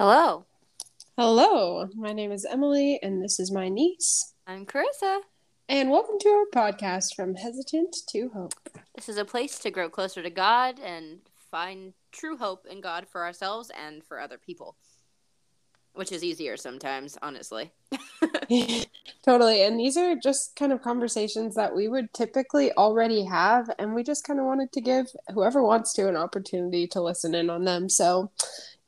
Hello, 0.00 0.46
Hello, 1.18 1.86
my 1.94 2.14
name 2.14 2.32
is 2.32 2.46
Emily, 2.46 2.98
and 3.02 3.22
this 3.22 3.38
is 3.38 3.52
my 3.52 3.68
niece. 3.68 4.32
I'm 4.46 4.64
Carissa. 4.64 5.18
And 5.68 5.90
welcome 5.90 6.18
to 6.20 6.28
our 6.30 6.46
podcast 6.54 7.14
from 7.14 7.34
Hesitant 7.34 7.94
to 8.08 8.30
Hope. 8.30 8.54
This 8.94 9.10
is 9.10 9.18
a 9.18 9.26
place 9.26 9.58
to 9.58 9.70
grow 9.70 9.90
closer 9.90 10.22
to 10.22 10.30
God 10.30 10.80
and 10.82 11.18
find 11.50 11.92
true 12.12 12.38
hope 12.38 12.64
in 12.64 12.80
God 12.80 13.08
for 13.12 13.26
ourselves 13.26 13.70
and 13.78 14.02
for 14.02 14.18
other 14.18 14.38
people, 14.38 14.74
which 15.92 16.12
is 16.12 16.24
easier 16.24 16.56
sometimes, 16.56 17.18
honestly. 17.20 17.70
totally. 19.22 19.64
And 19.64 19.78
these 19.78 19.98
are 19.98 20.16
just 20.16 20.56
kind 20.56 20.72
of 20.72 20.80
conversations 20.80 21.54
that 21.56 21.74
we 21.76 21.88
would 21.88 22.12
typically 22.14 22.72
already 22.72 23.24
have, 23.24 23.70
and 23.78 23.94
we 23.94 24.02
just 24.02 24.26
kind 24.26 24.40
of 24.40 24.46
wanted 24.46 24.72
to 24.72 24.80
give 24.80 25.08
whoever 25.34 25.62
wants 25.62 25.92
to 25.94 26.08
an 26.08 26.16
opportunity 26.16 26.86
to 26.86 27.02
listen 27.02 27.34
in 27.34 27.50
on 27.50 27.64
them. 27.64 27.90
So, 27.90 28.30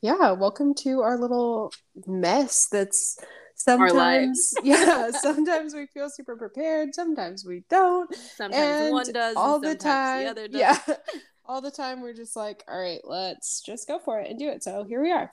yeah, 0.03 0.31
welcome 0.33 0.73
to 0.75 1.01
our 1.01 1.17
little 1.17 1.71
mess 2.05 2.67
that's 2.71 3.17
sometimes 3.55 4.53
yeah 4.63 5.09
sometimes 5.21 5.73
we 5.73 5.85
feel 5.87 6.09
super 6.09 6.35
prepared 6.35 6.93
sometimes 6.93 7.45
we 7.45 7.63
don't 7.69 8.13
Sometimes 8.15 8.81
and 8.81 8.91
one 8.91 9.11
does, 9.13 9.35
all 9.37 9.55
and 9.55 9.63
the 9.63 9.75
time 9.75 10.25
the 10.25 10.29
other 10.31 10.47
does. 10.47 10.59
yeah 10.59 10.77
all 11.45 11.61
the 11.61 11.71
time 11.71 12.01
we're 12.01 12.13
just 12.13 12.35
like 12.35 12.63
all 12.67 12.79
right 12.79 13.01
let's 13.03 13.61
just 13.61 13.87
go 13.87 13.99
for 13.99 14.19
it 14.19 14.29
and 14.29 14.39
do 14.39 14.49
it. 14.49 14.63
So 14.63 14.83
here 14.83 15.01
we 15.01 15.11
are. 15.11 15.31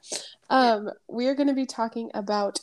Um 0.50 0.90
we 1.08 1.26
are 1.28 1.34
going 1.34 1.48
to 1.48 1.54
be 1.54 1.66
talking 1.66 2.10
about 2.14 2.60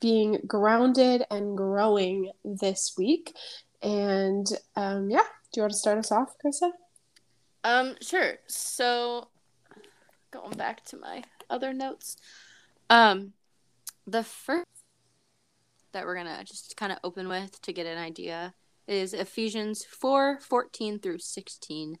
being 0.00 0.40
grounded 0.46 1.22
and 1.30 1.56
growing 1.56 2.32
this 2.44 2.94
week 2.98 3.34
and 3.82 4.46
um 4.74 5.08
yeah 5.08 5.22
do 5.52 5.60
you 5.60 5.62
want 5.62 5.72
to 5.72 5.78
start 5.78 5.98
us 5.98 6.10
off 6.12 6.34
krista 6.44 6.70
Um, 7.64 7.96
sure. 8.02 8.34
So, 8.48 9.28
going 10.30 10.56
back 10.56 10.84
to 10.86 10.96
my 10.98 11.22
other 11.50 11.72
notes, 11.72 12.16
um, 12.90 13.32
the 14.06 14.22
first 14.22 14.66
that 15.92 16.04
we're 16.04 16.16
gonna 16.16 16.44
just 16.44 16.76
kind 16.76 16.92
of 16.92 16.98
open 17.02 17.28
with 17.28 17.60
to 17.62 17.72
get 17.72 17.86
an 17.86 17.98
idea 17.98 18.54
is 18.86 19.14
Ephesians 19.14 19.84
4 19.84 20.38
14 20.40 20.98
through 20.98 21.18
16. 21.18 21.98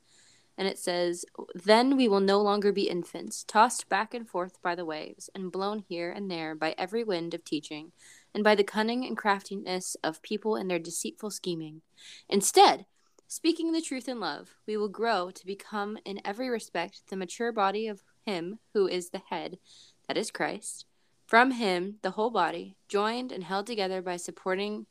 And 0.58 0.66
it 0.66 0.78
says, 0.78 1.26
Then 1.54 1.98
we 1.98 2.08
will 2.08 2.20
no 2.20 2.40
longer 2.40 2.72
be 2.72 2.88
infants, 2.88 3.44
tossed 3.44 3.90
back 3.90 4.14
and 4.14 4.26
forth 4.26 4.62
by 4.62 4.74
the 4.74 4.86
waves, 4.86 5.28
and 5.34 5.52
blown 5.52 5.84
here 5.86 6.10
and 6.10 6.30
there 6.30 6.54
by 6.54 6.74
every 6.78 7.04
wind 7.04 7.34
of 7.34 7.44
teaching, 7.44 7.92
and 8.34 8.42
by 8.42 8.54
the 8.54 8.64
cunning 8.64 9.04
and 9.04 9.18
craftiness 9.18 9.96
of 10.02 10.22
people 10.22 10.56
in 10.56 10.68
their 10.68 10.78
deceitful 10.78 11.30
scheming. 11.30 11.82
Instead, 12.28 12.86
Speaking 13.28 13.72
the 13.72 13.82
truth 13.82 14.08
in 14.08 14.20
love, 14.20 14.54
we 14.66 14.76
will 14.76 14.88
grow 14.88 15.32
to 15.32 15.46
become 15.46 15.98
in 16.04 16.20
every 16.24 16.48
respect 16.48 17.02
the 17.08 17.16
mature 17.16 17.50
body 17.50 17.88
of 17.88 18.04
Him 18.26 18.58
who 18.74 18.86
is 18.86 19.10
the 19.10 19.22
head, 19.30 19.58
that 20.08 20.16
is 20.16 20.30
Christ. 20.30 20.84
From 21.26 21.52
Him, 21.52 21.96
the 22.02 22.12
whole 22.12 22.30
body, 22.30 22.76
joined 22.88 23.32
and 23.32 23.44
held 23.44 23.66
together 23.66 24.02
by 24.02 24.16
supporting 24.16 24.86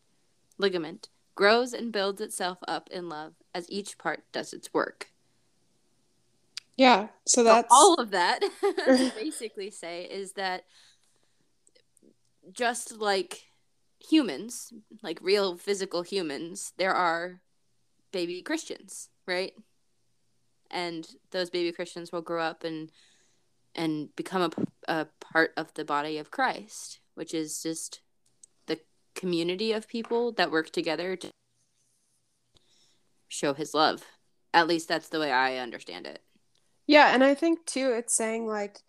ligament, 0.58 1.09
grows 1.36 1.73
and 1.73 1.91
builds 1.91 2.22
itself 2.22 2.58
up 2.67 2.89
in 2.91 3.09
love 3.09 3.33
as 3.53 3.69
each 3.69 3.97
part 3.97 4.23
does 4.31 4.53
its 4.53 4.73
work. 4.73 5.11
yeah 6.78 7.08
so 7.25 7.41
So 7.41 7.44
that's 7.44 7.67
all 7.72 7.95
of 7.95 8.11
that 8.11 8.41
basically 9.16 9.72
say 9.72 10.03
is 10.03 10.33
that 10.33 10.66
just 12.52 12.97
like 12.97 13.45
humans, 14.00 14.73
like 15.02 15.19
real 15.22 15.58
physical 15.58 16.02
humans, 16.02 16.73
there 16.78 16.94
are 16.94 17.41
baby 18.11 18.41
Christians, 18.41 19.09
right? 19.25 19.53
And 20.72 21.08
those 21.31 21.50
baby 21.50 21.72
Christians 21.72 22.11
will 22.11 22.22
grow 22.22 22.41
up 22.41 22.63
and 22.63 22.91
and 23.75 24.15
become 24.15 24.51
a, 24.87 25.01
a 25.01 25.07
part 25.19 25.51
of 25.57 25.73
the 25.73 25.85
body 25.85 26.17
of 26.17 26.31
Christ, 26.31 26.99
which 27.13 27.33
is 27.33 27.61
just 27.61 28.01
the 28.67 28.79
community 29.15 29.71
of 29.71 29.87
people 29.87 30.31
that 30.33 30.51
work 30.51 30.71
together 30.71 31.15
to 31.15 31.29
show 33.27 33.53
his 33.53 33.73
love. 33.73 34.03
At 34.53 34.67
least 34.67 34.88
that's 34.88 35.09
the 35.09 35.19
way 35.19 35.31
I 35.31 35.57
understand 35.57 36.07
it. 36.07 36.22
Yeah, 36.88 37.13
and 37.13 37.23
I 37.23 37.33
think 37.33 37.66
too, 37.66 37.91
it's 37.91 38.16
saying 38.16 38.47
like, 38.47 38.79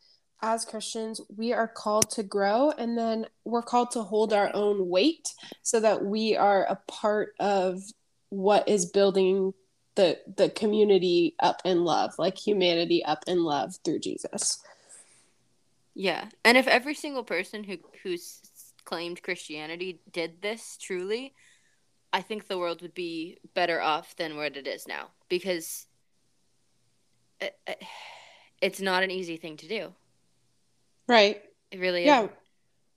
as 0.43 0.65
Christians, 0.67 1.21
we 1.35 1.53
are 1.53 1.67
called 1.67 2.11
to 2.11 2.23
grow, 2.23 2.71
and 2.71 2.97
then 2.97 3.27
we're 3.45 3.63
called 3.63 3.91
to 3.93 4.03
hold 4.03 4.33
our 4.33 4.51
own 4.55 4.89
weight 4.89 5.29
so 5.63 5.81
that 5.81 6.05
we 6.05 6.37
are 6.37 6.65
a 6.65 6.79
part 6.87 7.33
of 7.41 7.81
what 8.29 8.69
is 8.69 8.87
building 8.87 9.55
the 9.95 10.19
the 10.37 10.51
community 10.51 11.35
up 11.41 11.63
in 11.65 11.85
love, 11.85 12.13
like 12.19 12.37
humanity 12.37 13.03
up 13.05 13.25
in 13.27 13.43
love 13.43 13.75
through 13.83 14.01
Jesus. 14.01 14.63
Yeah, 15.99 16.29
and 16.45 16.59
if 16.59 16.67
every 16.67 16.93
single 16.95 17.25
person 17.25 17.65
who 17.65 17.79
who's 18.03 18.41
claimed 18.85 19.23
Christianity 19.23 20.01
did 20.13 20.43
this 20.43 20.77
truly, 20.77 21.35
I 22.13 22.21
think 22.21 22.47
the 22.47 22.59
world 22.59 22.83
would 22.83 22.93
be 22.95 23.39
better 23.55 23.81
off 23.81 24.15
than 24.17 24.37
what 24.37 24.59
it 24.59 24.67
is 24.67 24.87
now 24.87 25.09
because 25.31 25.87
it, 27.41 27.57
it- 27.67 27.83
it's 28.61 28.81
not 28.81 29.03
an 29.03 29.11
easy 29.11 29.37
thing 29.39 29.57
to 29.59 29.69
do. 29.69 29.95
Right. 31.09 31.43
It 31.71 31.79
really 31.81 32.05
Yeah. 32.05 32.25
is. 32.25 32.31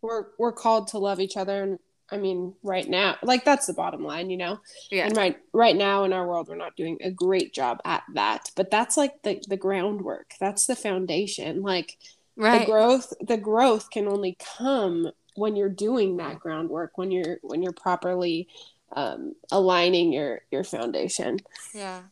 We're 0.01 0.25
we're 0.37 0.53
called 0.53 0.87
to 0.89 0.97
love 0.99 1.19
each 1.19 1.35
other 1.37 1.63
and 1.63 1.79
I 2.11 2.17
mean, 2.17 2.55
right 2.63 2.87
now, 2.89 3.17
like 3.21 3.45
that's 3.45 3.67
the 3.67 3.73
bottom 3.73 4.03
line, 4.03 4.29
you 4.31 4.37
know. 4.37 4.59
Yeah. 4.89 5.05
And 5.05 5.15
right 5.15 5.37
right 5.53 5.75
now 5.75 6.05
in 6.05 6.11
our 6.13 6.27
world, 6.27 6.47
we're 6.49 6.55
not 6.55 6.75
doing 6.75 6.97
a 7.01 7.11
great 7.11 7.53
job 7.53 7.79
at 7.85 8.03
that. 8.15 8.51
But 8.55 8.71
that's 8.71 8.97
like 8.97 9.21
the 9.23 9.41
the 9.47 9.57
groundwork. 9.57 10.33
That's 10.39 10.65
the 10.65 10.75
foundation. 10.75 11.61
Like 11.61 11.97
Right. 12.39 12.59
the 12.59 12.65
growth 12.71 13.13
the 13.19 13.35
growth 13.35 13.91
can 13.91 14.07
only 14.07 14.37
come 14.57 15.11
when 15.35 15.57
you're 15.57 15.67
doing 15.67 16.15
that 16.17 16.39
groundwork 16.39 16.97
when 16.97 17.11
you're 17.11 17.37
when 17.41 17.61
you're 17.61 17.73
properly 17.73 18.47
um, 18.95 19.35
aligning 19.51 20.13
your 20.13 20.41
your 20.49 20.63
foundation 20.63 21.39
yeah. 21.73 22.03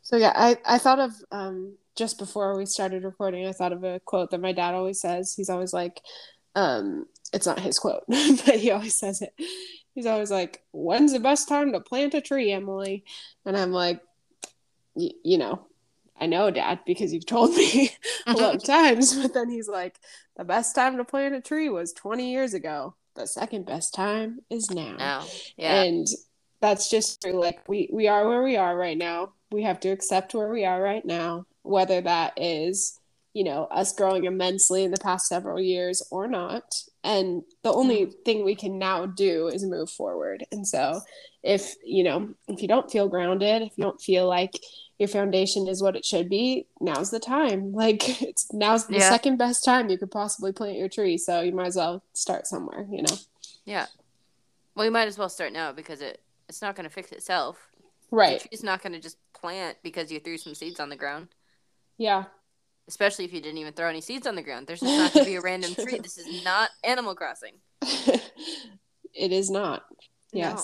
so 0.00 0.16
yeah 0.16 0.32
i 0.34 0.56
i 0.66 0.78
thought 0.78 0.98
of 0.98 1.12
um, 1.30 1.74
just 1.94 2.18
before 2.18 2.56
we 2.56 2.64
started 2.64 3.04
recording 3.04 3.46
i 3.46 3.52
thought 3.52 3.74
of 3.74 3.84
a 3.84 4.00
quote 4.00 4.30
that 4.30 4.40
my 4.40 4.52
dad 4.52 4.74
always 4.74 4.98
says 4.98 5.34
he's 5.34 5.50
always 5.50 5.74
like 5.74 6.00
um, 6.54 7.04
it's 7.34 7.46
not 7.46 7.60
his 7.60 7.78
quote 7.78 8.04
but 8.08 8.56
he 8.56 8.70
always 8.70 8.96
says 8.96 9.20
it 9.20 9.34
he's 9.94 10.06
always 10.06 10.30
like 10.30 10.62
when's 10.72 11.12
the 11.12 11.20
best 11.20 11.48
time 11.48 11.72
to 11.72 11.80
plant 11.80 12.14
a 12.14 12.22
tree 12.22 12.50
emily 12.50 13.04
and 13.44 13.58
i'm 13.58 13.72
like 13.72 14.00
y- 14.94 15.10
you 15.22 15.36
know 15.36 15.67
i 16.20 16.26
know 16.26 16.50
dad 16.50 16.80
because 16.86 17.12
you've 17.12 17.26
told 17.26 17.54
me 17.54 17.90
a 18.26 18.32
lot 18.32 18.56
of 18.56 18.64
times. 18.64 19.14
But 19.14 19.34
then 19.34 19.48
he's 19.50 19.68
like, 19.68 19.98
the 20.36 20.44
best 20.44 20.74
time 20.74 20.96
to 20.96 21.04
plant 21.04 21.34
a 21.34 21.40
tree 21.40 21.68
was 21.68 21.92
20 21.92 22.30
years 22.30 22.54
ago. 22.54 22.94
The 23.14 23.26
second 23.26 23.66
best 23.66 23.94
time 23.94 24.40
is 24.48 24.70
now. 24.70 24.96
Now. 24.96 25.26
Yeah. 25.56 25.82
And 25.82 26.06
that's 26.60 26.88
just 26.88 27.22
true. 27.22 27.40
Like 27.40 27.68
we 27.68 27.88
we 27.92 28.08
are 28.08 28.28
where 28.28 28.42
we 28.42 28.56
are 28.56 28.76
right 28.76 28.96
now. 28.96 29.32
We 29.50 29.62
have 29.62 29.80
to 29.80 29.88
accept 29.88 30.34
where 30.34 30.50
we 30.50 30.64
are 30.64 30.80
right 30.80 31.04
now, 31.04 31.46
whether 31.62 32.00
that 32.00 32.34
is, 32.36 33.00
you 33.32 33.44
know, 33.44 33.64
us 33.64 33.92
growing 33.92 34.24
immensely 34.24 34.84
in 34.84 34.90
the 34.90 34.98
past 34.98 35.26
several 35.26 35.60
years 35.60 36.02
or 36.10 36.28
not. 36.28 36.82
And 37.02 37.42
the 37.62 37.72
only 37.72 38.12
thing 38.24 38.44
we 38.44 38.54
can 38.54 38.78
now 38.78 39.06
do 39.06 39.48
is 39.48 39.64
move 39.64 39.90
forward. 39.90 40.44
And 40.52 40.66
so 40.66 41.00
if, 41.42 41.74
you 41.84 42.04
know, 42.04 42.34
if 42.48 42.60
you 42.60 42.68
don't 42.68 42.90
feel 42.90 43.08
grounded, 43.08 43.62
if 43.62 43.72
you 43.76 43.84
don't 43.84 44.00
feel 44.00 44.28
like 44.28 44.52
your 44.98 45.08
foundation 45.08 45.68
is 45.68 45.82
what 45.82 45.94
it 45.96 46.04
should 46.04 46.28
be, 46.28 46.66
now's 46.80 47.10
the 47.10 47.20
time. 47.20 47.72
Like 47.78 48.22
it's 48.22 48.52
now's 48.52 48.86
the 48.86 48.94
Yeah. 48.98 49.08
second 49.08 49.36
best 49.36 49.64
time 49.64 49.88
you 49.88 49.98
could 49.98 50.10
possibly 50.10 50.52
plant 50.52 50.76
your 50.76 50.88
tree. 50.88 51.16
So 51.18 51.40
you 51.40 51.52
might 51.52 51.68
as 51.68 51.76
well 51.76 52.02
start 52.14 52.46
somewhere, 52.46 52.86
you 52.90 53.02
know. 53.02 53.16
yeah. 53.64 53.86
Well, 54.74 54.84
you 54.84 54.90
might 54.92 55.08
as 55.08 55.18
well 55.18 55.28
start 55.28 55.52
now 55.52 55.72
because 55.72 56.00
it 56.00 56.20
it's 56.48 56.62
not 56.62 56.74
going 56.76 56.88
to 56.88 56.94
fix 56.94 57.12
itself. 57.12 57.58
Right. 58.10 58.40
The 58.42 58.48
tree's 58.48 58.62
not 58.64 58.82
going 58.82 58.94
to 58.94 59.00
just 59.00 59.18
plant 59.34 59.76
because 59.82 60.10
you 60.10 60.18
threw 60.18 60.38
some 60.38 60.54
seeds 60.54 60.80
on 60.80 60.88
the 60.88 60.96
ground. 60.96 61.28
Yeah. 61.98 62.24
Especially 62.88 63.26
if 63.26 63.34
you 63.34 63.40
didn't 63.42 63.58
even 63.58 63.74
throw 63.74 63.88
any 63.88 64.00
seeds 64.00 64.26
on 64.26 64.34
the 64.34 64.42
ground. 64.42 64.66
There's 64.66 64.80
just 64.80 64.96
not 64.96 65.12
going 65.12 65.24
to 65.26 65.30
be 65.30 65.36
a 65.36 65.40
random 65.42 65.74
tree. 65.74 65.98
This 66.02 66.16
is 66.16 66.42
not 66.42 66.70
Animal 66.82 67.14
Crossing. 67.14 67.54
it 67.82 68.22
is 69.32 69.50
not. 69.50 69.82
No. 70.32 70.56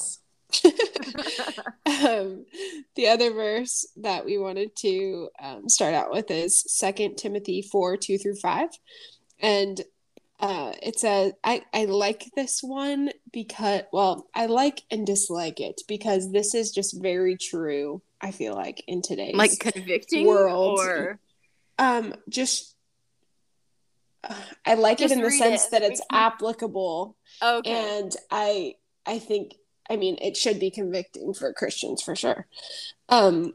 Um, 1.86 2.46
the 2.96 3.08
other 3.08 3.32
verse 3.32 3.86
that 3.96 4.24
we 4.24 4.36
wanted 4.38 4.74
to 4.76 5.28
um, 5.40 5.68
start 5.68 5.94
out 5.94 6.10
with 6.10 6.30
is 6.30 6.64
Second 6.66 7.16
Timothy 7.16 7.62
4 7.62 7.96
2 7.98 8.18
through 8.18 8.36
5. 8.36 8.68
And 9.40 9.80
uh, 10.40 10.72
it 10.82 10.98
says, 10.98 11.32
I, 11.44 11.62
I 11.72 11.84
like 11.84 12.30
this 12.36 12.62
one 12.62 13.10
because, 13.32 13.82
well, 13.92 14.28
I 14.34 14.46
like 14.46 14.82
and 14.90 15.06
dislike 15.06 15.60
it 15.60 15.82
because 15.88 16.32
this 16.32 16.54
is 16.54 16.72
just 16.72 17.00
very 17.00 17.36
true, 17.36 18.02
I 18.20 18.30
feel 18.30 18.54
like, 18.54 18.82
in 18.86 19.00
today's 19.02 19.34
like 19.34 19.58
convicting 19.58 20.26
world. 20.26 20.78
or 20.80 21.18
um 21.78 22.14
just 22.28 22.74
uh, 24.24 24.34
I 24.66 24.74
like 24.74 24.98
Just 24.98 25.12
it 25.12 25.18
in 25.18 25.22
the 25.24 25.30
sense 25.30 25.66
it. 25.66 25.70
that 25.72 25.82
it's 25.82 26.00
applicable 26.10 27.16
okay. 27.42 27.98
and 27.98 28.14
I 28.30 28.74
I 29.06 29.18
think 29.18 29.54
I 29.90 29.96
mean 29.96 30.16
it 30.20 30.36
should 30.36 30.58
be 30.58 30.70
convicting 30.70 31.34
for 31.34 31.52
Christians 31.52 32.02
for 32.02 32.16
sure. 32.16 32.46
Um 33.08 33.54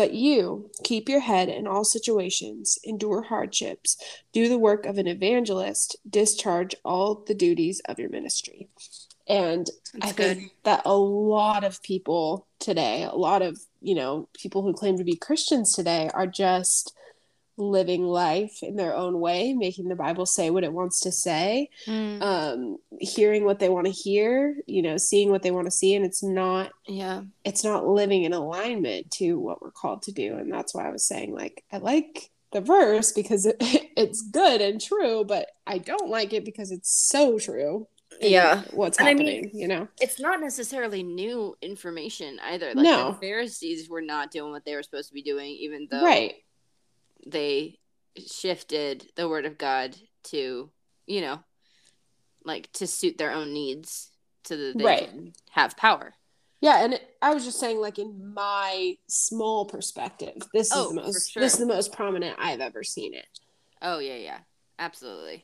But 0.00 0.14
you 0.14 0.70
keep 0.82 1.10
your 1.10 1.20
head 1.20 1.50
in 1.50 1.66
all 1.66 1.84
situations, 1.84 2.78
endure 2.84 3.20
hardships, 3.20 3.98
do 4.32 4.48
the 4.48 4.58
work 4.58 4.86
of 4.86 4.96
an 4.96 5.06
evangelist, 5.06 5.94
discharge 6.08 6.74
all 6.86 7.16
the 7.26 7.34
duties 7.34 7.82
of 7.84 7.98
your 7.98 8.08
ministry. 8.08 8.70
And 9.28 9.68
That's 9.92 10.12
I 10.12 10.16
good. 10.16 10.36
think 10.38 10.52
that 10.62 10.80
a 10.86 10.96
lot 10.96 11.64
of 11.64 11.82
people 11.82 12.46
today, 12.60 13.02
a 13.02 13.14
lot 13.14 13.42
of, 13.42 13.60
you 13.82 13.94
know, 13.94 14.30
people 14.32 14.62
who 14.62 14.72
claim 14.72 14.96
to 14.96 15.04
be 15.04 15.16
Christians 15.16 15.74
today 15.74 16.08
are 16.14 16.26
just 16.26 16.94
living 17.60 18.04
life 18.04 18.62
in 18.62 18.76
their 18.76 18.94
own 18.94 19.20
way, 19.20 19.52
making 19.52 19.88
the 19.88 19.94
Bible 19.94 20.26
say 20.26 20.50
what 20.50 20.64
it 20.64 20.72
wants 20.72 21.00
to 21.02 21.12
say, 21.12 21.68
mm. 21.86 22.22
um, 22.22 22.78
hearing 22.98 23.44
what 23.44 23.58
they 23.58 23.68
want 23.68 23.86
to 23.86 23.92
hear, 23.92 24.56
you 24.66 24.82
know, 24.82 24.96
seeing 24.96 25.30
what 25.30 25.42
they 25.42 25.50
want 25.50 25.66
to 25.66 25.70
see, 25.70 25.94
and 25.94 26.04
it's 26.04 26.22
not, 26.22 26.72
yeah, 26.86 27.22
it's 27.44 27.62
not 27.62 27.86
living 27.86 28.24
in 28.24 28.32
alignment 28.32 29.10
to 29.12 29.38
what 29.38 29.62
we're 29.62 29.70
called 29.70 30.02
to 30.02 30.12
do, 30.12 30.36
and 30.36 30.52
that's 30.52 30.74
why 30.74 30.88
I 30.88 30.90
was 30.90 31.06
saying, 31.06 31.34
like, 31.34 31.62
I 31.70 31.78
like 31.78 32.30
the 32.52 32.60
verse 32.60 33.12
because 33.12 33.46
it, 33.46 33.56
it's 33.60 34.22
good 34.22 34.60
and 34.60 34.80
true, 34.80 35.24
but 35.24 35.48
I 35.66 35.78
don't 35.78 36.10
like 36.10 36.32
it 36.32 36.44
because 36.44 36.70
it's 36.70 36.90
so 36.90 37.38
true. 37.38 37.86
Yeah, 38.20 38.64
what's 38.72 38.98
and 38.98 39.08
happening? 39.08 39.38
I 39.38 39.42
mean, 39.42 39.50
you 39.54 39.68
know, 39.68 39.88
it's 40.00 40.20
not 40.20 40.40
necessarily 40.40 41.02
new 41.02 41.56
information 41.62 42.38
either. 42.44 42.74
Like 42.74 42.84
no. 42.84 43.12
the 43.12 43.18
Pharisees 43.18 43.88
were 43.88 44.02
not 44.02 44.30
doing 44.30 44.52
what 44.52 44.64
they 44.64 44.74
were 44.74 44.82
supposed 44.82 45.08
to 45.08 45.14
be 45.14 45.22
doing, 45.22 45.50
even 45.52 45.88
though 45.90 46.04
right 46.04 46.34
they 47.26 47.78
shifted 48.16 49.06
the 49.16 49.28
word 49.28 49.46
of 49.46 49.58
God 49.58 49.96
to, 50.24 50.70
you 51.06 51.20
know, 51.20 51.40
like 52.44 52.70
to 52.72 52.86
suit 52.86 53.18
their 53.18 53.32
own 53.32 53.52
needs 53.52 54.10
so 54.44 54.56
that 54.56 54.78
they 54.78 54.84
right. 54.84 55.08
can 55.08 55.32
have 55.50 55.76
power. 55.76 56.14
Yeah, 56.60 56.84
and 56.84 56.94
it, 56.94 57.16
I 57.22 57.32
was 57.32 57.44
just 57.44 57.58
saying, 57.58 57.80
like 57.80 57.98
in 57.98 58.34
my 58.34 58.96
small 59.08 59.64
perspective, 59.64 60.36
this 60.52 60.70
oh, 60.74 60.82
is 60.82 60.88
the 60.88 60.94
most 60.94 61.32
sure. 61.32 61.42
this 61.42 61.54
is 61.54 61.58
the 61.58 61.66
most 61.66 61.92
prominent 61.92 62.36
I've 62.38 62.60
ever 62.60 62.84
seen 62.84 63.14
it. 63.14 63.26
Oh 63.80 63.98
yeah, 63.98 64.16
yeah, 64.16 64.38
absolutely. 64.78 65.42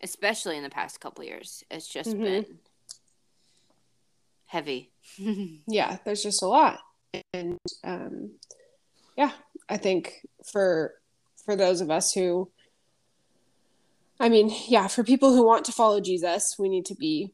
Especially 0.00 0.56
in 0.56 0.62
the 0.62 0.70
past 0.70 1.00
couple 1.00 1.24
years, 1.24 1.64
it's 1.70 1.88
just 1.88 2.10
mm-hmm. 2.10 2.22
been 2.22 2.46
heavy. 4.46 4.92
yeah, 5.66 5.98
there's 6.04 6.22
just 6.22 6.42
a 6.42 6.46
lot, 6.46 6.78
and 7.34 7.58
um, 7.82 8.30
yeah, 9.16 9.32
I 9.72 9.78
think 9.78 10.26
for 10.52 10.92
for 11.46 11.56
those 11.56 11.80
of 11.80 11.90
us 11.90 12.12
who 12.12 12.50
I 14.20 14.28
mean, 14.28 14.54
yeah, 14.68 14.86
for 14.86 15.02
people 15.02 15.34
who 15.34 15.46
want 15.46 15.64
to 15.64 15.72
follow 15.72 15.98
Jesus, 16.00 16.56
we 16.58 16.68
need 16.68 16.84
to 16.86 16.94
be 16.94 17.32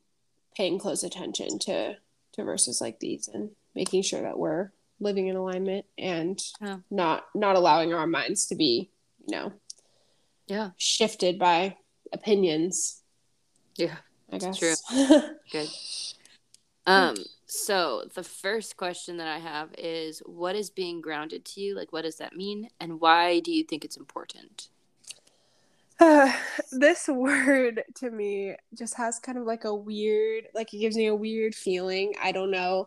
paying 0.56 0.78
close 0.78 1.02
attention 1.02 1.58
to 1.60 1.96
to 2.34 2.44
verses 2.44 2.80
like 2.80 3.00
these 3.00 3.26
and 3.26 3.50
making 3.74 4.02
sure 4.02 4.22
that 4.22 4.38
we're 4.38 4.70
living 5.00 5.26
in 5.26 5.34
alignment 5.34 5.84
and 5.98 6.40
yeah. 6.60 6.78
not 6.92 7.24
not 7.34 7.56
allowing 7.56 7.92
our 7.92 8.06
minds 8.06 8.46
to 8.46 8.54
be, 8.54 8.88
you 9.26 9.36
know, 9.36 9.52
yeah, 10.46 10.70
shifted 10.76 11.40
by 11.40 11.76
opinions. 12.12 13.02
Yeah. 13.74 13.96
I 14.30 14.38
guess. 14.38 14.58
True. 14.58 14.74
Good. 15.50 15.68
Um 16.86 17.16
so, 17.50 18.04
the 18.14 18.22
first 18.22 18.76
question 18.76 19.16
that 19.16 19.26
I 19.26 19.38
have 19.38 19.70
is 19.78 20.20
what 20.26 20.54
is 20.54 20.68
being 20.68 21.00
grounded 21.00 21.46
to 21.46 21.62
you? 21.62 21.74
Like, 21.74 21.94
what 21.94 22.02
does 22.02 22.16
that 22.16 22.36
mean? 22.36 22.68
And 22.78 23.00
why 23.00 23.40
do 23.40 23.50
you 23.50 23.64
think 23.64 23.86
it's 23.86 23.96
important? 23.96 24.68
Uh, 25.98 26.30
this 26.72 27.08
word 27.08 27.82
to 27.96 28.10
me 28.10 28.54
just 28.74 28.96
has 28.98 29.18
kind 29.18 29.38
of 29.38 29.44
like 29.44 29.64
a 29.64 29.74
weird, 29.74 30.44
like 30.54 30.74
it 30.74 30.78
gives 30.78 30.96
me 30.96 31.06
a 31.06 31.14
weird 31.14 31.54
feeling. 31.54 32.12
I 32.22 32.32
don't 32.32 32.50
know. 32.50 32.86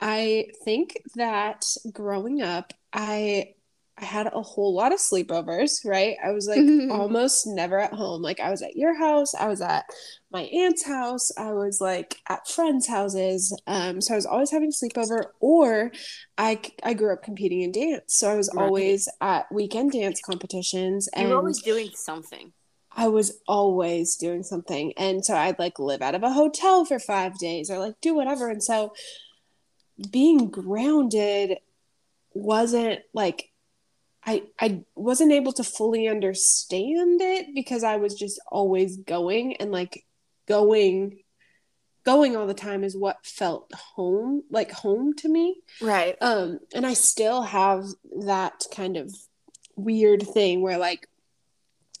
I 0.00 0.46
think 0.64 1.02
that 1.16 1.62
growing 1.92 2.40
up, 2.40 2.72
I 2.94 3.56
I 4.00 4.04
had 4.04 4.28
a 4.32 4.42
whole 4.42 4.74
lot 4.74 4.92
of 4.92 5.00
sleepovers, 5.00 5.84
right? 5.84 6.16
I 6.24 6.30
was 6.30 6.46
like 6.46 6.60
mm-hmm. 6.60 6.92
almost 6.92 7.46
never 7.46 7.80
at 7.80 7.92
home. 7.92 8.22
Like 8.22 8.38
I 8.38 8.50
was 8.50 8.62
at 8.62 8.76
your 8.76 8.96
house, 8.96 9.34
I 9.34 9.48
was 9.48 9.60
at 9.60 9.86
my 10.30 10.42
aunt's 10.42 10.86
house, 10.86 11.32
I 11.36 11.52
was 11.52 11.80
like 11.80 12.16
at 12.28 12.46
friends' 12.46 12.86
houses. 12.86 13.56
Um, 13.66 14.00
so 14.00 14.14
I 14.14 14.16
was 14.16 14.26
always 14.26 14.50
having 14.50 14.70
sleepover, 14.70 15.24
or 15.40 15.90
I 16.36 16.60
I 16.84 16.94
grew 16.94 17.12
up 17.12 17.24
competing 17.24 17.62
in 17.62 17.72
dance, 17.72 18.14
so 18.14 18.30
I 18.30 18.34
was 18.36 18.50
right. 18.54 18.64
always 18.64 19.08
at 19.20 19.50
weekend 19.50 19.92
dance 19.92 20.20
competitions. 20.20 21.08
And 21.08 21.28
you 21.28 21.34
were 21.34 21.40
always 21.40 21.62
doing 21.62 21.90
something. 21.94 22.52
I 22.92 23.08
was 23.08 23.40
always 23.48 24.16
doing 24.16 24.44
something, 24.44 24.92
and 24.96 25.24
so 25.24 25.34
I'd 25.34 25.58
like 25.58 25.80
live 25.80 26.02
out 26.02 26.14
of 26.14 26.22
a 26.22 26.32
hotel 26.32 26.84
for 26.84 27.00
five 27.00 27.36
days, 27.38 27.68
or 27.68 27.78
like 27.78 28.00
do 28.00 28.14
whatever. 28.14 28.48
And 28.48 28.62
so 28.62 28.92
being 30.12 30.50
grounded 30.50 31.58
wasn't 32.32 33.00
like 33.12 33.47
I 34.28 34.42
I 34.60 34.84
wasn't 34.94 35.32
able 35.32 35.52
to 35.54 35.64
fully 35.64 36.06
understand 36.06 37.22
it 37.22 37.54
because 37.54 37.82
I 37.82 37.96
was 37.96 38.14
just 38.14 38.38
always 38.52 38.98
going 38.98 39.56
and 39.56 39.72
like 39.72 40.04
going 40.46 41.20
going 42.04 42.36
all 42.36 42.46
the 42.46 42.52
time 42.52 42.84
is 42.84 42.94
what 42.94 43.24
felt 43.24 43.72
home 43.72 44.42
like 44.50 44.70
home 44.70 45.14
to 45.14 45.28
me. 45.30 45.62
Right. 45.80 46.14
Um 46.20 46.60
and 46.74 46.84
i 46.86 46.92
still 46.92 47.40
have 47.42 47.86
that 48.20 48.64
kind 48.74 48.98
of 48.98 49.14
weird 49.76 50.22
thing 50.22 50.60
where 50.60 50.76
like 50.76 51.08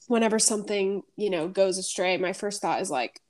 whenever 0.08 0.38
something 0.38 1.02
you 1.16 1.30
know 1.30 1.48
goes 1.48 1.78
astray 1.78 2.16
my 2.18 2.32
first 2.34 2.60
thought 2.60 2.82
is 2.82 2.90
like 2.90 3.20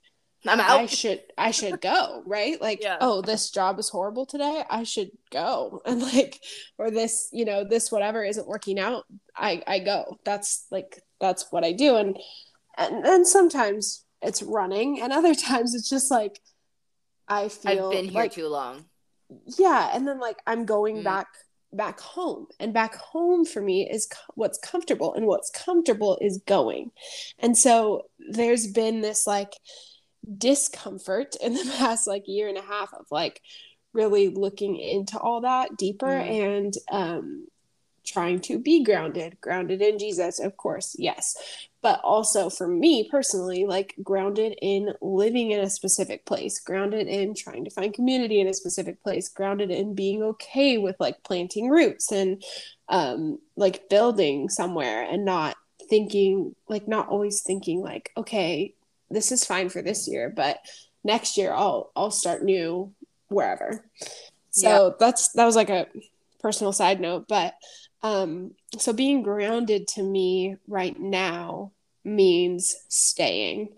I'm 0.47 0.59
out. 0.59 0.79
I 0.79 0.85
should 0.85 1.21
I 1.37 1.51
should 1.51 1.81
go, 1.81 2.23
right? 2.25 2.59
Like, 2.69 2.81
yeah. 2.81 2.97
oh, 3.01 3.21
this 3.21 3.51
job 3.51 3.79
is 3.79 3.89
horrible 3.89 4.25
today. 4.25 4.63
I 4.69 4.83
should 4.83 5.11
go. 5.31 5.81
And 5.85 6.01
like 6.01 6.39
or 6.77 6.91
this, 6.91 7.29
you 7.31 7.45
know, 7.45 7.63
this 7.63 7.91
whatever 7.91 8.23
isn't 8.23 8.47
working 8.47 8.79
out, 8.79 9.05
I 9.35 9.61
I 9.67 9.79
go. 9.79 10.17
That's 10.23 10.65
like 10.71 11.01
that's 11.19 11.51
what 11.51 11.63
I 11.63 11.73
do 11.73 11.97
and 11.97 12.17
and 12.77 13.05
and 13.05 13.27
sometimes 13.27 14.05
it's 14.21 14.41
running 14.41 15.01
and 15.01 15.11
other 15.11 15.35
times 15.49 15.75
it's 15.75 15.89
just 15.89 16.09
like 16.09 16.39
I 17.27 17.49
feel 17.49 17.87
I've 17.87 17.91
been 17.91 18.05
here 18.05 18.23
like, 18.23 18.31
too 18.31 18.47
long. 18.47 18.85
Yeah, 19.57 19.91
and 19.93 20.07
then 20.07 20.19
like 20.19 20.37
I'm 20.47 20.65
going 20.65 20.97
mm. 20.97 21.03
back 21.03 21.27
back 21.71 21.99
home 21.99 22.47
and 22.59 22.73
back 22.73 22.95
home 22.95 23.45
for 23.45 23.61
me 23.61 23.87
is 23.89 24.07
co- 24.07 24.33
what's 24.35 24.57
comfortable 24.57 25.13
and 25.13 25.27
what's 25.27 25.51
comfortable 25.51 26.17
is 26.19 26.41
going. 26.47 26.91
And 27.37 27.55
so 27.57 28.03
there's 28.31 28.67
been 28.67 29.01
this 29.01 29.27
like 29.27 29.53
discomfort 30.37 31.35
in 31.41 31.53
the 31.53 31.73
past 31.77 32.07
like 32.07 32.27
year 32.27 32.47
and 32.47 32.57
a 32.57 32.61
half 32.61 32.93
of 32.93 33.05
like 33.11 33.41
really 33.93 34.29
looking 34.29 34.77
into 34.77 35.17
all 35.17 35.41
that 35.41 35.75
deeper 35.77 36.07
mm. 36.07 36.57
and 36.57 36.73
um 36.91 37.47
trying 38.05 38.39
to 38.39 38.57
be 38.57 38.83
grounded 38.83 39.37
grounded 39.41 39.81
in 39.81 39.99
jesus 39.99 40.39
of 40.39 40.55
course 40.57 40.95
yes 40.97 41.35
but 41.81 41.99
also 42.03 42.49
for 42.49 42.67
me 42.67 43.07
personally 43.09 43.65
like 43.65 43.93
grounded 44.01 44.57
in 44.61 44.93
living 45.01 45.51
in 45.51 45.59
a 45.59 45.69
specific 45.69 46.25
place 46.25 46.59
grounded 46.59 47.07
in 47.07 47.35
trying 47.35 47.63
to 47.63 47.71
find 47.71 47.93
community 47.93 48.39
in 48.39 48.47
a 48.47 48.53
specific 48.53 49.01
place 49.03 49.29
grounded 49.29 49.69
in 49.69 49.93
being 49.93 50.23
okay 50.23 50.77
with 50.77 50.95
like 50.99 51.23
planting 51.23 51.69
roots 51.69 52.11
and 52.11 52.43
um 52.87 53.37
like 53.55 53.89
building 53.89 54.49
somewhere 54.49 55.03
and 55.03 55.25
not 55.25 55.55
thinking 55.89 56.55
like 56.67 56.87
not 56.87 57.09
always 57.09 57.41
thinking 57.41 57.81
like 57.81 58.11
okay 58.17 58.73
this 59.09 59.31
is 59.31 59.45
fine 59.45 59.69
for 59.69 59.81
this 59.81 60.07
year, 60.07 60.31
but 60.35 60.59
next 61.03 61.37
year 61.37 61.53
I'll 61.53 61.91
I'll 61.95 62.11
start 62.11 62.43
new 62.43 62.93
wherever. 63.27 63.85
So 64.51 64.87
yeah. 64.87 64.93
that's 64.99 65.31
that 65.33 65.45
was 65.45 65.55
like 65.55 65.69
a 65.69 65.87
personal 66.39 66.73
side 66.73 66.99
note, 66.99 67.25
but 67.27 67.53
um 68.01 68.51
so 68.77 68.93
being 68.93 69.23
grounded 69.23 69.87
to 69.89 70.03
me 70.03 70.55
right 70.67 70.99
now 70.99 71.71
means 72.03 72.75
staying. 72.87 73.69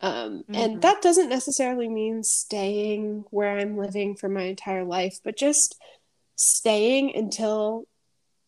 Um, 0.00 0.42
mm-hmm. 0.42 0.54
and 0.56 0.82
that 0.82 1.00
doesn't 1.00 1.28
necessarily 1.28 1.88
mean 1.88 2.24
staying 2.24 3.24
where 3.30 3.56
I'm 3.56 3.78
living 3.78 4.16
for 4.16 4.28
my 4.28 4.42
entire 4.42 4.84
life, 4.84 5.20
but 5.22 5.36
just 5.36 5.80
staying 6.34 7.14
until 7.14 7.86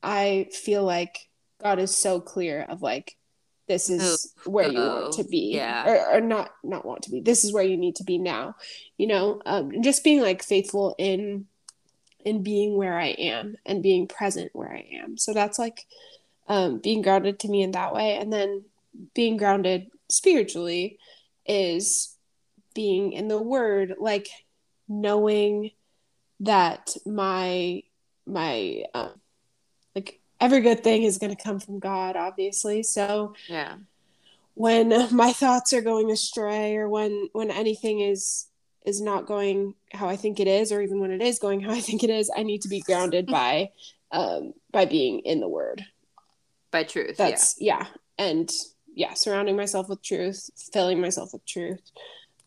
I 0.03 0.49
feel 0.51 0.83
like 0.83 1.29
God 1.63 1.79
is 1.79 1.97
so 1.97 2.21
clear 2.21 2.63
of 2.69 2.83
like 2.83 3.17
this 3.67 3.89
is 3.89 4.33
oh, 4.47 4.51
where 4.51 4.69
you 4.71 4.79
want 4.79 5.15
to 5.15 5.25
be 5.25 5.53
yeah. 5.55 5.89
or, 5.89 6.19
or, 6.19 6.21
not 6.21 6.51
not 6.63 6.85
want 6.85 7.03
to 7.03 7.11
be. 7.11 7.21
This 7.21 7.45
is 7.45 7.53
where 7.53 7.65
you 7.65 7.77
need 7.77 7.97
to 7.97 8.05
be 8.05 8.19
now 8.19 8.57
you 8.99 9.07
know 9.07 9.41
um, 9.47 9.83
just 9.83 10.05
being 10.05 10.21
like 10.21 10.43
faithful 10.43 10.95
in 10.99 11.47
in 12.25 12.43
being 12.43 12.77
where 12.77 12.99
i 12.99 13.09
am 13.09 13.55
and 13.67 13.83
being 13.83 14.07
present 14.09 14.51
where 14.55 14.73
i 14.73 14.87
am. 15.03 15.19
So 15.19 15.35
that's 15.35 15.59
like 15.59 15.87
um, 16.49 16.79
being 16.79 17.03
grounded 17.03 17.39
to 17.41 17.49
me 17.49 17.63
in 17.63 17.73
that 17.73 17.95
way. 17.95 18.17
And 18.17 18.33
then 18.33 18.65
being 19.15 19.37
grounded 19.37 19.91
spiritually 20.09 20.99
is 21.47 22.17
being 22.75 23.13
in 23.13 23.29
the 23.29 23.41
word, 23.41 23.95
like 23.99 24.29
knowing 24.89 25.71
that 26.41 26.95
my, 27.07 27.83
my, 28.27 28.85
um, 28.95 29.13
every 30.45 30.61
good 30.61 30.83
thing 30.85 31.03
is 31.03 31.19
going 31.19 31.35
to 31.35 31.43
come 31.43 31.59
from 31.59 31.79
God, 31.79 32.17
obviously. 32.17 32.83
So, 32.83 33.35
Yeah. 33.49 33.77
when 34.55 34.89
my 35.15 35.33
thoughts 35.33 35.73
are 35.73 35.81
going 35.81 36.11
astray 36.11 36.77
or 36.77 36.89
when 36.89 37.29
when 37.33 37.51
anything 37.51 38.01
is 38.01 38.47
is 38.87 39.01
not 39.01 39.27
going 39.27 39.75
how 39.93 40.09
I 40.09 40.17
think 40.17 40.39
it 40.41 40.47
is 40.47 40.71
or 40.71 40.81
even 40.83 41.01
when 41.01 41.11
it 41.11 41.23
is 41.23 41.39
going 41.39 41.61
how 41.61 41.73
I 41.73 41.81
think 41.81 42.05
it 42.05 42.11
is 42.11 42.31
I 42.37 42.43
need 42.43 42.63
to 42.63 42.69
be 42.69 42.81
grounded 42.81 43.27
by 43.41 43.71
um 44.13 44.53
by 44.71 44.85
being 44.85 45.21
in 45.21 45.41
the 45.41 45.49
word 45.49 45.83
By 46.71 46.85
truth. 46.85 47.17
that's 47.17 47.57
yeah, 47.59 47.87
and 48.19 48.51
yeah 48.95 49.15
surrounding 49.15 49.57
myself 49.57 49.89
with 49.89 50.03
truth 50.03 50.51
filling 50.73 51.01
myself 51.01 51.33
with 51.33 51.45
truth 51.47 51.81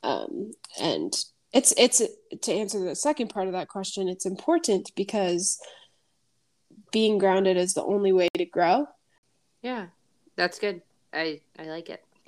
um 0.04 0.52
and 0.80 1.14
it's 1.54 1.74
it's 1.78 2.02
to 2.42 2.54
answer 2.54 2.80
the 2.80 2.96
second 2.96 3.30
part 3.30 3.48
of 3.48 3.54
that 3.54 3.68
question 3.68 4.08
it's 4.08 4.26
important 4.26 4.92
because 4.96 5.60
being 6.92 7.18
grounded 7.18 7.58
is 7.58 7.74
the 7.74 7.84
only 7.84 8.12
way 8.12 8.28
to 8.38 8.46
grow 8.46 8.88
yeah. 9.62 9.76
Yeah. 9.80 9.86
That's 10.36 10.60
good. 10.60 10.84
I 11.12 11.42
I 11.58 11.64
like 11.64 11.90
it. 11.90 12.04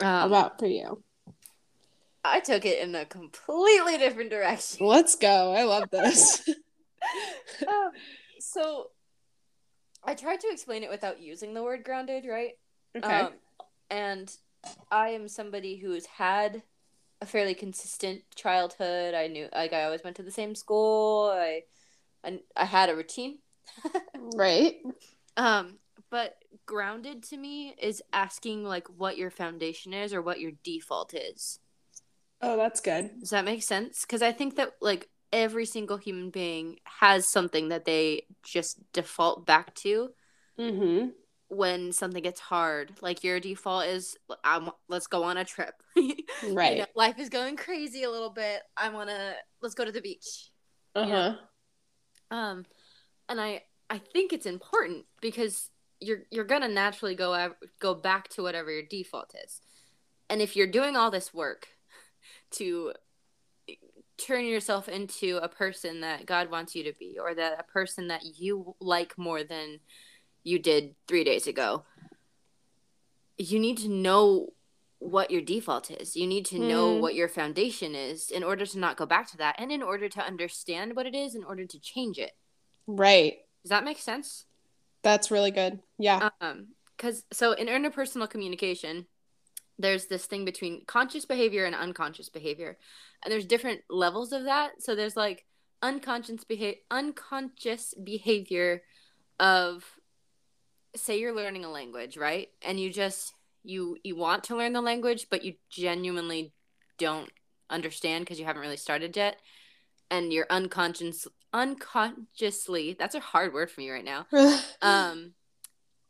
how 0.00 0.24
um, 0.24 0.32
about 0.32 0.58
for 0.58 0.66
you 0.66 1.02
I 2.24 2.40
took 2.40 2.64
it 2.64 2.82
in 2.82 2.94
a 2.94 3.04
completely 3.04 3.98
different 3.98 4.30
direction. 4.30 4.86
let's 4.86 5.14
go 5.16 5.52
i 5.52 5.64
love 5.64 5.90
this 5.90 6.48
Um, 7.68 7.90
so 8.38 8.90
I 10.02 10.14
tried 10.14 10.40
to 10.40 10.48
explain 10.50 10.82
it 10.82 10.90
without 10.90 11.20
using 11.20 11.54
the 11.54 11.62
word 11.62 11.84
grounded, 11.84 12.26
right? 12.28 12.52
okay 12.96 13.20
Um, 13.20 13.32
and 13.90 14.34
I 14.90 15.10
am 15.10 15.28
somebody 15.28 15.76
who's 15.76 16.06
had 16.06 16.62
a 17.20 17.26
fairly 17.26 17.54
consistent 17.54 18.22
childhood. 18.34 19.14
I 19.14 19.28
knew, 19.28 19.48
like, 19.54 19.72
I 19.72 19.84
always 19.84 20.04
went 20.04 20.16
to 20.16 20.22
the 20.22 20.30
same 20.30 20.54
school. 20.54 21.30
I, 21.34 21.62
I, 22.24 22.40
I 22.56 22.64
had 22.64 22.90
a 22.90 22.96
routine. 22.96 23.38
right 24.14 24.76
Um, 25.36 25.78
but 26.10 26.36
grounded 26.66 27.22
to 27.24 27.36
me 27.36 27.74
is 27.80 28.02
asking 28.12 28.64
like 28.64 28.86
what 28.88 29.16
your 29.16 29.30
foundation 29.30 29.92
is 29.92 30.12
or 30.12 30.22
what 30.22 30.40
your 30.40 30.52
default 30.62 31.14
is. 31.14 31.58
Oh, 32.40 32.56
that's 32.56 32.80
good. 32.80 33.10
Does 33.20 33.30
that 33.30 33.44
make 33.44 33.62
sense? 33.62 34.02
Because 34.02 34.22
I 34.22 34.32
think 34.32 34.56
that 34.56 34.72
like 34.80 35.08
every 35.32 35.66
single 35.66 35.96
human 35.96 36.30
being 36.30 36.78
has 36.84 37.26
something 37.26 37.68
that 37.68 37.84
they 37.84 38.26
just 38.42 38.78
default 38.92 39.46
back 39.46 39.74
to 39.76 40.10
Mm-hmm. 40.58 41.10
when 41.48 41.92
something 41.92 42.22
gets 42.22 42.40
hard. 42.40 42.92
Like 43.00 43.22
your 43.24 43.40
default 43.40 43.86
is, 43.86 44.16
I'm, 44.42 44.70
let's 44.88 45.06
go 45.06 45.24
on 45.24 45.36
a 45.36 45.44
trip. 45.44 45.74
You 46.66 46.76
Right. 46.76 46.76
know, 46.76 46.86
life 46.96 47.18
is 47.18 47.28
going 47.28 47.56
crazy 47.56 48.04
a 48.04 48.10
little 48.10 48.30
bit. 48.30 48.62
I 48.74 48.88
want 48.88 49.10
to, 49.10 49.34
let's 49.60 49.74
go 49.74 49.84
to 49.84 49.92
the 49.92 50.00
beach. 50.00 50.48
Uh 50.94 51.06
huh. 51.06 51.36
Um, 52.34 52.66
and 53.28 53.40
I, 53.40 53.62
I 53.88 53.98
think 53.98 54.32
it's 54.32 54.44
important 54.44 55.04
because 55.20 55.70
you're, 56.00 56.24
you're 56.30 56.44
gonna 56.44 56.68
naturally 56.68 57.14
go, 57.14 57.54
go 57.78 57.94
back 57.94 58.28
to 58.30 58.42
whatever 58.42 58.72
your 58.72 58.82
default 58.82 59.32
is. 59.44 59.60
And 60.28 60.42
if 60.42 60.56
you're 60.56 60.66
doing 60.66 60.96
all 60.96 61.12
this 61.12 61.32
work 61.32 61.68
to 62.52 62.92
turn 64.18 64.46
yourself 64.46 64.88
into 64.88 65.38
a 65.42 65.48
person 65.48 66.00
that 66.00 66.26
God 66.26 66.50
wants 66.50 66.74
you 66.74 66.82
to 66.84 66.92
be, 66.98 67.18
or 67.20 67.34
that 67.34 67.60
a 67.60 67.72
person 67.72 68.08
that 68.08 68.24
you 68.24 68.74
like 68.80 69.16
more 69.16 69.44
than 69.44 69.78
you 70.42 70.58
did 70.58 70.96
three 71.06 71.22
days 71.22 71.46
ago, 71.46 71.84
you 73.38 73.60
need 73.60 73.78
to 73.78 73.88
know 73.88 74.48
what 75.04 75.30
your 75.30 75.42
default 75.42 75.90
is. 75.90 76.16
You 76.16 76.26
need 76.26 76.46
to 76.46 76.58
know 76.58 76.94
Hmm. 76.94 77.02
what 77.02 77.14
your 77.14 77.28
foundation 77.28 77.94
is 77.94 78.30
in 78.30 78.42
order 78.42 78.64
to 78.64 78.78
not 78.78 78.96
go 78.96 79.04
back 79.04 79.30
to 79.32 79.36
that 79.36 79.56
and 79.58 79.70
in 79.70 79.82
order 79.82 80.08
to 80.08 80.20
understand 80.20 80.96
what 80.96 81.06
it 81.06 81.14
is, 81.14 81.34
in 81.34 81.44
order 81.44 81.66
to 81.66 81.78
change 81.78 82.18
it. 82.18 82.32
Right. 82.86 83.38
Does 83.62 83.68
that 83.68 83.84
make 83.84 83.98
sense? 83.98 84.46
That's 85.02 85.30
really 85.30 85.50
good. 85.50 85.80
Yeah. 85.98 86.30
Um, 86.40 86.68
because 86.96 87.24
so 87.32 87.52
in 87.52 87.66
interpersonal 87.66 88.30
communication, 88.30 89.06
there's 89.78 90.06
this 90.06 90.24
thing 90.24 90.44
between 90.44 90.86
conscious 90.86 91.26
behavior 91.26 91.64
and 91.64 91.74
unconscious 91.74 92.30
behavior, 92.30 92.78
and 93.22 93.30
there's 93.30 93.44
different 93.44 93.82
levels 93.90 94.32
of 94.32 94.44
that. 94.44 94.80
So 94.80 94.94
there's 94.94 95.16
like 95.16 95.44
unconscious 95.82 96.44
behavior, 96.44 96.80
unconscious 96.90 97.92
behavior 98.02 98.82
of, 99.38 99.84
say 100.96 101.18
you're 101.18 101.34
learning 101.34 101.64
a 101.64 101.70
language, 101.70 102.16
right? 102.16 102.48
And 102.62 102.80
you 102.80 102.90
just 102.90 103.34
you 103.64 103.96
you 104.04 104.16
want 104.16 104.44
to 104.44 104.56
learn 104.56 104.72
the 104.72 104.80
language, 104.80 105.26
but 105.30 105.44
you 105.44 105.54
genuinely 105.70 106.52
don't 106.98 107.30
understand 107.70 108.24
because 108.24 108.38
you 108.38 108.44
haven't 108.44 108.62
really 108.62 108.76
started 108.76 109.16
yet, 109.16 109.38
and 110.10 110.32
you're 110.32 110.46
unconscious 110.50 111.26
unconsciously. 111.52 112.94
That's 112.98 113.14
a 113.14 113.20
hard 113.20 113.52
word 113.52 113.70
for 113.70 113.80
me 113.80 113.90
right 113.90 114.04
now 114.04 114.26
um 114.82 115.32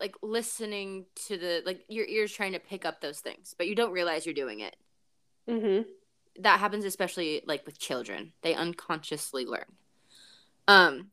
like 0.01 0.17
listening 0.23 1.07
to 1.15 1.37
the 1.39 1.63
like 1.65 1.85
your 1.89 2.07
ears 2.07 2.33
trying 2.33 2.53
to 2.53 2.59
pick 2.59 2.85
up 2.85 3.01
those 3.01 3.21
things 3.21 3.55
but 3.57 3.67
you 3.67 3.75
don't 3.75 3.93
realize 3.93 4.27
you're 4.27 4.35
doing 4.35 4.61
it 4.61 4.77
mm-hmm. 5.49 5.83
that 6.41 6.61
happens 6.61 6.85
especially 6.85 7.43
like 7.47 7.65
with 7.65 7.79
children 7.79 8.33
they 8.43 8.55
unconsciously 8.55 9.47
learn 9.47 9.65
um 10.69 11.09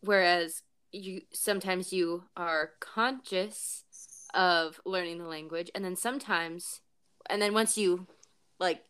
whereas 0.00 0.62
you 0.90 1.20
sometimes 1.32 1.92
you 1.92 2.24
are 2.36 2.72
conscious 2.80 3.84
of 4.38 4.80
learning 4.86 5.18
the 5.18 5.26
language 5.26 5.68
and 5.74 5.84
then 5.84 5.96
sometimes 5.96 6.80
and 7.28 7.42
then 7.42 7.52
once 7.52 7.76
you 7.76 8.06
like 8.60 8.84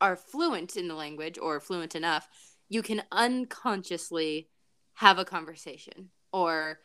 are 0.00 0.16
fluent 0.16 0.74
in 0.74 0.88
the 0.88 0.94
language 0.94 1.38
or 1.38 1.60
fluent 1.60 1.94
enough 1.94 2.26
you 2.70 2.82
can 2.82 3.02
unconsciously 3.12 4.48
have 4.94 5.18
a 5.18 5.24
conversation 5.24 6.08
or 6.32 6.80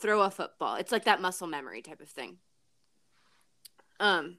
throw 0.00 0.22
a 0.22 0.30
football. 0.30 0.76
It's 0.76 0.90
like 0.90 1.04
that 1.04 1.20
muscle 1.20 1.46
memory 1.46 1.82
type 1.82 2.00
of 2.00 2.08
thing. 2.08 2.38
Um 4.00 4.38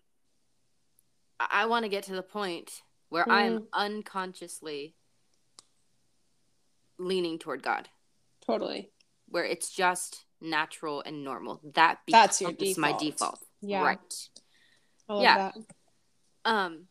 i, 1.39 1.65
want 1.67 1.83
to 1.83 1.89
get 1.89 2.03
to 2.05 2.15
the 2.15 2.23
point 2.23 2.81
where 3.09 3.29
i'm 3.29 3.67
unconsciously 3.73 4.95
leaning 6.97 7.37
toward 7.37 7.61
god. 7.61 7.89
Totally. 8.45 8.89
where 9.27 9.45
it's 9.45 9.69
just 9.71 10.24
natural 10.45 11.01
and 11.05 11.23
normal 11.23 11.59
that 11.73 11.99
That's 12.07 12.41
your 12.41 12.51
becomes 12.51 12.77
my 12.77 12.91
default. 12.91 12.99
default 13.01 13.39
Yeah. 13.61 13.83
right 13.83 14.13
Yeah. 15.09 15.35
that. 15.35 15.55
um 16.45 16.87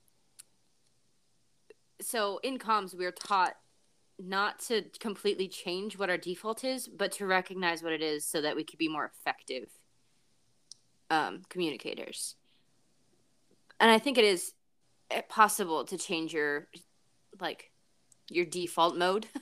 so 2.00 2.38
in 2.42 2.58
comms 2.58 2.96
we're 2.96 3.12
taught 3.12 3.54
not 4.18 4.58
to 4.60 4.82
completely 5.00 5.48
change 5.48 5.98
what 5.98 6.10
our 6.10 6.18
default 6.18 6.64
is 6.64 6.88
but 6.88 7.12
to 7.12 7.26
recognize 7.26 7.82
what 7.82 7.92
it 7.92 8.02
is 8.02 8.26
so 8.26 8.40
that 8.40 8.56
we 8.56 8.64
could 8.64 8.78
be 8.78 8.88
more 8.88 9.10
effective 9.18 9.68
um 11.10 11.42
communicators 11.48 12.36
and 13.80 13.90
i 13.90 13.98
think 13.98 14.18
it 14.18 14.24
is 14.24 14.52
eh, 15.10 15.20
possible 15.28 15.84
to 15.84 15.98
change 15.98 16.32
your 16.32 16.68
like 17.40 17.70
your 18.30 18.44
default 18.44 18.96
mode 18.96 19.26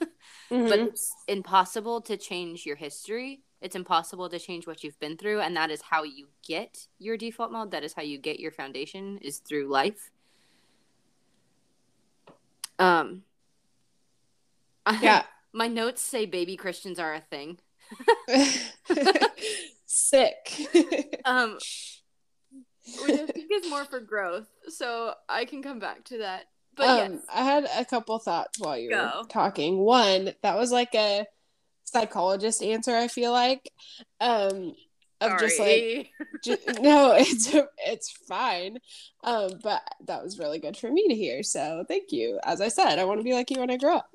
but 0.50 0.80
Mhm. 0.80 0.88
it's 0.88 1.12
impossible 1.28 2.00
to 2.00 2.16
change 2.16 2.66
your 2.66 2.76
history 2.76 3.42
it's 3.62 3.76
impossible 3.76 4.28
to 4.28 4.38
change 4.38 4.66
what 4.66 4.82
you've 4.82 4.98
been 4.98 5.16
through 5.16 5.40
and 5.40 5.56
that 5.56 5.70
is 5.70 5.80
how 5.80 6.02
you 6.02 6.26
get 6.46 6.86
your 6.98 7.16
default 7.16 7.52
mode 7.52 7.70
that 7.70 7.84
is 7.84 7.94
how 7.94 8.02
you 8.02 8.18
get 8.18 8.40
your 8.40 8.50
foundation 8.50 9.18
is 9.22 9.38
through 9.38 9.68
life 9.68 10.10
um 12.78 13.22
Yeah. 15.00 15.22
my 15.52 15.68
notes 15.68 16.02
say 16.02 16.26
baby 16.26 16.56
christians 16.56 16.98
are 16.98 17.14
a 17.14 17.20
thing 17.20 17.58
Sick. 19.86 20.34
um 21.24 21.58
which 23.02 23.20
i 23.20 23.26
think 23.26 23.50
is 23.52 23.70
more 23.70 23.84
for 23.84 24.00
growth 24.00 24.48
so 24.68 25.14
i 25.28 25.44
can 25.44 25.62
come 25.62 25.78
back 25.78 26.02
to 26.04 26.18
that 26.18 26.46
but 26.74 26.88
um, 26.88 26.96
yes 26.96 27.20
I 27.32 27.44
had 27.44 27.68
a 27.76 27.84
couple 27.84 28.18
thoughts 28.18 28.58
while 28.58 28.78
you 28.78 28.88
Go. 28.90 29.20
were 29.22 29.28
talking. 29.28 29.76
One, 29.78 30.32
that 30.42 30.56
was 30.56 30.72
like 30.72 30.94
a 30.94 31.26
psychologist 31.92 32.62
answer. 32.62 32.96
I 32.96 33.08
feel 33.08 33.32
like, 33.32 33.70
um, 34.20 34.74
of 35.20 35.36
just 35.36 35.58
like 35.58 35.86
Sorry. 35.88 36.12
No, 36.68 37.12
it's 37.16 37.54
it's 37.86 38.10
fine. 38.28 38.78
Um, 39.22 39.60
but 39.62 39.80
that 40.06 40.24
was 40.24 40.38
really 40.40 40.58
good 40.58 40.76
for 40.76 40.90
me 40.90 41.06
to 41.08 41.14
hear. 41.14 41.42
So 41.44 41.84
thank 41.86 42.10
you. 42.10 42.40
As 42.44 42.60
I 42.60 42.66
said, 42.68 42.98
I 42.98 43.04
want 43.04 43.20
to 43.20 43.24
be 43.24 43.32
like 43.32 43.50
you 43.50 43.60
when 43.60 43.70
I 43.70 43.76
grow 43.76 43.98
up. 43.98 44.10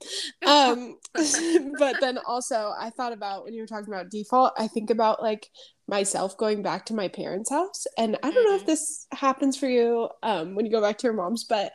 Um, 0.45 0.97
but 1.77 1.99
then 2.01 2.17
also 2.27 2.73
I 2.77 2.89
thought 2.89 3.13
about 3.13 3.45
when 3.45 3.53
you 3.53 3.61
were 3.61 3.67
talking 3.67 3.93
about 3.93 4.09
default, 4.11 4.53
I 4.57 4.67
think 4.67 4.89
about 4.89 5.21
like 5.21 5.49
myself 5.87 6.37
going 6.37 6.61
back 6.63 6.85
to 6.87 6.93
my 6.93 7.07
parents' 7.07 7.49
house, 7.49 7.85
and 7.97 8.17
I 8.23 8.31
don't 8.31 8.43
know 8.49 8.55
if 8.55 8.63
Mhm. 8.63 8.65
this 8.65 9.07
happens 9.13 9.55
for 9.57 9.67
you 9.69 10.09
um, 10.23 10.55
when 10.55 10.65
you 10.65 10.71
go 10.71 10.81
back 10.81 10.97
to 10.99 11.07
your 11.07 11.13
mom's, 11.13 11.45
but 11.45 11.71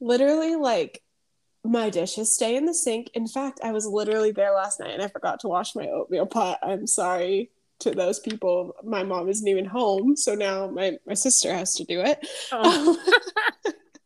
literally 0.00 0.54
like 0.56 1.02
my 1.66 1.90
dishes 1.90 2.34
stay 2.34 2.56
in 2.56 2.66
the 2.66 2.74
sink. 2.74 3.10
In 3.14 3.26
fact, 3.26 3.60
I 3.62 3.72
was 3.72 3.86
literally 3.86 4.32
there 4.32 4.52
last 4.52 4.80
night 4.80 4.92
and 4.94 5.02
I 5.02 5.08
forgot 5.08 5.40
to 5.40 5.48
wash 5.48 5.74
my 5.74 5.86
oatmeal 5.88 6.26
pot. 6.26 6.58
I'm 6.62 6.86
sorry. 6.86 7.50
to 7.80 7.90
those 7.90 8.18
people. 8.20 8.74
My 8.82 9.02
mom 9.02 9.28
isn't 9.28 9.46
even 9.46 9.66
home, 9.66 10.16
so 10.16 10.34
now 10.34 10.68
my 10.68 10.98
my 11.06 11.14
sister 11.14 11.52
has 11.52 11.74
to 11.74 11.84
do 11.84 12.00
it. 12.00 12.26
Oh. 12.52 12.96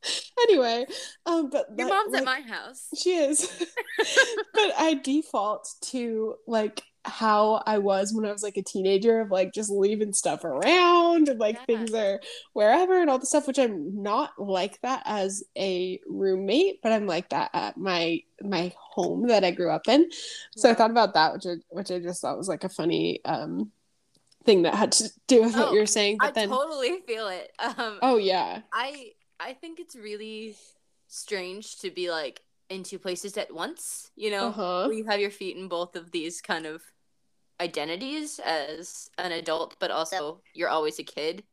anyway, 0.43 0.87
um, 1.27 1.51
but 1.51 1.67
Your 1.77 1.89
that, 1.89 1.95
mom's 1.95 2.13
like, 2.13 2.23
at 2.23 2.25
my 2.25 2.41
house. 2.41 2.89
She 2.97 3.15
is, 3.15 3.67
but 4.55 4.73
I 4.79 5.01
default 5.03 5.69
to 5.83 6.37
like 6.47 6.83
how 7.11 7.63
I 7.67 7.79
was 7.79 8.13
when 8.13 8.25
I 8.25 8.33
was 8.33 8.43
like 8.43 8.57
a 8.57 8.63
teenager 8.63 9.21
of 9.21 9.31
like 9.31 9.53
just 9.53 9.71
leaving 9.71 10.13
stuff 10.13 10.45
around 10.45 11.29
and 11.29 11.39
like 11.39 11.57
Yeah. 11.57 11.65
things 11.67 11.95
are 11.95 12.21
wherever 12.53 13.01
and 13.01 13.11
all 13.11 13.19
the 13.19 13.27
stuff 13.27 13.47
which 13.47 13.59
I'm 13.59 14.03
not 14.03 14.33
like 14.39 14.81
that 14.83 15.03
as 15.07 15.45
a 15.57 16.01
roommate 16.09 16.81
but 16.83 16.93
I'm 16.93 17.07
like 17.07 17.29
that 17.31 17.51
at 17.53 17.77
my 17.77 18.21
my 18.43 18.73
home 18.79 19.29
that 19.29 19.45
I 19.45 19.51
grew 19.51 19.71
up 19.71 19.89
in 19.89 20.09
so 20.57 20.71
I 20.71 20.75
thought 20.75 20.91
about 20.91 21.15
that 21.15 21.33
which 21.33 21.47
I, 21.47 21.55
which 21.71 21.91
I 21.91 21.99
just 21.99 22.23
thought 22.23 22.39
was 22.39 22.49
like 22.49 22.65
a 22.65 22.69
funny 22.69 23.21
um 23.25 23.71
thing 24.45 24.63
that 24.63 24.75
had 24.75 24.93
to 24.93 25.11
do 25.27 25.43
with 25.43 25.55
what 25.55 25.69
Oh, 25.69 25.73
you 25.75 25.81
were 25.81 25.87
saying 25.87 26.19
but 26.19 26.29
I 26.29 26.33
then 26.33 26.49
totally 26.49 27.01
feel 27.07 27.29
it. 27.29 27.53
Um, 27.79 27.99
oh 28.03 28.17
yeah 28.17 28.63
I 28.73 29.13
I 29.39 29.53
think 29.55 29.81
it's 29.81 29.97
really 29.97 30.57
strange 31.09 31.79
to 31.81 31.91
be 31.91 32.11
like 32.11 32.41
in 32.69 32.83
two 32.85 32.99
places 32.99 33.37
at 33.37 33.53
once. 33.53 34.11
You 34.17 34.31
know, 34.31 34.47
uh-huh 34.49 34.87
where 34.87 34.97
you 34.97 35.05
have 35.07 35.21
your 35.21 35.31
feet 35.31 35.57
in 35.57 35.69
both 35.69 35.97
of 35.97 36.11
these 36.13 36.41
kind 36.41 36.67
of 36.67 36.83
identities 37.61 38.41
as 38.45 39.11
an 39.19 39.33
adult, 39.33 39.77
but 39.79 39.91
also 39.91 40.41
you're 40.55 40.69
always 40.69 40.99
a 40.99 41.05
kid 41.05 41.45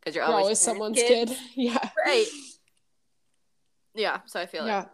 because 0.00 0.14
you're 0.14 0.24
you're 0.24 0.32
always, 0.32 0.44
always 0.44 0.58
someone's 0.58 0.96
kid. 0.98 1.28
kid 1.28 1.38
yeah 1.54 1.88
right? 2.04 2.26
Yeah, 3.94 4.20
so 4.26 4.40
I 4.40 4.46
feel 4.46 4.66
yeah 4.66 4.86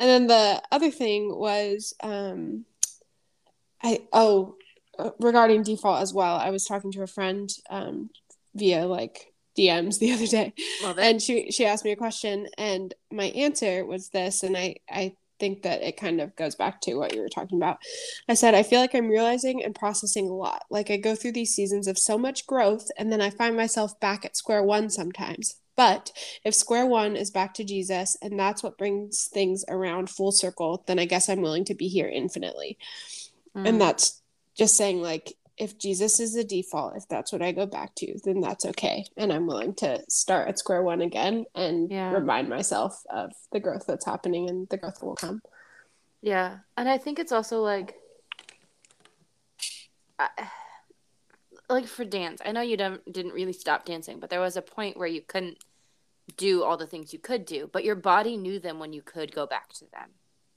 and 0.00 0.08
then 0.08 0.26
the 0.26 0.62
other 0.72 0.90
thing 0.90 1.34
was 1.34 1.94
um 2.02 2.64
i 3.82 4.00
oh 4.12 4.56
uh, 4.98 5.10
regarding 5.20 5.62
default 5.62 6.02
as 6.02 6.12
well 6.12 6.36
i 6.36 6.50
was 6.50 6.64
talking 6.64 6.92
to 6.92 7.02
a 7.02 7.06
friend 7.06 7.50
um 7.70 8.10
via 8.54 8.86
like 8.86 9.32
dms 9.56 9.98
the 9.98 10.12
other 10.14 10.26
day. 10.26 10.52
It. 10.56 10.98
and 10.98 11.22
she 11.22 11.50
she 11.50 11.66
asked 11.66 11.84
me 11.84 11.92
a 11.92 11.96
question 11.96 12.48
and 12.56 12.94
my 13.10 13.26
answer 13.26 13.84
was 13.84 14.08
this 14.10 14.42
and 14.42 14.56
i 14.56 14.76
i 14.90 15.14
think 15.38 15.62
that 15.62 15.82
it 15.82 15.96
kind 15.96 16.20
of 16.20 16.34
goes 16.36 16.54
back 16.54 16.80
to 16.82 16.94
what 16.94 17.14
you 17.14 17.20
were 17.20 17.28
talking 17.28 17.58
about. 17.58 17.78
I 18.28 18.34
said 18.34 18.54
i 18.54 18.62
feel 18.62 18.80
like 18.80 18.94
i'm 18.94 19.08
realizing 19.08 19.64
and 19.64 19.74
processing 19.74 20.28
a 20.28 20.34
lot. 20.34 20.64
Like 20.70 20.90
i 20.90 20.96
go 20.96 21.14
through 21.14 21.32
these 21.32 21.54
seasons 21.54 21.86
of 21.86 21.98
so 21.98 22.18
much 22.18 22.46
growth 22.46 22.90
and 22.96 23.10
then 23.12 23.20
i 23.20 23.30
find 23.30 23.56
myself 23.56 23.98
back 24.00 24.24
at 24.24 24.36
square 24.36 24.62
one 24.62 24.90
sometimes. 24.90 25.56
But 25.76 26.10
if 26.44 26.54
square 26.54 26.86
one 26.86 27.14
is 27.16 27.30
back 27.30 27.54
to 27.54 27.64
jesus 27.64 28.16
and 28.20 28.38
that's 28.38 28.62
what 28.62 28.78
brings 28.78 29.26
things 29.26 29.64
around 29.68 30.10
full 30.10 30.32
circle 30.32 30.82
then 30.86 30.98
i 30.98 31.04
guess 31.04 31.28
i'm 31.28 31.40
willing 31.40 31.64
to 31.66 31.74
be 31.74 31.88
here 31.88 32.08
infinitely. 32.08 32.78
Mm. 33.56 33.68
and 33.68 33.80
that's 33.80 34.20
just 34.54 34.76
saying 34.76 35.00
like 35.00 35.34
if 35.58 35.78
jesus 35.78 36.20
is 36.20 36.34
the 36.34 36.44
default 36.44 36.96
if 36.96 37.06
that's 37.08 37.32
what 37.32 37.42
i 37.42 37.50
go 37.52 37.66
back 37.66 37.94
to 37.94 38.16
then 38.24 38.40
that's 38.40 38.64
okay 38.64 39.04
and 39.16 39.32
i'm 39.32 39.46
willing 39.46 39.74
to 39.74 40.00
start 40.08 40.48
at 40.48 40.58
square 40.58 40.82
one 40.82 41.00
again 41.02 41.44
and 41.54 41.90
Yeah. 41.90 42.12
remind 42.12 42.48
myself 42.48 43.02
of 43.10 43.32
the 43.52 43.60
growth 43.60 43.84
that's 43.86 44.04
happening 44.06 44.48
and 44.48 44.68
the 44.68 44.76
growth 44.76 44.98
that 45.00 45.06
will 45.06 45.16
come 45.16 45.42
Yeah, 46.22 46.58
and 46.76 46.88
I 46.88 46.98
think 46.98 47.18
it's 47.18 47.30
also 47.32 47.62
like, 47.62 47.94
I, 50.18 50.28
like 51.68 51.86
for 51.86 52.04
dance. 52.04 52.40
I 52.44 52.52
know 52.52 52.60
you 52.60 52.76
don't, 52.76 53.00
didn't 53.12 53.34
really 53.34 53.52
stop 53.52 53.84
dancing, 53.84 54.18
but 54.18 54.30
there 54.30 54.40
was 54.40 54.56
a 54.56 54.62
point 54.62 54.96
where 54.96 55.06
you 55.08 55.20
couldn't 55.22 55.58
do 56.36 56.64
all 56.64 56.76
the 56.76 56.86
things 56.86 57.12
you 57.12 57.18
could 57.18 57.44
do, 57.46 57.68
but 57.72 57.84
your 57.84 57.94
body 57.94 58.36
knew 58.36 58.58
them 58.58 58.78
when 58.78 58.92
you 58.92 59.02
could 59.02 59.32
go 59.34 59.46
back 59.46 59.72
to 59.74 59.84
them. 59.92 60.10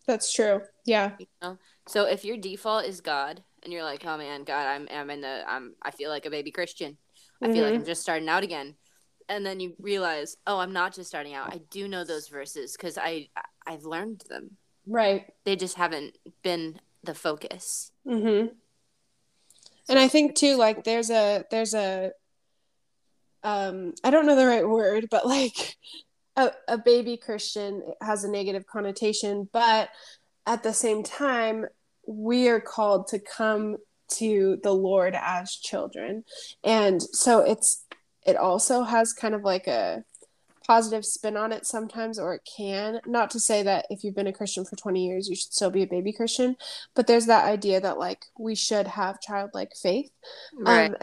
that's 0.07 0.33
true 0.33 0.61
yeah 0.85 1.11
You 1.19 1.27
know, 1.41 1.57
so 1.87 2.05
if 2.05 2.25
your 2.25 2.37
default 2.37 2.85
is 2.85 3.01
God, 3.01 3.43
and 3.63 3.71
you're 3.71 3.83
like, 3.83 4.05
oh 4.05 4.17
man, 4.17 4.43
God, 4.43 4.65
I'm, 4.67 4.87
I'm 4.91 5.09
in 5.09 5.21
the, 5.21 5.43
I'm, 5.47 5.73
I 5.81 5.91
feel 5.91 6.09
like 6.09 6.25
a 6.25 6.29
baby 6.31 6.51
Christian. 6.51 6.97
I 7.43 7.51
feel 7.51 7.63
like 7.65 7.73
I'm 7.73 7.85
just 7.85 8.01
starting 8.03 8.29
out 8.29 8.43
again. 8.43 8.75
And 9.29 9.45
then 9.45 9.59
you 9.59 9.73
realize, 9.79 10.37
oh, 10.45 10.59
I'm 10.59 10.73
not 10.73 10.93
just 10.93 11.09
starting 11.09 11.33
out. 11.33 11.53
I 11.53 11.61
do 11.71 11.87
know 11.87 12.03
those 12.03 12.27
verses 12.27 12.75
because 12.75 12.97
I, 12.97 13.29
I've 13.65 13.83
learned 13.83 14.23
them. 14.29 14.57
right 14.85 15.25
They 15.45 15.55
just 15.55 15.75
haven't 15.77 16.17
been 16.43 16.79
the 17.03 17.15
focus. 17.15 17.91
mm-hmm 18.07 18.47
and 19.89 19.99
i 19.99 20.07
think 20.07 20.35
too 20.35 20.55
like 20.55 20.83
there's 20.83 21.09
a 21.09 21.43
there's 21.49 21.73
a 21.73 22.11
um 23.43 23.93
i 24.03 24.11
don't 24.11 24.25
know 24.27 24.35
the 24.35 24.45
right 24.45 24.67
word 24.67 25.07
but 25.09 25.25
like 25.25 25.75
a, 26.37 26.51
a 26.67 26.77
baby 26.77 27.17
christian 27.17 27.81
has 28.01 28.23
a 28.23 28.29
negative 28.29 28.65
connotation 28.67 29.49
but 29.51 29.89
at 30.45 30.61
the 30.63 30.73
same 30.73 31.03
time 31.03 31.65
we 32.07 32.47
are 32.47 32.59
called 32.61 33.07
to 33.07 33.19
come 33.19 33.77
to 34.09 34.57
the 34.63 34.73
lord 34.73 35.15
as 35.19 35.55
children 35.55 36.23
and 36.63 37.01
so 37.01 37.39
it's 37.39 37.85
it 38.25 38.35
also 38.35 38.83
has 38.83 39.13
kind 39.13 39.33
of 39.33 39.43
like 39.43 39.67
a 39.67 40.03
positive 40.67 41.03
spin 41.03 41.35
on 41.35 41.51
it 41.51 41.65
sometimes 41.65 42.19
or 42.19 42.33
it 42.35 42.41
can 42.57 42.99
not 43.05 43.31
to 43.31 43.39
say 43.39 43.63
that 43.63 43.85
if 43.89 44.03
you've 44.03 44.15
been 44.15 44.27
a 44.27 44.33
christian 44.33 44.63
for 44.63 44.75
20 44.75 45.05
years 45.05 45.27
you 45.27 45.35
should 45.35 45.51
still 45.51 45.71
be 45.71 45.81
a 45.81 45.87
baby 45.87 46.13
christian 46.13 46.55
but 46.93 47.07
there's 47.07 47.25
that 47.25 47.45
idea 47.45 47.81
that 47.81 47.97
like 47.97 48.25
we 48.37 48.53
should 48.53 48.85
have 48.87 49.19
childlike 49.21 49.71
faith 49.81 50.11
Right. 50.57 50.91
um, 50.91 50.95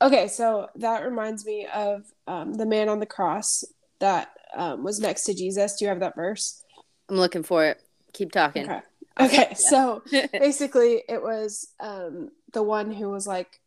okay 0.00 0.28
so 0.28 0.68
that 0.76 1.02
reminds 1.04 1.44
me 1.44 1.66
of 1.74 2.04
um, 2.26 2.54
the 2.54 2.66
man 2.66 2.88
on 2.88 3.00
the 3.00 3.06
cross 3.06 3.64
that 3.98 4.28
um, 4.54 4.84
was 4.84 5.00
next 5.00 5.24
to 5.24 5.34
jesus 5.34 5.76
do 5.76 5.84
you 5.84 5.88
have 5.88 6.00
that 6.00 6.14
verse 6.14 6.62
I'm 7.08 7.16
looking 7.16 7.42
for 7.42 7.66
it. 7.66 7.78
Keep 8.14 8.32
talking. 8.32 8.64
okay 8.64 8.80
okay 9.20 9.52
so 9.56 10.02
basically 10.32 11.02
it 11.08 11.22
was 11.22 11.68
um 11.80 12.30
the 12.52 12.62
one 12.62 12.92
who 12.92 13.10
was 13.10 13.26
like 13.26 13.60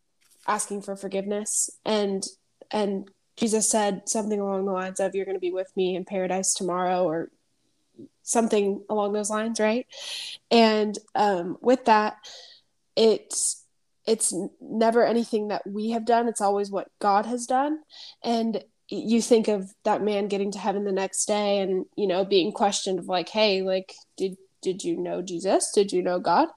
asking 0.48 0.82
for 0.82 0.96
forgiveness 0.96 1.70
and 1.86 2.26
and 2.72 3.10
jesus 3.38 3.70
said 3.70 4.08
something 4.08 4.40
along 4.40 4.66
the 4.66 4.72
lines 4.72 5.00
of 5.00 5.16
you're 5.16 5.26
going 5.26 5.36
to 5.36 5.42
be 5.42 5.52
with 5.52 5.72
me 5.76 5.96
in 5.96 6.06
paradise 6.06 6.54
tomorrow 6.54 7.04
or 7.04 7.30
something 8.24 8.84
along 8.90 9.14
those 9.14 9.30
lines 9.30 9.60
right? 9.60 9.88
And 10.52 10.98
um 11.14 11.58
with 11.62 11.86
that 11.86 12.18
it's 12.96 13.64
it's 14.06 14.34
never 14.62 15.04
anything 15.04 15.48
that 15.48 15.64
we 15.66 15.90
have 15.92 16.06
done. 16.06 16.28
It's 16.28 16.42
always 16.42 16.70
what 16.70 16.90
god 17.00 17.26
has 17.26 17.48
done. 17.48 17.80
And 18.24 18.64
you 18.88 19.20
think 19.20 19.48
of 19.48 19.74
that 19.84 20.04
man 20.04 20.28
getting 20.28 20.52
to 20.52 20.60
heaven 20.60 20.84
the 20.84 20.92
next 20.92 21.26
day 21.26 21.60
and 21.60 21.86
you 21.96 22.06
know 22.06 22.24
being 22.24 22.52
questioned 22.52 23.00
of 23.00 23.08
like 23.08 23.30
hey 23.30 23.64
like 23.64 23.96
did 24.16 24.38
did 24.66 24.84
you 24.84 24.98
know 24.98 25.22
jesus 25.22 25.72
did 25.74 25.92
you 25.94 26.02
know 26.02 26.20
god 26.20 26.48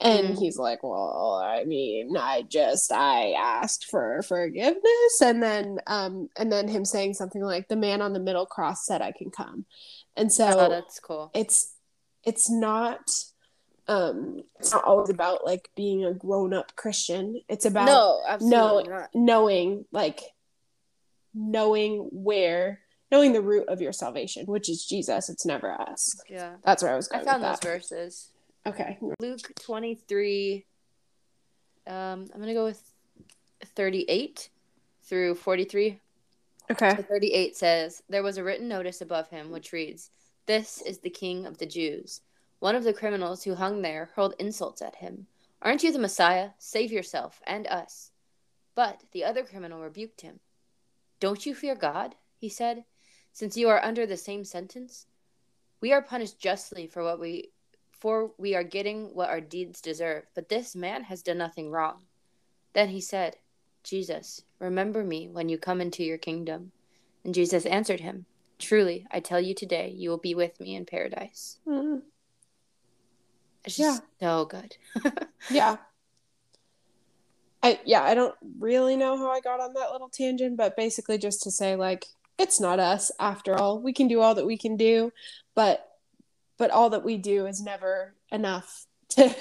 and 0.00 0.36
Mm. 0.36 0.38
he's 0.38 0.56
like 0.56 0.82
well 0.84 1.42
i 1.44 1.64
mean 1.64 2.16
i 2.16 2.42
just 2.42 2.92
i 2.92 3.32
asked 3.32 3.86
for 3.90 4.22
forgiveness 4.22 5.14
and 5.20 5.42
then 5.42 5.78
um 5.88 6.28
and 6.38 6.52
then 6.52 6.68
him 6.68 6.84
saying 6.84 7.14
something 7.14 7.42
like 7.42 7.66
the 7.68 7.74
man 7.86 8.00
on 8.00 8.12
the 8.12 8.20
middle 8.20 8.46
cross 8.46 8.86
said 8.86 9.02
i 9.02 9.10
can 9.10 9.30
come 9.30 9.66
and 10.16 10.32
so 10.32 10.46
oh, 10.48 10.68
that's 10.70 11.00
cool. 11.00 11.30
it's 11.34 11.74
it's 12.22 12.48
not 12.48 13.00
um 13.88 14.42
it's 14.60 14.72
not 14.72 14.84
always 14.84 15.10
about 15.10 15.44
like 15.44 15.68
being 15.74 16.04
a 16.04 16.14
grown-up 16.14 16.74
christian 16.76 17.40
it's 17.48 17.66
about 17.66 17.86
No, 17.86 18.22
absolutely 18.28 18.88
not. 18.88 19.10
knowing 19.12 19.84
like 19.90 20.20
knowing 21.34 22.08
where 22.12 22.80
knowing 23.10 23.32
the 23.32 23.40
root 23.42 23.68
of 23.68 23.80
your 23.80 23.92
salvation 23.92 24.46
which 24.46 24.68
is 24.68 24.84
jesus 24.84 25.28
it's 25.28 25.46
never 25.46 25.72
us 25.80 26.20
Yeah. 26.28 26.54
that's 26.64 26.82
where 26.82 26.92
i 26.92 26.96
was 26.96 27.08
going. 27.08 27.22
I 27.22 27.24
found 27.30 27.42
those 27.44 27.60
verses. 27.60 28.30
okay 28.66 28.98
Luke 29.20 29.40
23. 29.60 30.64
Um, 31.86 31.94
I'm 31.94 32.26
going 32.40 32.48
to 32.48 32.54
go 32.54 32.64
with 32.64 32.82
38 33.64 34.48
through 35.04 35.36
43. 35.36 36.00
okay 36.72 36.96
So 36.96 37.02
38 37.02 37.56
says, 37.56 38.02
There 38.08 38.22
was 38.24 38.38
a 38.38 38.44
written 38.44 38.66
notice 38.68 39.00
above 39.00 39.28
him 39.30 39.50
which 39.52 39.72
reads, 39.72 40.10
This 40.46 40.82
is 40.82 40.98
the 40.98 41.10
king 41.10 41.46
of 41.46 41.58
the 41.58 41.66
Jews. 41.66 42.22
One 42.58 42.74
of 42.74 42.82
the 42.84 42.92
criminals 42.92 43.44
who 43.44 43.54
hung 43.54 43.82
there 43.82 44.10
hurled 44.16 44.34
insults 44.40 44.82
at 44.82 44.96
him. 44.96 45.26
Aren't 45.62 45.84
you 45.84 45.92
the 45.92 45.98
Messiah? 46.00 46.50
Save 46.58 46.90
yourself 46.90 47.40
and 47.46 47.66
us. 47.68 48.10
But 48.74 49.02
the 49.12 49.24
other 49.24 49.44
criminal 49.44 49.80
rebuked 49.80 50.22
him. 50.22 50.40
Don't 51.20 51.46
you 51.46 51.54
fear 51.54 51.74
God? 51.76 52.14
He 52.36 52.48
said, 52.48 52.84
since 53.36 53.54
you 53.54 53.68
are 53.68 53.84
under 53.84 54.06
the 54.06 54.16
same 54.16 54.46
sentence. 54.46 55.04
We 55.82 55.92
are 55.92 56.00
punished 56.00 56.38
justly 56.38 56.86
for 56.86 57.02
what 57.02 57.20
we 57.20 57.50
for 57.92 58.30
we 58.38 58.54
are 58.54 58.64
getting 58.64 59.14
what 59.14 59.28
our 59.28 59.42
deeds 59.42 59.82
deserve, 59.82 60.24
but 60.34 60.48
this 60.48 60.74
man 60.74 61.04
has 61.04 61.20
done 61.22 61.36
nothing 61.36 61.70
wrong. 61.70 61.98
Then 62.72 62.88
he 62.88 63.00
said, 63.02 63.36
Jesus, 63.84 64.42
remember 64.58 65.04
me 65.04 65.28
when 65.28 65.50
you 65.50 65.58
come 65.58 65.82
into 65.82 66.02
your 66.02 66.16
kingdom. 66.16 66.72
And 67.24 67.34
Jesus 67.34 67.66
answered 67.66 68.00
him, 68.00 68.24
Truly, 68.58 69.06
I 69.10 69.20
tell 69.20 69.40
you 69.40 69.54
today, 69.54 69.92
you 69.94 70.08
will 70.08 70.16
be 70.16 70.34
with 70.34 70.58
me 70.58 70.74
in 70.74 70.86
paradise. 70.86 71.58
Mm, 71.68 72.00
It's 73.66 73.76
just 73.76 74.02
so 74.18 74.46
good. 74.46 74.78
yeah 75.50 75.76
i 77.62 77.78
yeah 77.84 78.02
i 78.02 78.14
don't 78.14 78.34
really 78.58 78.96
know 78.96 79.16
how 79.16 79.30
i 79.30 79.40
got 79.40 79.60
on 79.60 79.72
that 79.74 79.90
little 79.92 80.08
tangent 80.08 80.56
but 80.56 80.76
basically 80.76 81.16
just 81.16 81.42
to 81.42 81.50
say 81.50 81.76
like 81.76 82.06
it's 82.38 82.60
not 82.60 82.78
us 82.78 83.10
after 83.18 83.54
all 83.54 83.80
we 83.80 83.92
can 83.92 84.08
do 84.08 84.20
all 84.20 84.34
that 84.34 84.46
we 84.46 84.56
can 84.56 84.76
do 84.76 85.12
but 85.54 85.86
but 86.58 86.70
all 86.70 86.90
that 86.90 87.04
we 87.04 87.16
do 87.16 87.46
is 87.46 87.62
never 87.62 88.14
enough 88.30 88.86
to 89.10 89.34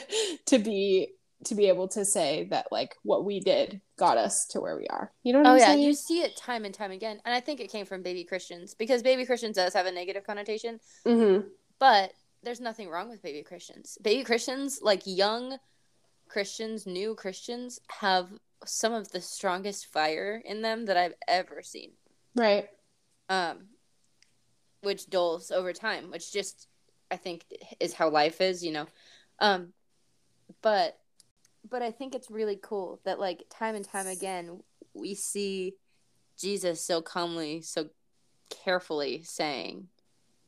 to 0.46 0.60
be 0.60 1.16
to 1.44 1.56
be 1.56 1.68
able 1.68 1.88
to 1.88 2.04
say 2.06 2.48
that 2.50 2.68
like 2.72 2.96
what 3.04 3.26
we 3.26 3.40
did 3.40 3.82
got 3.98 4.18
us 4.18 4.46
to 4.48 4.60
where 4.60 4.76
we 4.76 4.88
are. 4.88 5.12
You 5.24 5.34
know 5.34 5.40
what 5.40 5.48
Oh 5.48 5.52
I'm 5.54 5.60
yeah, 5.60 5.66
saying? 5.68 5.84
you 5.84 5.94
see 5.94 6.22
it 6.22 6.36
time 6.36 6.66
and 6.66 6.74
time 6.74 6.92
again, 6.92 7.22
and 7.26 7.34
I 7.34 7.40
think 7.40 7.60
it 7.60 7.72
came 7.72 7.86
from 7.86 8.02
baby 8.02 8.24
Christians 8.24 8.74
because 8.74 9.04
baby 9.04 9.26
Christians 9.26 9.56
does 9.56 9.74
have 9.74 9.86
a 9.86 9.92
negative 9.92 10.26
connotation, 10.26 10.80
mm-hmm. 11.06 11.48
but 11.80 12.14
there's 12.44 12.62
nothing 12.62 12.90
wrong 12.90 13.10
with 13.10 13.24
baby 13.24 13.44
Christians. 13.44 13.98
Baby 14.02 14.24
Christians, 14.24 14.80
like 14.82 15.02
young 15.06 15.58
Christians, 16.28 16.86
new 16.86 17.16
Christians, 17.16 17.80
have 18.00 18.30
some 18.66 18.94
of 18.94 19.12
the 19.12 19.22
strongest 19.22 19.88
fire 19.88 20.42
in 20.44 20.62
them 20.62 20.86
that 20.86 20.98
I've 20.98 21.16
ever 21.28 21.62
seen. 21.62 21.92
Right. 22.36 22.68
Um, 23.30 23.70
which 24.82 25.10
dulls 25.10 25.52
over 25.52 25.74
time, 25.74 26.12
which 26.12 26.32
just 26.32 26.68
I 27.10 27.18
think 27.18 27.46
is 27.80 27.94
how 27.94 28.10
life 28.10 28.40
is, 28.42 28.64
you 28.64 28.72
know. 28.72 28.86
Um, 29.40 29.74
but 30.62 31.00
but 31.70 31.82
I 31.82 31.92
think 31.92 32.14
it's 32.14 32.30
really 32.30 32.60
cool 32.62 33.00
that 33.04 33.20
like 33.20 33.44
time 33.50 33.76
and 33.76 33.84
time 33.86 34.08
again 34.08 34.62
we 34.94 35.16
see 35.16 35.74
Jesus 36.38 36.86
so 36.86 37.02
calmly, 37.02 37.62
so 37.62 37.90
carefully 38.50 39.24
saying, 39.24 39.90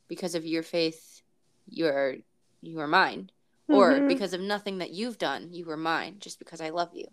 "Because 0.07 0.35
of 0.35 0.45
your 0.45 0.63
faith, 0.63 1.21
you 1.67 1.87
are 1.87 2.15
you 2.61 2.79
are 2.79 2.87
mine," 2.87 3.31
or 3.67 3.99
Mhm. 4.01 4.07
"Because 4.07 4.33
of 4.33 4.41
nothing 4.41 4.77
that 4.77 4.91
you've 4.91 5.17
done, 5.17 5.51
you 5.51 5.69
are 5.69 5.77
mine." 5.77 6.19
Just 6.19 6.39
because 6.39 6.61
I 6.61 6.69
love 6.69 6.93
you. 6.93 7.07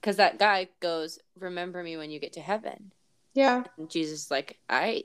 Because 0.00 0.16
that 0.16 0.38
guy 0.38 0.68
goes, 0.80 1.18
"Remember 1.36 1.82
me 1.82 1.96
when 1.96 2.10
you 2.10 2.18
get 2.18 2.32
to 2.34 2.40
heaven." 2.40 2.92
Yeah. 3.34 3.64
And 3.76 3.90
Jesus 3.90 4.24
is 4.24 4.30
like, 4.30 4.58
I 4.68 5.04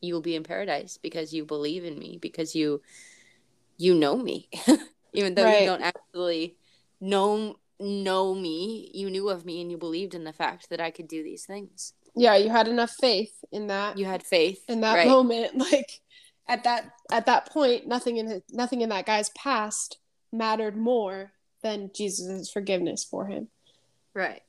you 0.00 0.14
will 0.14 0.20
be 0.22 0.34
in 0.34 0.42
paradise 0.42 0.98
because 1.02 1.32
you 1.34 1.44
believe 1.44 1.84
in 1.84 1.98
me, 1.98 2.18
because 2.20 2.54
you 2.54 2.80
you 3.76 3.94
know 3.94 4.16
me. 4.16 4.48
Even 5.12 5.34
though 5.34 5.44
Right. 5.44 5.60
you 5.60 5.66
don't 5.66 5.82
actually 5.82 6.56
know 7.00 7.56
know 7.80 8.34
me, 8.34 8.90
you 8.94 9.08
knew 9.10 9.30
of 9.30 9.44
me 9.46 9.62
and 9.62 9.70
you 9.70 9.78
believed 9.78 10.14
in 10.14 10.24
the 10.24 10.32
fact 10.32 10.68
that 10.68 10.80
I 10.80 10.90
could 10.90 11.08
do 11.08 11.22
these 11.22 11.46
things. 11.46 11.94
Yeah, 12.14 12.36
you 12.36 12.50
had 12.50 12.68
enough 12.68 12.90
faith 13.00 13.32
in 13.50 13.68
that 13.68 13.96
You 13.98 14.04
had 14.04 14.22
faith. 14.22 14.62
in 14.68 14.82
that 14.82 14.96
right? 14.96 15.06
moment 15.06 15.56
like 15.72 16.00
at 16.46 16.64
that 16.64 16.92
at 17.10 17.26
that 17.26 17.46
point 17.50 17.86
nothing 17.86 18.18
in 18.18 18.26
his, 18.26 18.42
nothing 18.50 18.82
in 18.82 18.90
that 18.90 19.06
guy's 19.06 19.30
past 19.30 19.98
mattered 20.32 20.76
more 20.76 21.32
than 21.62 21.90
Jesus' 21.94 22.50
forgiveness 22.50 23.04
for 23.04 23.26
him. 23.26 23.48
Right. 24.14 24.42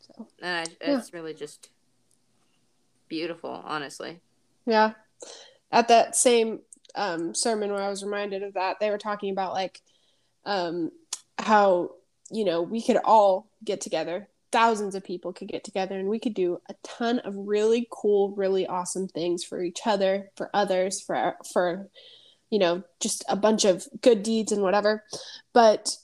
So, 0.00 0.28
And 0.42 0.68
I, 0.68 0.76
Yeah. 0.86 0.98
it's 0.98 1.12
really 1.12 1.34
just 1.34 1.68
beautiful, 3.12 3.50
honestly. 3.50 4.20
yeah. 4.64 4.92
At 5.70 5.88
that 5.88 6.16
same 6.16 6.60
um, 6.94 7.34
sermon 7.34 7.70
where 7.70 7.82
I 7.82 7.90
was 7.90 8.02
reminded 8.02 8.42
of 8.42 8.54
that, 8.54 8.80
they 8.80 8.88
were 8.88 8.96
talking 8.96 9.30
about 9.30 9.52
like 9.52 9.82
um, 10.46 10.90
how 11.38 11.90
you 12.30 12.46
know 12.46 12.62
we 12.62 12.80
could 12.80 12.96
all 12.96 13.50
get 13.62 13.82
together, 13.82 14.28
thousands 14.50 14.94
of 14.94 15.04
people 15.04 15.34
could 15.34 15.48
get 15.48 15.62
together, 15.62 15.98
and 15.98 16.08
we 16.08 16.18
could 16.18 16.32
do 16.32 16.62
a 16.70 16.74
ton 16.82 17.18
of 17.18 17.34
really 17.36 17.86
cool, 17.90 18.30
really 18.30 18.66
awesome 18.66 19.08
things 19.08 19.44
for 19.44 19.62
each 19.62 19.80
other, 19.84 20.30
for 20.34 20.48
others, 20.54 20.98
for 21.02 21.36
for 21.52 21.90
you 22.48 22.58
know 22.58 22.82
just 22.98 23.24
a 23.28 23.36
bunch 23.36 23.66
of 23.66 23.86
good 24.00 24.22
deeds 24.22 24.52
and 24.52 24.62
whatever. 24.62 25.04
But 25.52 25.98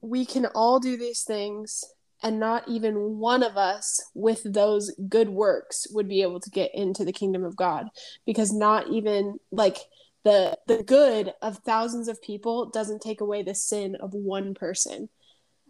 we 0.00 0.24
can 0.24 0.46
all 0.46 0.80
do 0.80 0.96
these 0.96 1.24
things 1.24 1.84
and 2.24 2.40
not 2.40 2.66
even 2.66 3.18
one 3.18 3.42
of 3.42 3.58
us 3.58 4.02
with 4.14 4.42
those 4.50 4.90
good 5.10 5.28
works 5.28 5.86
would 5.90 6.08
be 6.08 6.22
able 6.22 6.40
to 6.40 6.50
get 6.50 6.74
into 6.74 7.04
the 7.04 7.12
kingdom 7.12 7.44
of 7.44 7.54
God 7.54 7.88
because 8.24 8.52
not 8.52 8.88
even 8.88 9.38
like 9.52 9.76
the 10.24 10.58
the 10.66 10.82
good 10.82 11.34
of 11.42 11.58
thousands 11.58 12.08
of 12.08 12.20
people 12.22 12.70
doesn't 12.70 13.02
take 13.02 13.20
away 13.20 13.42
the 13.42 13.54
sin 13.54 13.94
of 14.00 14.14
one 14.14 14.54
person 14.54 15.10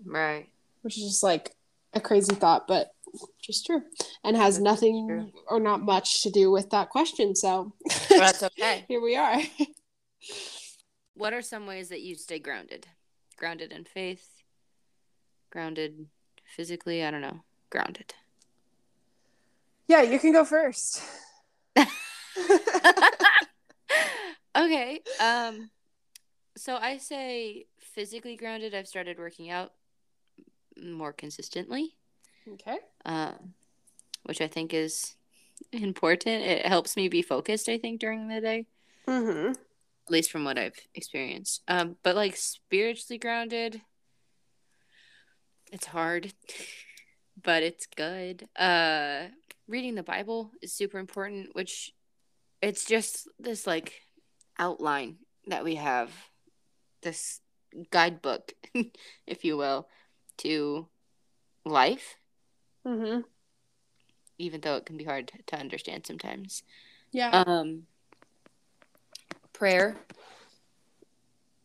Right. 0.06 0.48
which 0.82 0.96
is 0.96 1.04
just 1.04 1.22
like 1.22 1.54
a 1.92 2.00
crazy 2.00 2.34
thought 2.34 2.66
but 2.68 2.92
just 3.42 3.66
true 3.66 3.82
and 4.22 4.36
has 4.36 4.56
That's 4.56 4.64
nothing 4.64 5.32
or 5.48 5.60
not 5.60 5.82
much 5.82 6.22
to 6.22 6.30
do 6.30 6.50
with 6.50 6.70
that 6.70 6.88
question 6.88 7.34
so 7.34 7.72
But 8.08 8.18
that's 8.18 8.42
okay. 8.44 8.84
here 8.88 9.00
we 9.02 9.16
are 9.16 9.40
What 11.16 11.32
are 11.32 11.42
some 11.42 11.66
ways 11.66 11.90
that 11.90 12.00
you 12.00 12.16
stay 12.16 12.38
grounded? 12.40 12.86
Grounded 13.36 13.72
in 13.72 13.84
faith? 13.84 14.28
Grounded 15.50 16.06
physically? 16.54 17.04
I 17.04 17.10
don't 17.10 17.20
know. 17.20 17.42
Grounded. 17.70 18.14
yeah 19.88 20.02
you 20.02 20.18
can 20.18 20.32
go 20.32 20.44
first 20.44 21.02
okay. 24.56 25.00
Um 25.20 25.70
so 26.56 26.76
I 26.76 26.98
say 26.98 27.66
physically 27.78 28.36
grounded. 28.36 28.74
I've 28.74 28.86
started 28.86 29.18
working 29.18 29.50
out 29.50 29.72
more 30.80 31.12
consistently. 31.12 31.96
okay 32.54 32.78
Um 33.04 33.54
which 34.24 34.40
I 34.40 34.46
think 34.48 34.72
is 34.72 35.16
important. 35.72 36.42
It 36.42 36.64
helps 36.66 36.96
me 36.96 37.08
be 37.08 37.22
focused, 37.22 37.68
I 37.68 37.76
think, 37.78 38.00
during 38.00 38.28
the 38.28 38.40
day. 38.40 38.66
mm-hmm. 39.06 39.48
At 39.50 40.10
least 40.10 40.30
from 40.30 40.44
what 40.44 40.58
I've 40.58 40.78
experienced. 40.94 41.62
Um, 41.68 41.96
but 42.02 42.16
like 42.16 42.36
spiritually 42.36 43.18
grounded, 43.18 43.82
it's 45.74 45.86
hard, 45.86 46.32
but 47.42 47.62
it's 47.64 47.86
good. 47.86 48.48
Uh, 48.56 49.24
reading 49.66 49.96
the 49.96 50.04
Bible 50.04 50.52
is 50.62 50.72
super 50.72 50.98
important, 50.98 51.48
which 51.54 51.92
it's 52.62 52.84
just 52.86 53.28
this 53.40 53.66
like 53.66 54.00
outline 54.58 55.16
that 55.48 55.64
we 55.64 55.74
have, 55.74 56.10
this 57.02 57.40
guidebook, 57.90 58.52
if 59.26 59.44
you 59.44 59.56
will, 59.56 59.88
to 60.38 60.86
life, 61.64 62.16
Mm-hmm. 62.86 63.20
even 64.38 64.60
though 64.60 64.76
it 64.76 64.84
can 64.86 64.96
be 64.98 65.04
hard 65.04 65.32
to 65.46 65.56
understand 65.58 66.06
sometimes. 66.06 66.62
yeah 67.12 67.30
um 67.42 67.86
prayer 69.54 69.96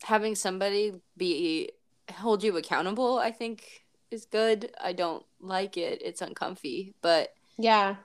having 0.04 0.34
somebody 0.36 0.94
be 1.18 1.70
hold 2.14 2.42
you 2.44 2.56
accountable 2.56 3.18
i 3.20 3.32
think 3.32 3.84
is 4.12 4.26
good. 4.26 4.72
I 4.82 4.94
don't 4.94 5.24
like 5.40 5.78
it. 5.78 6.02
It's 6.04 6.22
uncomfy 6.22 6.94
but 7.02 7.34
yeah. 7.58 7.96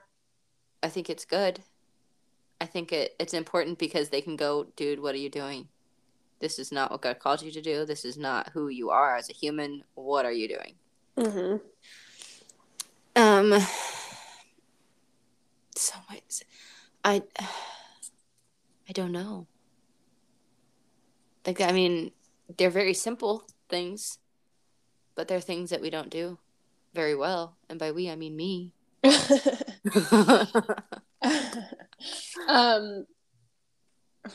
I 0.83 0.89
think 0.89 1.09
it's 1.09 1.25
good. 1.25 1.61
I 2.61 2.65
think 2.65 2.91
it 2.91 3.15
it's 3.19 3.33
important 3.33 3.79
because 3.79 4.09
they 4.09 4.21
can 4.21 4.35
go 4.35 4.67
dude 4.75 4.99
what 4.99 5.15
are 5.15 5.19
you 5.19 5.29
doing? 5.29 5.67
This 6.39 6.59
is 6.59 6.71
not 6.71 6.91
what 6.91 7.01
god 7.01 7.19
called 7.19 7.41
you 7.41 7.51
to 7.51 7.61
do. 7.61 7.85
This 7.85 8.05
is 8.05 8.17
not 8.17 8.49
who 8.49 8.67
you 8.67 8.89
are 8.89 9.15
as 9.15 9.29
a 9.29 9.33
human. 9.33 9.83
What 9.95 10.25
are 10.25 10.31
you 10.31 10.47
doing? 10.47 10.75
Mm-hmm. 11.17 11.57
um 13.15 13.61
so 15.75 15.95
much. 16.09 16.43
I 17.03 17.23
i 18.89 18.91
don't 18.93 19.11
know. 19.11 19.47
Like 21.45 21.61
i 21.61 21.71
mean 21.71 22.11
they're 22.57 22.69
very 22.69 22.93
simple 22.93 23.43
things 23.69 24.19
but 25.15 25.27
they're 25.27 25.39
things 25.41 25.69
that 25.69 25.81
we 25.81 25.89
don't 25.89 26.09
do 26.09 26.37
very 26.93 27.15
well. 27.15 27.55
And 27.69 27.79
by 27.79 27.91
we 27.91 28.09
i 28.09 28.15
mean 28.15 28.35
me. 28.35 28.71
Um 32.47 33.05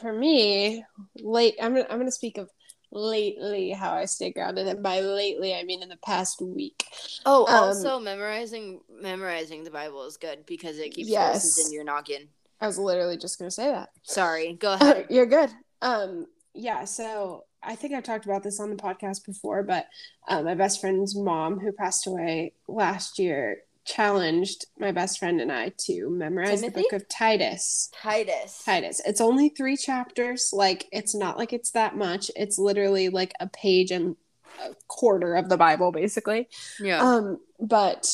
for 0.00 0.12
me 0.12 0.84
late 1.16 1.56
i'm 1.60 1.74
gonna 1.74 1.86
i'm 1.90 1.98
gonna 1.98 2.10
speak 2.12 2.38
of 2.38 2.48
lately 2.92 3.70
how 3.70 3.92
i 3.92 4.04
stay 4.04 4.30
grounded. 4.32 4.66
And 4.66 4.82
by 4.82 5.00
lately 5.00 5.54
i 5.54 5.62
mean 5.64 5.82
in 5.82 5.88
the 5.88 5.96
past 5.98 6.40
week. 6.40 6.84
Oh 7.26 7.46
Um, 7.46 7.54
also 7.68 7.98
memorizing 8.00 8.80
memorizing 8.90 9.64
the 9.64 9.70
bible 9.70 10.04
is 10.06 10.16
good 10.16 10.44
because 10.46 10.78
it 10.78 10.90
keeps 10.94 11.08
verses 11.14 11.56
Yes. 11.58 11.66
in 11.66 11.72
your 11.72 11.84
noggin. 11.84 12.28
I 12.60 12.66
was 12.66 12.78
literally 12.78 13.16
just 13.16 13.38
gonna 13.38 13.50
say 13.50 13.70
that. 13.70 13.90
Sorry 14.02 14.54
go 14.54 14.72
ahead. 14.80 15.06
you're 15.10 15.26
good. 15.26 15.50
Um 15.82 16.26
yeah 16.54 16.84
so 16.84 17.44
i 17.62 17.74
think 17.74 17.94
i've 17.94 18.04
talked 18.04 18.24
about 18.24 18.42
this 18.42 18.60
on 18.60 18.70
the 18.70 18.76
podcast 18.76 19.24
before 19.26 19.62
but 19.62 19.86
uh, 20.28 20.42
my 20.42 20.54
best 20.54 20.80
friend's 20.80 21.16
mom 21.16 21.58
who 21.58 21.72
passed 21.72 22.06
away 22.06 22.52
last 22.68 23.18
year 23.18 23.58
challenged 23.84 24.66
my 24.78 24.92
best 24.92 25.18
friend 25.18 25.40
and 25.40 25.50
i 25.50 25.72
to 25.78 26.08
memorize 26.10 26.60
Timothy? 26.60 26.68
the 26.68 26.82
book 26.82 26.92
of 26.92 27.08
titus 27.08 27.90
titus 28.00 28.50
Titus. 28.64 29.00
It's 29.04 29.20
only 29.20 29.48
three 29.48 29.76
chapters. 29.76 30.50
Like, 30.52 30.86
it's 30.92 31.14
not 31.14 31.38
like 31.38 31.52
it's 31.52 31.72
that 31.72 31.96
much. 31.96 32.30
It's 32.36 32.58
literally 32.58 33.08
like 33.08 33.32
a 33.40 33.48
page 33.48 33.90
and 33.90 34.16
a 34.62 34.74
quarter 34.88 35.34
of 35.34 35.48
the 35.48 35.56
Bible, 35.56 35.92
basically. 35.92 36.48
yeah 36.78 37.00
Um, 37.00 37.38
but 37.58 38.06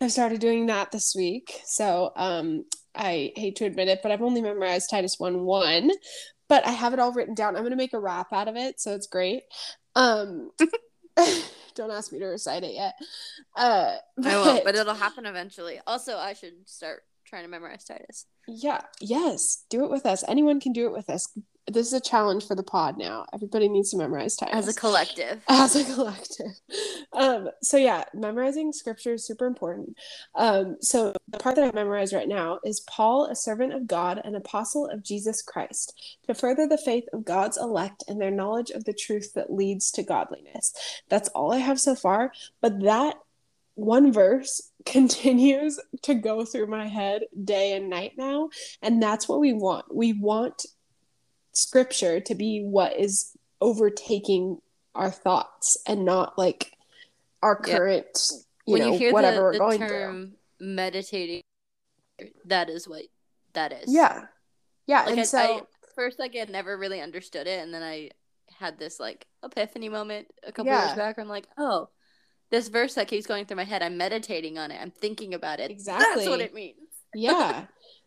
I 0.00 0.08
started 0.08 0.40
doing 0.40 0.66
that 0.66 0.92
this 0.92 1.14
week. 1.16 1.60
So, 1.64 2.12
um, 2.16 2.64
I 2.94 3.32
hate 3.36 3.56
to 3.56 3.66
admit 3.66 3.88
it, 3.88 4.00
but 4.02 4.10
I've 4.10 4.22
only 4.22 4.40
memorized 4.40 4.88
Titus 4.88 5.18
1 5.18 5.44
1, 5.44 5.90
but 6.48 6.66
I 6.66 6.70
have 6.70 6.92
it 6.92 6.98
all 6.98 7.12
written 7.12 7.34
down. 7.34 7.56
I'm 7.56 7.62
going 7.62 7.70
to 7.70 7.76
make 7.76 7.92
a 7.92 7.98
rap 7.98 8.32
out 8.32 8.48
of 8.48 8.56
it. 8.56 8.80
So 8.80 8.94
it's 8.94 9.06
great. 9.06 9.42
Um, 9.94 10.50
don't 11.74 11.90
ask 11.90 12.12
me 12.12 12.18
to 12.18 12.26
recite 12.26 12.62
it 12.62 12.74
yet. 12.74 12.94
Uh, 13.56 13.96
i 14.24 14.36
won't 14.36 14.64
but 14.64 14.74
it'll 14.74 14.94
happen 14.94 15.24
eventually 15.24 15.80
also 15.86 16.16
i 16.18 16.34
should 16.34 16.52
start 16.66 17.02
trying 17.24 17.42
to 17.42 17.48
memorize 17.48 17.84
titus 17.84 18.26
Yeah, 18.46 18.82
yes, 19.00 19.64
do 19.68 19.84
it 19.84 19.90
with 19.90 20.06
us. 20.06 20.22
Anyone 20.28 20.60
can 20.60 20.72
do 20.72 20.86
it 20.86 20.92
with 20.92 21.10
us. 21.10 21.26
This 21.68 21.86
is 21.88 21.92
a 21.92 22.00
challenge 22.00 22.46
for 22.46 22.54
the 22.54 22.62
pod 22.62 22.96
now. 22.96 23.26
Everybody 23.32 23.68
needs 23.68 23.90
to 23.90 23.96
memorize 23.96 24.36
Titus 24.36 24.54
as 24.54 24.68
a 24.68 24.78
collective. 24.78 25.42
As 25.48 25.74
a 25.74 25.84
collective. 25.84 26.60
Um, 27.12 27.50
so 27.62 27.76
yeah, 27.76 28.04
memorizing 28.14 28.72
scripture 28.72 29.14
is 29.14 29.26
super 29.26 29.46
important. 29.46 29.96
Um, 30.34 30.76
so 30.80 31.12
the 31.28 31.38
part 31.38 31.56
that 31.56 31.64
I 31.64 31.72
memorize 31.72 32.12
right 32.12 32.28
now 32.28 32.60
is 32.64 32.80
Paul, 32.80 33.26
a 33.26 33.34
servant 33.34 33.72
of 33.72 33.86
God, 33.86 34.20
an 34.24 34.34
apostle 34.36 34.86
of 34.86 35.02
Jesus 35.02 35.42
Christ, 35.42 36.18
to 36.26 36.34
further 36.34 36.68
the 36.68 36.78
faith 36.78 37.04
of 37.12 37.24
God's 37.24 37.56
elect 37.56 38.04
and 38.06 38.20
their 38.20 38.30
knowledge 38.30 38.70
of 38.70 38.84
the 38.84 38.94
truth 38.94 39.34
that 39.34 39.52
leads 39.52 39.90
to 39.92 40.02
godliness. 40.02 40.72
That's 41.08 41.28
all 41.30 41.52
I 41.52 41.58
have 41.58 41.80
so 41.80 41.94
far, 41.94 42.32
but 42.60 42.80
that 42.82 43.16
one 43.74 44.12
verse 44.12 44.72
continues 44.86 45.80
to 46.02 46.14
go 46.14 46.44
through 46.44 46.66
my 46.66 46.86
head 46.86 47.22
day 47.44 47.76
and 47.76 47.90
night 47.90 48.12
now 48.16 48.48
and 48.82 49.02
that's 49.02 49.28
what 49.28 49.40
we 49.40 49.52
want 49.52 49.84
we 49.94 50.12
want 50.12 50.64
scripture 51.56 52.20
to 52.20 52.34
be 52.34 52.62
what 52.62 52.98
is 52.98 53.36
overtaking 53.60 54.58
our 54.94 55.10
thoughts 55.10 55.76
and 55.86 56.04
not 56.04 56.36
like 56.36 56.72
our 57.42 57.56
current 57.56 58.06
you 58.66 58.72
when 58.72 58.82
know 58.82 58.92
you 58.92 58.98
hear 58.98 59.12
whatever 59.12 59.36
the, 59.36 59.42
we're 59.42 59.52
the 59.52 59.58
going 59.58 59.78
term 59.78 60.34
through. 60.58 60.74
meditating 60.74 61.42
that 62.44 62.68
is 62.68 62.88
what 62.88 63.02
that 63.54 63.72
is. 63.72 63.84
Yeah. 63.86 64.26
Yeah 64.86 65.02
like 65.02 65.10
and 65.12 65.20
I, 65.20 65.24
so 65.24 65.38
I, 65.38 65.60
first 65.94 66.18
like 66.18 66.34
i 66.34 66.38
had 66.38 66.50
never 66.50 66.76
really 66.76 67.00
understood 67.00 67.46
it 67.46 67.62
and 67.62 67.72
then 67.72 67.82
i 67.82 68.10
had 68.58 68.78
this 68.78 69.00
like 69.00 69.26
epiphany 69.42 69.88
moment 69.88 70.28
a 70.46 70.52
couple 70.52 70.72
yeah. 70.72 70.86
years 70.86 70.96
back 70.96 71.18
i'm 71.18 71.28
like 71.28 71.46
oh 71.58 71.88
this 72.50 72.68
verse 72.68 72.94
that 72.94 73.08
keeps 73.08 73.26
going 73.26 73.46
through 73.46 73.56
my 73.56 73.64
head 73.64 73.82
i'm 73.82 73.96
meditating 73.96 74.58
on 74.58 74.70
it. 74.70 74.78
I'm 74.80 74.90
thinking 74.90 75.34
about 75.34 75.58
it. 75.58 75.70
Exactly 75.70 76.24
that's 76.24 76.28
what 76.28 76.40
it 76.40 76.54
means. 76.54 76.76
Yeah 77.14 77.64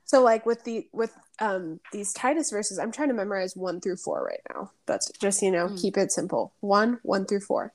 so 0.10 0.24
like 0.24 0.44
with 0.44 0.64
the 0.64 0.88
with 0.92 1.16
um 1.38 1.80
these 1.94 2.12
titus 2.14 2.50
verses 2.50 2.80
i'm 2.80 2.92
trying 2.92 3.10
to 3.10 3.14
memorize 3.14 3.56
one 3.56 3.80
through 3.80 3.96
four 3.96 4.24
right 4.24 4.42
now 4.56 4.72
that's 4.88 5.12
just 5.20 5.44
you 5.44 5.52
know 5.52 5.68
mm. 5.68 5.80
keep 5.80 5.98
it 5.98 6.12
simple 6.12 6.52
one 6.62 7.00
one 7.04 7.26
through 7.26 7.40
four 7.40 7.72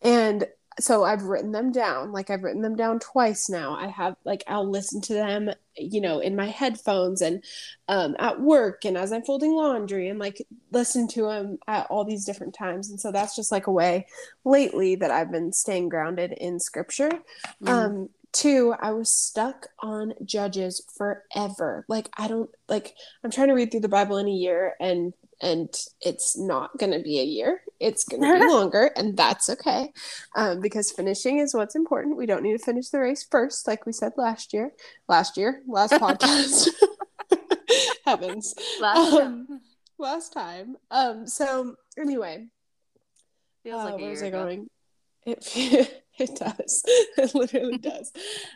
and 0.00 0.46
so 0.78 1.04
I've 1.04 1.22
written 1.22 1.52
them 1.52 1.72
down. 1.72 2.12
Like 2.12 2.28
I've 2.28 2.42
written 2.42 2.60
them 2.60 2.76
down 2.76 2.98
twice 2.98 3.48
now. 3.48 3.74
I 3.74 3.86
have 3.86 4.16
like 4.24 4.44
I'll 4.46 4.68
listen 4.68 5.00
to 5.02 5.14
them, 5.14 5.50
you 5.74 6.02
know, 6.02 6.18
in 6.20 6.36
my 6.36 6.48
headphones 6.48 7.22
and 7.22 7.42
um, 7.88 8.14
at 8.18 8.40
work 8.40 8.84
and 8.84 8.96
as 8.96 9.10
I'm 9.10 9.22
folding 9.22 9.52
laundry 9.52 10.08
and 10.08 10.18
like 10.18 10.46
listen 10.72 11.08
to 11.08 11.22
them 11.22 11.58
at 11.66 11.86
all 11.86 12.04
these 12.04 12.26
different 12.26 12.54
times. 12.54 12.90
And 12.90 13.00
so 13.00 13.10
that's 13.10 13.34
just 13.34 13.50
like 13.50 13.68
a 13.68 13.72
way 13.72 14.06
lately 14.44 14.96
that 14.96 15.10
I've 15.10 15.32
been 15.32 15.50
staying 15.50 15.88
grounded 15.88 16.32
in 16.32 16.60
scripture. 16.60 17.10
Mm. 17.62 17.68
Um, 17.68 18.08
two, 18.36 18.74
I 18.80 18.92
was 18.92 19.10
stuck 19.10 19.68
on 19.80 20.14
Judges 20.24 20.82
forever. 20.96 21.84
Like 21.88 22.10
I 22.16 22.28
don't 22.28 22.50
like 22.68 22.94
I'm 23.24 23.30
trying 23.30 23.48
to 23.48 23.54
read 23.54 23.70
through 23.70 23.80
the 23.80 23.88
Bible 23.88 24.18
in 24.18 24.28
a 24.28 24.32
year 24.32 24.74
and 24.80 25.14
and 25.40 25.68
it's 26.00 26.38
not 26.38 26.76
going 26.78 26.92
to 26.92 27.02
be 27.02 27.20
a 27.20 27.24
year. 27.24 27.60
It's 27.78 28.04
going 28.04 28.22
to 28.22 28.40
be 28.40 28.46
longer 28.52 28.90
and 28.96 29.16
that's 29.16 29.50
okay. 29.50 29.92
Um, 30.34 30.60
because 30.60 30.90
finishing 30.90 31.38
is 31.38 31.54
what's 31.54 31.74
important. 31.74 32.16
We 32.16 32.26
don't 32.26 32.42
need 32.42 32.58
to 32.58 32.64
finish 32.64 32.88
the 32.88 33.00
race 33.00 33.26
first 33.30 33.66
like 33.66 33.86
we 33.86 33.92
said 33.92 34.12
last 34.16 34.52
year. 34.52 34.72
Last 35.08 35.36
year 35.36 35.62
last 35.66 35.92
podcast. 35.94 36.68
Heavens. 38.04 38.54
Last 38.80 39.12
um, 39.14 39.46
time. 39.46 39.60
last 39.98 40.32
time. 40.32 40.76
Um 40.90 41.26
so 41.26 41.76
anyway. 41.98 42.46
Feels 43.62 43.82
uh, 43.82 43.84
like 43.84 44.00
where's 44.00 44.22
it 44.22 44.30
going? 44.30 44.68
It 45.24 46.02
It 46.20 46.34
does. 46.36 46.82
It 47.18 47.34
literally 47.34 47.78
does. 47.92 48.12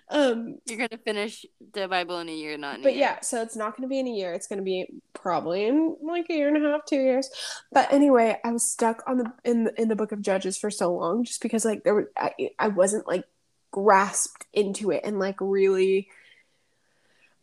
Um, 0.08 0.58
You're 0.66 0.78
gonna 0.78 1.02
finish 1.04 1.44
the 1.74 1.88
Bible 1.88 2.18
in 2.18 2.28
a 2.28 2.34
year, 2.34 2.56
not 2.56 2.78
in 2.78 2.80
a 2.80 2.84
yeah. 2.84 2.90
but 2.90 2.96
yeah, 2.96 3.20
so 3.20 3.42
it's 3.42 3.56
not 3.56 3.76
gonna 3.76 3.88
be 3.88 3.98
in 3.98 4.06
a 4.06 4.12
year. 4.12 4.32
It's 4.32 4.46
gonna 4.46 4.62
be 4.62 4.86
probably 5.12 5.66
in 5.66 5.96
like 6.02 6.26
a 6.30 6.34
year 6.34 6.48
and 6.48 6.56
a 6.56 6.70
half, 6.70 6.86
two 6.86 6.96
years. 7.00 7.28
But 7.70 7.92
anyway, 7.92 8.38
I 8.44 8.52
was 8.52 8.64
stuck 8.64 9.02
on 9.06 9.18
the 9.18 9.32
in 9.44 9.64
the, 9.64 9.80
in 9.80 9.88
the 9.88 9.96
book 9.96 10.12
of 10.12 10.22
Judges 10.22 10.56
for 10.56 10.70
so 10.70 10.94
long, 10.94 11.24
just 11.24 11.42
because 11.42 11.64
like 11.64 11.84
there 11.84 11.94
were 11.94 12.10
I, 12.16 12.32
I 12.58 12.68
wasn't 12.68 13.06
like 13.06 13.24
grasped 13.70 14.46
into 14.52 14.90
it 14.90 15.02
and 15.04 15.18
like 15.18 15.36
really 15.40 16.08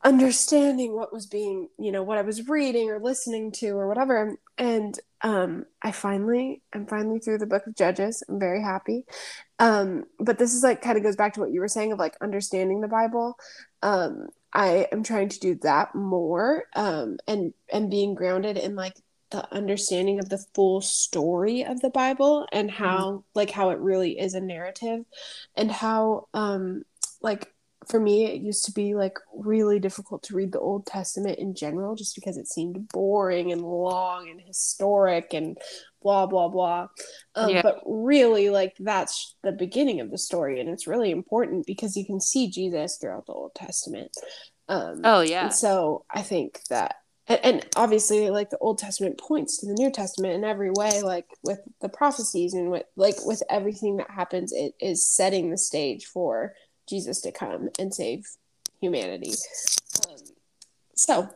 understanding 0.03 0.95
what 0.95 1.11
was 1.11 1.25
being 1.25 1.69
you 1.79 1.91
know 1.91 2.03
what 2.03 2.17
i 2.17 2.21
was 2.21 2.47
reading 2.47 2.89
or 2.89 2.99
listening 2.99 3.51
to 3.51 3.69
or 3.69 3.87
whatever. 3.87 4.37
And 4.57 4.99
um 5.21 5.65
i 5.81 5.91
finally 5.91 6.61
i'm 6.73 6.85
finally 6.85 7.19
through 7.19 7.39
the 7.39 7.47
book 7.47 7.65
of 7.67 7.75
judges. 7.75 8.23
I'm 8.29 8.39
very 8.39 8.61
happy. 8.61 9.05
Um 9.59 10.05
but 10.19 10.37
this 10.37 10.53
is 10.53 10.63
like 10.63 10.81
kind 10.81 10.97
of 10.97 11.03
goes 11.03 11.15
back 11.15 11.33
to 11.33 11.39
what 11.39 11.51
you 11.51 11.59
were 11.61 11.67
saying 11.67 11.91
of 11.91 11.99
like 11.99 12.15
understanding 12.21 12.81
the 12.81 12.87
bible. 12.87 13.37
Um 13.81 14.27
i 14.53 14.87
am 14.91 15.03
trying 15.03 15.29
to 15.29 15.39
do 15.39 15.55
that 15.55 15.93
more 15.93 16.65
um 16.75 17.17
and 17.27 17.53
and 17.71 17.91
being 17.91 18.15
grounded 18.15 18.57
in 18.57 18.75
like 18.75 18.95
the 19.29 19.53
understanding 19.53 20.19
of 20.19 20.29
the 20.29 20.43
full 20.53 20.79
story 20.79 21.65
of 21.65 21.81
the 21.81 21.89
bible 21.89 22.47
and 22.51 22.71
how 22.71 23.09
mm-hmm. 23.09 23.21
like 23.35 23.51
how 23.51 23.71
it 23.71 23.79
really 23.79 24.17
is 24.17 24.35
a 24.35 24.39
narrative 24.39 25.03
and 25.55 25.69
how 25.69 26.27
um 26.33 26.83
like 27.21 27.51
for 27.89 27.99
me 27.99 28.25
it 28.25 28.41
used 28.41 28.65
to 28.65 28.71
be 28.71 28.95
like 28.95 29.17
really 29.35 29.79
difficult 29.79 30.23
to 30.23 30.35
read 30.35 30.51
the 30.51 30.59
old 30.59 30.85
testament 30.85 31.39
in 31.39 31.53
general 31.55 31.95
just 31.95 32.15
because 32.15 32.37
it 32.37 32.47
seemed 32.47 32.87
boring 32.89 33.51
and 33.51 33.61
long 33.61 34.29
and 34.29 34.41
historic 34.41 35.33
and 35.33 35.57
blah 36.01 36.25
blah 36.25 36.47
blah. 36.47 36.87
Um, 37.35 37.49
yeah. 37.49 37.61
but 37.61 37.81
really 37.85 38.49
like 38.49 38.75
that's 38.79 39.35
the 39.43 39.51
beginning 39.51 40.01
of 40.01 40.11
the 40.11 40.17
story 40.17 40.59
and 40.59 40.69
it's 40.69 40.87
really 40.87 41.11
important 41.11 41.65
because 41.65 41.95
you 41.95 42.05
can 42.05 42.19
see 42.19 42.49
jesus 42.49 42.97
throughout 42.97 43.25
the 43.25 43.33
old 43.33 43.55
testament. 43.55 44.11
Um, 44.69 45.01
oh 45.05 45.21
yeah. 45.21 45.47
so 45.47 46.03
i 46.13 46.21
think 46.21 46.59
that 46.69 46.97
and, 47.27 47.39
and 47.43 47.65
obviously 47.75 48.29
like 48.29 48.49
the 48.49 48.57
old 48.57 48.77
testament 48.77 49.19
points 49.19 49.57
to 49.57 49.65
the 49.65 49.73
new 49.73 49.91
testament 49.91 50.33
in 50.33 50.43
every 50.43 50.71
way 50.71 51.01
like 51.01 51.25
with 51.43 51.59
the 51.81 51.89
prophecies 51.89 52.53
and 52.53 52.71
with 52.71 52.83
like 52.95 53.15
with 53.25 53.43
everything 53.49 53.97
that 53.97 54.09
happens 54.09 54.51
it 54.53 54.73
is 54.79 55.05
setting 55.05 55.49
the 55.49 55.57
stage 55.57 56.05
for 56.05 56.53
Jesus 56.87 57.21
to 57.21 57.31
come 57.31 57.69
and 57.79 57.93
save 57.93 58.25
humanity. 58.79 59.33
Um, 60.07 60.15
so, 60.95 61.29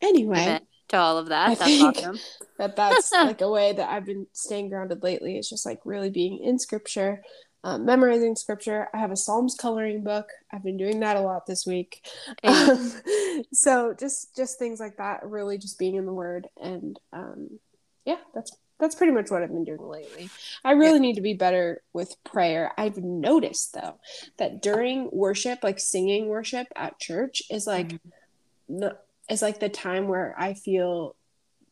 anyway, 0.00 0.42
Amen 0.42 0.66
to 0.92 0.98
all 0.98 1.18
of 1.18 1.28
that. 1.28 1.50
I 1.50 1.54
that's 1.54 1.82
awesome. 1.82 2.20
That 2.58 2.76
that's 2.76 3.10
like 3.12 3.40
a 3.40 3.50
way 3.50 3.72
that 3.72 3.90
I've 3.90 4.04
been 4.04 4.26
staying 4.32 4.68
grounded 4.68 5.02
lately. 5.02 5.36
It's 5.36 5.48
just 5.48 5.66
like 5.66 5.80
really 5.84 6.10
being 6.10 6.38
in 6.38 6.58
scripture, 6.58 7.22
um, 7.64 7.86
memorizing 7.86 8.36
scripture. 8.36 8.88
I 8.94 8.98
have 8.98 9.10
a 9.10 9.16
Psalms 9.16 9.56
coloring 9.58 10.04
book. 10.04 10.28
I've 10.52 10.62
been 10.62 10.76
doing 10.76 11.00
that 11.00 11.16
a 11.16 11.20
lot 11.20 11.46
this 11.46 11.66
week. 11.66 12.06
Um, 12.44 12.92
so 13.52 13.94
just 13.98 14.36
just 14.36 14.58
things 14.58 14.78
like 14.78 14.98
that. 14.98 15.24
Really, 15.24 15.58
just 15.58 15.78
being 15.78 15.96
in 15.96 16.06
the 16.06 16.12
Word 16.12 16.46
and 16.60 17.00
um, 17.12 17.58
yeah, 18.04 18.18
that's 18.34 18.54
that's 18.82 18.96
pretty 18.96 19.12
much 19.12 19.30
what 19.30 19.44
I've 19.44 19.52
been 19.52 19.64
doing 19.64 19.88
lately. 19.88 20.28
I 20.64 20.72
really 20.72 20.94
yeah. 20.94 21.02
need 21.02 21.14
to 21.14 21.20
be 21.20 21.34
better 21.34 21.82
with 21.92 22.16
prayer. 22.24 22.72
I've 22.76 22.96
noticed 22.96 23.74
though 23.74 24.00
that 24.38 24.60
during 24.60 25.08
worship, 25.12 25.60
like 25.62 25.78
singing 25.78 26.26
worship 26.26 26.66
at 26.74 26.98
church 26.98 27.44
is 27.48 27.64
like 27.64 27.90
mm-hmm. 27.90 28.78
the 28.80 28.98
is 29.30 29.40
like 29.40 29.60
the 29.60 29.68
time 29.68 30.08
where 30.08 30.34
I 30.36 30.54
feel 30.54 31.14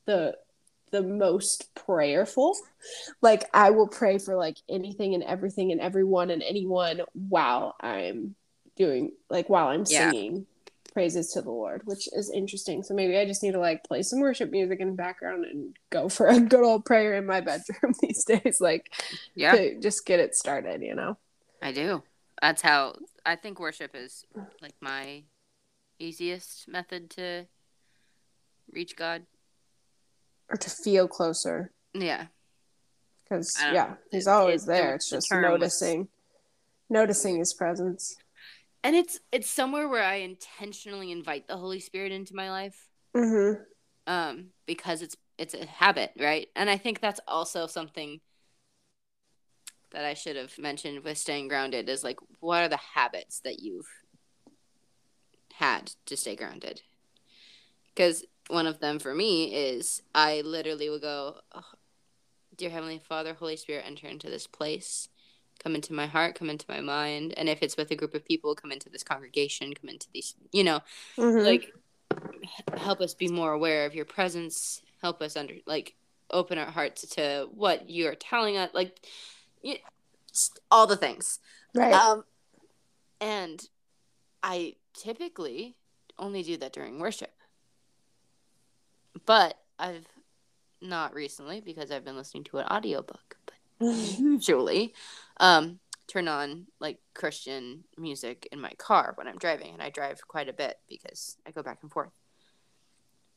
the 0.06 0.36
the 0.92 1.02
most 1.02 1.74
prayerful. 1.74 2.56
Like 3.20 3.50
I 3.52 3.70
will 3.70 3.88
pray 3.88 4.18
for 4.18 4.36
like 4.36 4.58
anything 4.68 5.14
and 5.14 5.24
everything 5.24 5.72
and 5.72 5.80
everyone 5.80 6.30
and 6.30 6.44
anyone 6.44 7.00
while 7.12 7.74
I'm 7.80 8.36
doing 8.76 9.10
like 9.28 9.48
while 9.48 9.66
I'm 9.66 9.84
yeah. 9.88 10.12
singing 10.12 10.46
praises 11.00 11.32
to 11.32 11.40
the 11.40 11.50
Lord, 11.50 11.80
which 11.86 12.08
is 12.12 12.30
interesting. 12.30 12.82
So 12.82 12.92
maybe 12.92 13.16
I 13.16 13.24
just 13.24 13.42
need 13.42 13.52
to 13.52 13.58
like 13.58 13.84
play 13.84 14.02
some 14.02 14.20
worship 14.20 14.50
music 14.50 14.80
in 14.80 14.88
the 14.88 14.94
background 14.94 15.46
and 15.46 15.74
go 15.88 16.10
for 16.10 16.26
a 16.26 16.38
good 16.38 16.62
old 16.62 16.84
prayer 16.84 17.14
in 17.14 17.24
my 17.24 17.40
bedroom 17.40 17.94
these 18.02 18.22
days. 18.24 18.58
Like, 18.60 18.92
yeah, 19.34 19.70
just 19.80 20.04
get 20.04 20.20
it 20.20 20.36
started, 20.36 20.82
you 20.82 20.94
know? 20.94 21.16
I 21.62 21.72
do. 21.72 22.02
That's 22.42 22.60
how 22.60 22.96
I 23.24 23.36
think 23.36 23.58
worship 23.58 23.92
is 23.94 24.26
like 24.60 24.74
my 24.82 25.22
easiest 25.98 26.68
method 26.68 27.08
to 27.12 27.46
reach 28.70 28.94
God 28.94 29.22
or 30.50 30.58
to 30.58 30.68
feel 30.68 31.08
closer. 31.08 31.70
Yeah. 31.94 32.26
Because, 33.24 33.56
yeah, 33.72 33.94
he's 34.10 34.26
always 34.26 34.64
it, 34.64 34.66
there. 34.66 34.94
It's 34.96 35.08
just 35.08 35.32
noticing, 35.32 36.00
was... 36.00 36.08
noticing 36.90 37.38
his 37.38 37.54
presence 37.54 38.16
and 38.82 38.96
it's 38.96 39.20
it's 39.32 39.48
somewhere 39.48 39.88
where 39.88 40.02
I 40.02 40.16
intentionally 40.16 41.12
invite 41.12 41.46
the 41.46 41.56
Holy 41.56 41.80
Spirit 41.80 42.12
into 42.12 42.34
my 42.34 42.50
life. 42.50 42.88
Mm-hmm. 43.14 43.62
Um, 44.06 44.46
because 44.66 45.02
it's 45.02 45.16
it's 45.38 45.54
a 45.54 45.66
habit, 45.66 46.12
right? 46.18 46.48
And 46.56 46.70
I 46.70 46.76
think 46.76 47.00
that's 47.00 47.20
also 47.28 47.66
something 47.66 48.20
that 49.92 50.04
I 50.04 50.14
should 50.14 50.36
have 50.36 50.56
mentioned 50.58 51.02
with 51.04 51.18
staying 51.18 51.48
grounded 51.48 51.88
is 51.88 52.04
like 52.04 52.18
what 52.40 52.62
are 52.62 52.68
the 52.68 52.78
habits 52.94 53.40
that 53.40 53.60
you've 53.60 53.88
had 55.54 55.92
to 56.06 56.16
stay 56.16 56.36
grounded? 56.36 56.82
Because 57.94 58.24
one 58.48 58.66
of 58.66 58.80
them 58.80 58.98
for 58.98 59.14
me 59.14 59.54
is 59.54 60.02
I 60.14 60.40
literally 60.40 60.88
would 60.88 61.02
go, 61.02 61.36
oh, 61.52 61.64
"Dear 62.56 62.70
Heavenly 62.70 62.98
Father, 62.98 63.34
Holy 63.34 63.56
Spirit, 63.56 63.84
enter 63.86 64.06
into 64.06 64.30
this 64.30 64.46
place." 64.46 65.08
Come 65.62 65.74
into 65.74 65.92
my 65.92 66.06
heart, 66.06 66.34
come 66.34 66.50
into 66.50 66.66
my 66.68 66.80
mind. 66.80 67.34
And 67.36 67.48
if 67.48 67.62
it's 67.62 67.76
with 67.76 67.90
a 67.90 67.96
group 67.96 68.14
of 68.14 68.24
people, 68.24 68.54
come 68.54 68.72
into 68.72 68.88
this 68.88 69.02
congregation, 69.02 69.72
come 69.74 69.90
into 69.90 70.08
these, 70.12 70.34
you 70.52 70.64
know, 70.64 70.80
mm-hmm. 71.16 71.44
like 71.44 71.72
help 72.76 73.00
us 73.00 73.14
be 73.14 73.28
more 73.28 73.52
aware 73.52 73.86
of 73.86 73.94
your 73.94 74.04
presence. 74.04 74.82
help 75.02 75.22
us 75.22 75.36
under 75.36 75.54
like 75.66 75.94
open 76.30 76.58
our 76.58 76.70
hearts 76.70 77.06
to 77.08 77.48
what 77.54 77.88
you're 77.90 78.14
telling 78.14 78.56
us 78.56 78.70
like 78.72 79.00
you, 79.62 79.76
all 80.70 80.86
the 80.86 80.96
things 80.96 81.38
Right. 81.74 81.92
um 81.92 82.24
and 83.20 83.68
i 84.42 84.74
typically 84.94 85.76
only 86.18 86.42
do 86.42 86.56
that 86.58 86.72
during 86.72 86.98
worship 86.98 87.32
but 89.26 89.56
i've 89.78 90.06
not 90.80 91.14
recently 91.14 91.60
because 91.60 91.90
i've 91.90 92.04
been 92.04 92.16
listening 92.16 92.44
to 92.44 92.58
an 92.58 92.66
audiobook 92.66 93.36
but 93.46 93.86
usually 94.18 94.94
um 95.40 95.80
turn 96.06 96.28
on 96.28 96.66
like 96.80 96.98
christian 97.14 97.84
music 97.98 98.48
in 98.52 98.60
my 98.60 98.72
car 98.78 99.12
when 99.16 99.26
i'm 99.26 99.38
driving 99.38 99.72
and 99.72 99.82
i 99.82 99.90
drive 99.90 100.20
quite 100.28 100.48
a 100.48 100.52
bit 100.52 100.76
because 100.88 101.36
i 101.46 101.50
go 101.50 101.62
back 101.62 101.78
and 101.82 101.90
forth. 101.90 102.10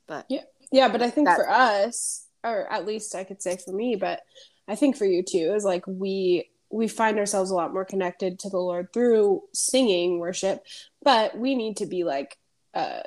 But 0.07 0.25
yeah, 0.29 0.41
yeah, 0.71 0.89
but 0.89 1.01
I 1.01 1.09
think 1.09 1.29
for 1.29 1.49
us, 1.49 2.27
or 2.43 2.71
at 2.71 2.85
least 2.85 3.15
I 3.15 3.23
could 3.23 3.41
say 3.41 3.57
for 3.57 3.71
me, 3.71 3.95
but 3.95 4.21
I 4.67 4.75
think 4.75 4.97
for 4.97 5.05
you 5.05 5.23
too, 5.23 5.53
is 5.55 5.63
like 5.63 5.85
we 5.87 6.49
we 6.69 6.87
find 6.87 7.19
ourselves 7.19 7.51
a 7.51 7.55
lot 7.55 7.73
more 7.73 7.85
connected 7.85 8.39
to 8.39 8.49
the 8.49 8.57
Lord 8.57 8.91
through 8.93 9.43
singing 9.53 10.19
worship, 10.19 10.63
but 11.03 11.37
we 11.37 11.55
need 11.55 11.77
to 11.77 11.85
be 11.85 12.03
like 12.03 12.37
uh 12.73 13.01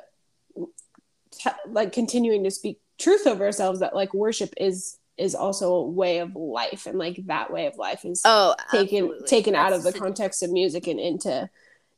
t- 1.31 1.49
like 1.67 1.91
continuing 1.91 2.43
to 2.45 2.51
speak 2.51 2.79
truth 2.97 3.27
over 3.27 3.45
ourselves 3.45 3.81
that 3.81 3.95
like 3.95 4.13
worship 4.13 4.53
is 4.57 4.97
is 5.17 5.35
also 5.35 5.73
a 5.73 5.87
way 5.87 6.19
of 6.19 6.35
life 6.35 6.85
and 6.85 6.97
like 6.97 7.19
that 7.25 7.51
way 7.51 7.65
of 7.65 7.77
life 7.77 8.05
is 8.05 8.21
oh 8.25 8.55
taken 8.71 9.05
absolutely. 9.05 9.27
taken 9.27 9.55
out 9.55 9.73
of 9.73 9.83
the 9.83 9.93
context 9.93 10.43
of 10.43 10.51
music 10.51 10.87
and 10.87 10.99
into 10.99 11.49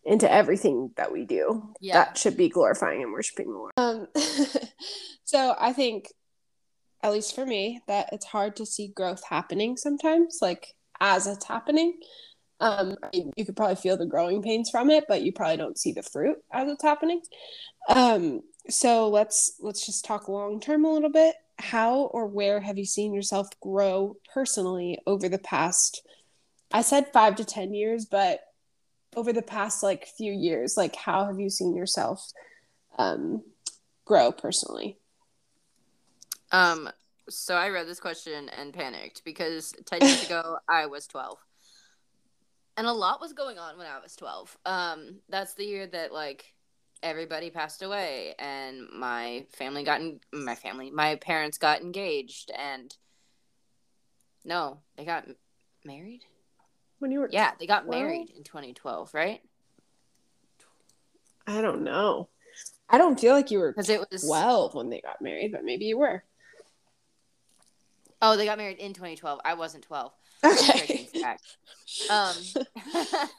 into 0.06 0.32
everything 0.32 0.92
that 0.96 1.12
we 1.12 1.26
do. 1.26 1.74
Yeah. 1.82 1.96
that 1.96 2.18
should 2.18 2.38
be 2.38 2.50
glorifying 2.50 3.04
and 3.04 3.12
worshiping 3.12 3.52
the 3.52 3.58
lord 3.58 3.72
um 3.78 4.08
so 5.24 5.56
i 5.60 5.74
think 5.74 6.08
at 7.04 7.12
least 7.12 7.36
for 7.36 7.46
me 7.46 7.82
that 7.88 8.10
it's 8.12 8.26
hard 8.26 8.56
to 8.58 8.66
see 8.66 8.88
growth 8.88 9.24
happening 9.30 9.78
sometimes 9.78 10.40
like 10.42 10.74
as 11.00 11.28
it's 11.28 11.46
happening. 11.46 11.98
Um 12.60 12.98
I 13.02 13.10
mean, 13.14 13.32
you 13.38 13.46
could 13.46 13.56
probably 13.56 13.76
feel 13.76 13.98
the 13.98 14.06
growing 14.06 14.42
pains 14.42 14.70
from 14.70 14.90
it 14.90 15.06
but 15.08 15.22
you 15.22 15.32
probably 15.32 15.58
don't 15.58 15.78
see 15.78 15.94
the 15.94 16.04
fruit 16.04 16.38
as 16.52 16.68
it's 16.70 16.84
happening. 16.84 17.22
Um 17.88 18.42
so 18.70 19.10
let's 19.10 19.54
let's 19.60 19.86
just 19.86 20.06
talk 20.06 20.28
long 20.28 20.60
term 20.60 20.86
a 20.86 20.92
little 20.92 21.12
bit 21.12 21.36
how 21.60 22.02
or 22.14 22.26
where 22.28 22.60
have 22.62 22.78
you 22.78 22.86
seen 22.86 23.14
yourself 23.14 23.48
grow 23.62 24.16
personally 24.34 24.98
over 25.06 25.28
the 25.30 25.40
past 25.40 26.08
i 26.72 26.82
said 26.82 27.12
five 27.14 27.36
to 27.36 27.46
ten 27.46 27.74
years 27.74 28.06
but 28.06 28.42
over 29.16 29.34
the 29.34 29.42
past 29.42 29.84
like 29.84 30.06
few 30.06 30.32
years 30.32 30.78
like 30.78 30.96
how 30.96 31.26
have 31.26 31.40
you 31.40 31.50
seen 31.50 31.76
yourself 31.76 32.32
um 32.98 33.44
grow 34.06 34.32
personally 34.32 34.98
Um, 36.52 36.90
so 37.30 37.56
I 37.56 37.70
read 37.70 37.88
this 37.88 38.00
question 38.00 38.50
and 38.50 38.74
panicked 38.74 39.24
because 39.24 39.74
10 39.86 40.02
years 40.02 40.24
ago 40.26 40.58
I 40.68 40.88
was 40.88 41.08
12. 41.08 41.38
And 42.78 42.88
a 42.88 42.94
lot 42.94 43.22
was 43.22 43.34
going 43.34 43.60
on 43.60 43.78
when 43.78 43.88
I 43.88 44.00
was 44.02 44.16
12. 44.16 44.58
Um, 44.66 45.20
that's 45.30 45.54
the 45.54 45.66
year 45.66 45.88
that 45.88 46.14
like 46.14 46.54
everybody 47.02 47.50
passed 47.50 47.82
away 47.82 48.36
and 48.40 48.88
my 48.92 49.46
family 49.52 49.84
got 49.84 50.02
in, 50.02 50.20
my 50.34 50.56
family, 50.56 50.92
my 50.92 51.16
parents 51.16 51.58
got 51.58 51.82
engaged 51.82 52.52
and 52.58 52.96
no, 54.46 54.80
they 54.98 55.06
got 55.06 55.26
m- 55.28 55.36
married? 55.84 56.22
when 57.00 57.12
you 57.12 57.20
were 57.20 57.30
Yeah, 57.32 57.52
they 57.60 57.68
got 57.68 57.86
12? 57.86 58.02
married 58.02 58.30
in 58.36 58.44
2012, 58.44 59.14
right? 59.14 59.42
i 61.48 61.62
don't 61.62 61.82
know 61.82 62.28
i 62.90 62.98
don't 62.98 63.20
feel 63.20 63.34
like 63.34 63.50
you 63.50 63.58
were 63.58 63.74
Cuz 63.74 63.90
it 63.90 64.02
was 64.12 64.22
12 64.24 64.76
when 64.76 64.90
they 64.90 65.02
got 65.02 65.20
married 65.22 65.52
but 65.52 65.64
maybe 65.64 65.86
you 65.86 65.98
were 65.98 66.24
Oh, 68.22 68.36
they 68.36 68.44
got 68.44 68.58
married 68.58 68.80
in 68.80 68.94
2012. 68.94 69.40
I 69.46 69.54
wasn't 69.54 69.86
12. 69.86 70.12
okay 70.44 71.08
Um, 72.10 72.36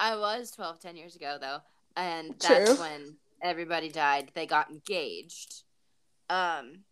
I 0.00 0.16
was 0.16 0.50
12 0.52 0.80
10 0.80 0.96
years 0.96 1.14
ago 1.16 1.36
though, 1.38 1.58
and 1.96 2.34
that's 2.38 2.70
True. 2.70 2.80
when 2.80 3.16
everybody 3.42 3.88
died. 3.88 4.30
They 4.34 4.46
got 4.46 4.70
engaged. 4.70 5.62
Um, 6.28 6.84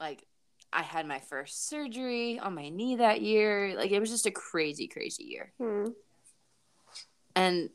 like 0.00 0.26
I 0.72 0.82
had 0.82 1.06
my 1.06 1.18
first 1.20 1.68
surgery 1.68 2.38
on 2.38 2.54
my 2.54 2.68
knee 2.68 2.96
that 2.96 3.20
year. 3.20 3.74
Like 3.76 3.90
it 3.90 4.00
was 4.00 4.10
just 4.10 4.26
a 4.26 4.30
crazy, 4.30 4.86
crazy 4.88 5.24
year. 5.24 5.52
Hmm. 5.58 5.88
And 7.34 7.70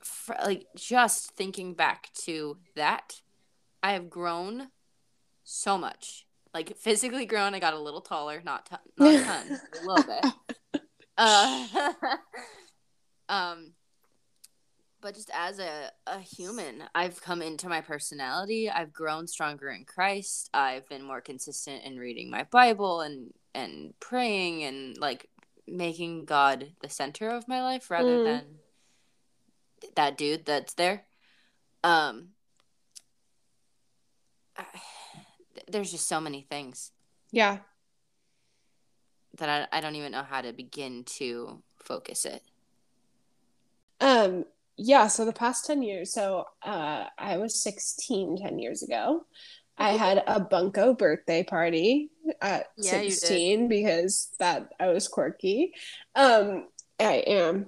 for, 0.00 0.36
like 0.44 0.66
just 0.76 1.32
thinking 1.32 1.74
back 1.74 2.10
to 2.24 2.56
that, 2.76 3.20
I 3.82 3.92
have 3.92 4.10
grown 4.10 4.68
so 5.44 5.76
much. 5.76 6.26
Like 6.52 6.76
physically 6.76 7.26
grown, 7.26 7.54
I 7.54 7.60
got 7.60 7.74
a 7.74 7.78
little 7.78 8.00
taller, 8.00 8.42
not 8.44 8.66
ton, 8.66 8.78
not 8.98 9.14
a 9.14 9.24
ton, 9.24 9.60
a 9.82 9.86
little 9.86 10.04
bit. 10.04 10.32
Uh, 11.22 11.66
um, 13.28 13.72
but 15.00 15.14
just 15.14 15.30
as 15.34 15.58
a, 15.58 15.90
a 16.06 16.18
human, 16.20 16.84
I've 16.94 17.20
come 17.22 17.40
into 17.42 17.68
my 17.68 17.80
personality. 17.80 18.68
I've 18.70 18.92
grown 18.92 19.26
stronger 19.26 19.70
in 19.70 19.84
Christ. 19.84 20.50
I've 20.52 20.88
been 20.88 21.02
more 21.02 21.20
consistent 21.20 21.84
in 21.84 21.98
reading 21.98 22.30
my 22.30 22.44
Bible 22.44 23.00
and 23.00 23.32
and 23.54 23.94
praying 24.00 24.62
and 24.64 24.96
like 24.98 25.28
making 25.66 26.24
God 26.24 26.72
the 26.82 26.88
center 26.88 27.28
of 27.30 27.48
my 27.48 27.62
life 27.62 27.90
rather 27.90 28.18
Mm. 28.18 28.24
than 28.24 28.44
that 29.96 30.16
dude 30.18 30.44
that's 30.44 30.74
there. 30.74 31.06
Um, 31.82 32.28
I- 34.56 34.80
there's 35.68 35.90
just 35.90 36.06
so 36.08 36.20
many 36.20 36.42
things 36.42 36.92
yeah 37.32 37.58
that 39.38 39.68
I, 39.72 39.78
I 39.78 39.80
don't 39.80 39.96
even 39.96 40.12
know 40.12 40.22
how 40.22 40.40
to 40.42 40.52
begin 40.52 41.04
to 41.04 41.62
focus 41.78 42.24
it. 42.24 42.42
Um, 44.00 44.44
yeah, 44.82 45.08
so 45.08 45.26
the 45.26 45.32
past 45.32 45.66
10 45.66 45.82
years, 45.82 46.12
so 46.12 46.46
uh, 46.62 47.04
I 47.18 47.36
was 47.36 47.62
16 47.62 48.38
10 48.38 48.58
years 48.58 48.82
ago. 48.82 49.26
I 49.76 49.90
had 49.90 50.22
a 50.26 50.40
bunko 50.40 50.94
birthday 50.94 51.42
party 51.42 52.10
at 52.40 52.68
Yeah, 52.78 52.90
16 52.90 53.68
because 53.68 54.30
that 54.38 54.70
I 54.80 54.88
was 54.88 55.06
quirky. 55.06 55.74
Um, 56.14 56.68
I 56.98 57.24
am. 57.26 57.66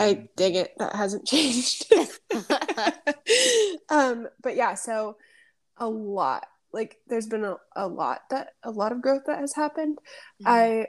I 0.00 0.28
dig 0.36 0.56
it. 0.56 0.72
That 0.78 0.96
hasn't 0.96 1.26
changed. 1.28 1.92
um, 3.90 4.28
but 4.42 4.56
yeah, 4.56 4.74
so 4.74 5.16
a 5.76 5.88
lot. 5.88 6.46
Like 6.72 6.98
there's 7.06 7.26
been 7.26 7.44
a, 7.44 7.56
a 7.74 7.86
lot 7.86 8.22
that 8.30 8.54
a 8.62 8.70
lot 8.70 8.92
of 8.92 9.02
growth 9.02 9.24
that 9.26 9.40
has 9.40 9.54
happened. 9.54 9.98
Mm-hmm. 10.42 10.48
I 10.48 10.86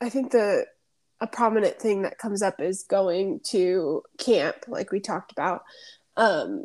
I 0.00 0.08
think 0.08 0.30
the 0.30 0.66
a 1.20 1.26
prominent 1.26 1.78
thing 1.78 2.02
that 2.02 2.18
comes 2.18 2.42
up 2.42 2.60
is 2.60 2.82
going 2.82 3.40
to 3.44 4.02
camp, 4.18 4.56
like 4.68 4.92
we 4.92 5.00
talked 5.00 5.32
about. 5.32 5.62
Um, 6.16 6.64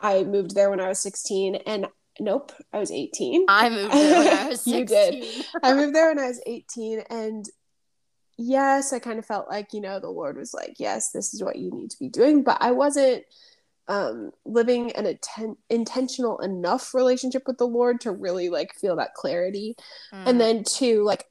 I 0.00 0.24
moved 0.24 0.54
there 0.54 0.70
when 0.70 0.80
I 0.80 0.88
was 0.88 1.00
16, 1.00 1.56
and 1.66 1.86
nope, 2.20 2.52
I 2.72 2.78
was 2.78 2.90
18. 2.90 3.46
I 3.48 3.68
moved 3.68 3.92
there 3.92 4.18
when 4.18 4.38
I 4.38 4.48
was 4.48 4.60
16. 4.62 4.74
You 4.78 4.84
did. 4.84 5.46
I 5.62 5.74
moved 5.74 5.94
there 5.94 6.08
when 6.08 6.18
I 6.18 6.28
was 6.28 6.40
18, 6.46 7.00
and 7.10 7.44
yes, 8.36 8.92
I 8.92 9.00
kind 9.00 9.18
of 9.18 9.26
felt 9.26 9.48
like, 9.48 9.72
you 9.72 9.80
know, 9.80 9.98
the 9.98 10.08
Lord 10.08 10.36
was 10.36 10.54
like, 10.54 10.76
yes, 10.78 11.10
this 11.10 11.34
is 11.34 11.42
what 11.42 11.56
you 11.56 11.70
need 11.70 11.90
to 11.90 11.98
be 11.98 12.08
doing, 12.08 12.42
but 12.44 12.58
I 12.60 12.70
wasn't 12.70 13.24
um, 13.88 14.30
living 14.44 14.92
an 14.92 15.06
atten- 15.06 15.56
intentional 15.70 16.38
enough 16.38 16.94
relationship 16.94 17.44
with 17.46 17.58
the 17.58 17.66
Lord 17.66 18.00
to 18.02 18.12
really 18.12 18.48
like 18.48 18.74
feel 18.74 18.96
that 18.96 19.14
clarity. 19.14 19.76
Mm. 20.12 20.26
And 20.26 20.40
then 20.40 20.64
two, 20.64 21.02
like 21.04 21.24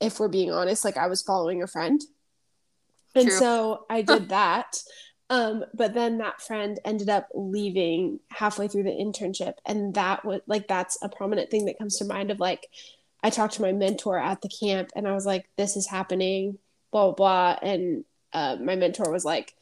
if 0.00 0.20
we're 0.20 0.28
being 0.28 0.50
honest, 0.50 0.84
like 0.84 0.96
I 0.96 1.06
was 1.06 1.22
following 1.22 1.62
a 1.62 1.66
friend. 1.66 2.00
And 3.14 3.28
True. 3.28 3.38
so 3.38 3.86
I 3.90 4.02
did 4.02 4.28
that. 4.30 4.82
Um, 5.30 5.64
but 5.74 5.92
then 5.92 6.18
that 6.18 6.40
friend 6.40 6.78
ended 6.84 7.10
up 7.10 7.28
leaving 7.34 8.20
halfway 8.30 8.68
through 8.68 8.84
the 8.84 8.90
internship. 8.90 9.54
And 9.66 9.94
that 9.94 10.24
was 10.24 10.40
like 10.46 10.68
that's 10.68 10.98
a 11.02 11.08
prominent 11.08 11.50
thing 11.50 11.66
that 11.66 11.78
comes 11.78 11.98
to 11.98 12.04
mind 12.04 12.30
of 12.30 12.40
like 12.40 12.68
I 13.22 13.30
talked 13.30 13.54
to 13.54 13.62
my 13.62 13.72
mentor 13.72 14.18
at 14.18 14.40
the 14.40 14.48
camp 14.48 14.90
and 14.96 15.06
I 15.06 15.12
was 15.12 15.26
like, 15.26 15.48
this 15.56 15.76
is 15.76 15.86
happening, 15.86 16.58
blah 16.92 17.12
blah 17.12 17.14
blah. 17.14 17.58
And 17.62 18.04
uh, 18.32 18.56
my 18.60 18.76
mentor 18.76 19.10
was 19.10 19.24
like, 19.24 19.54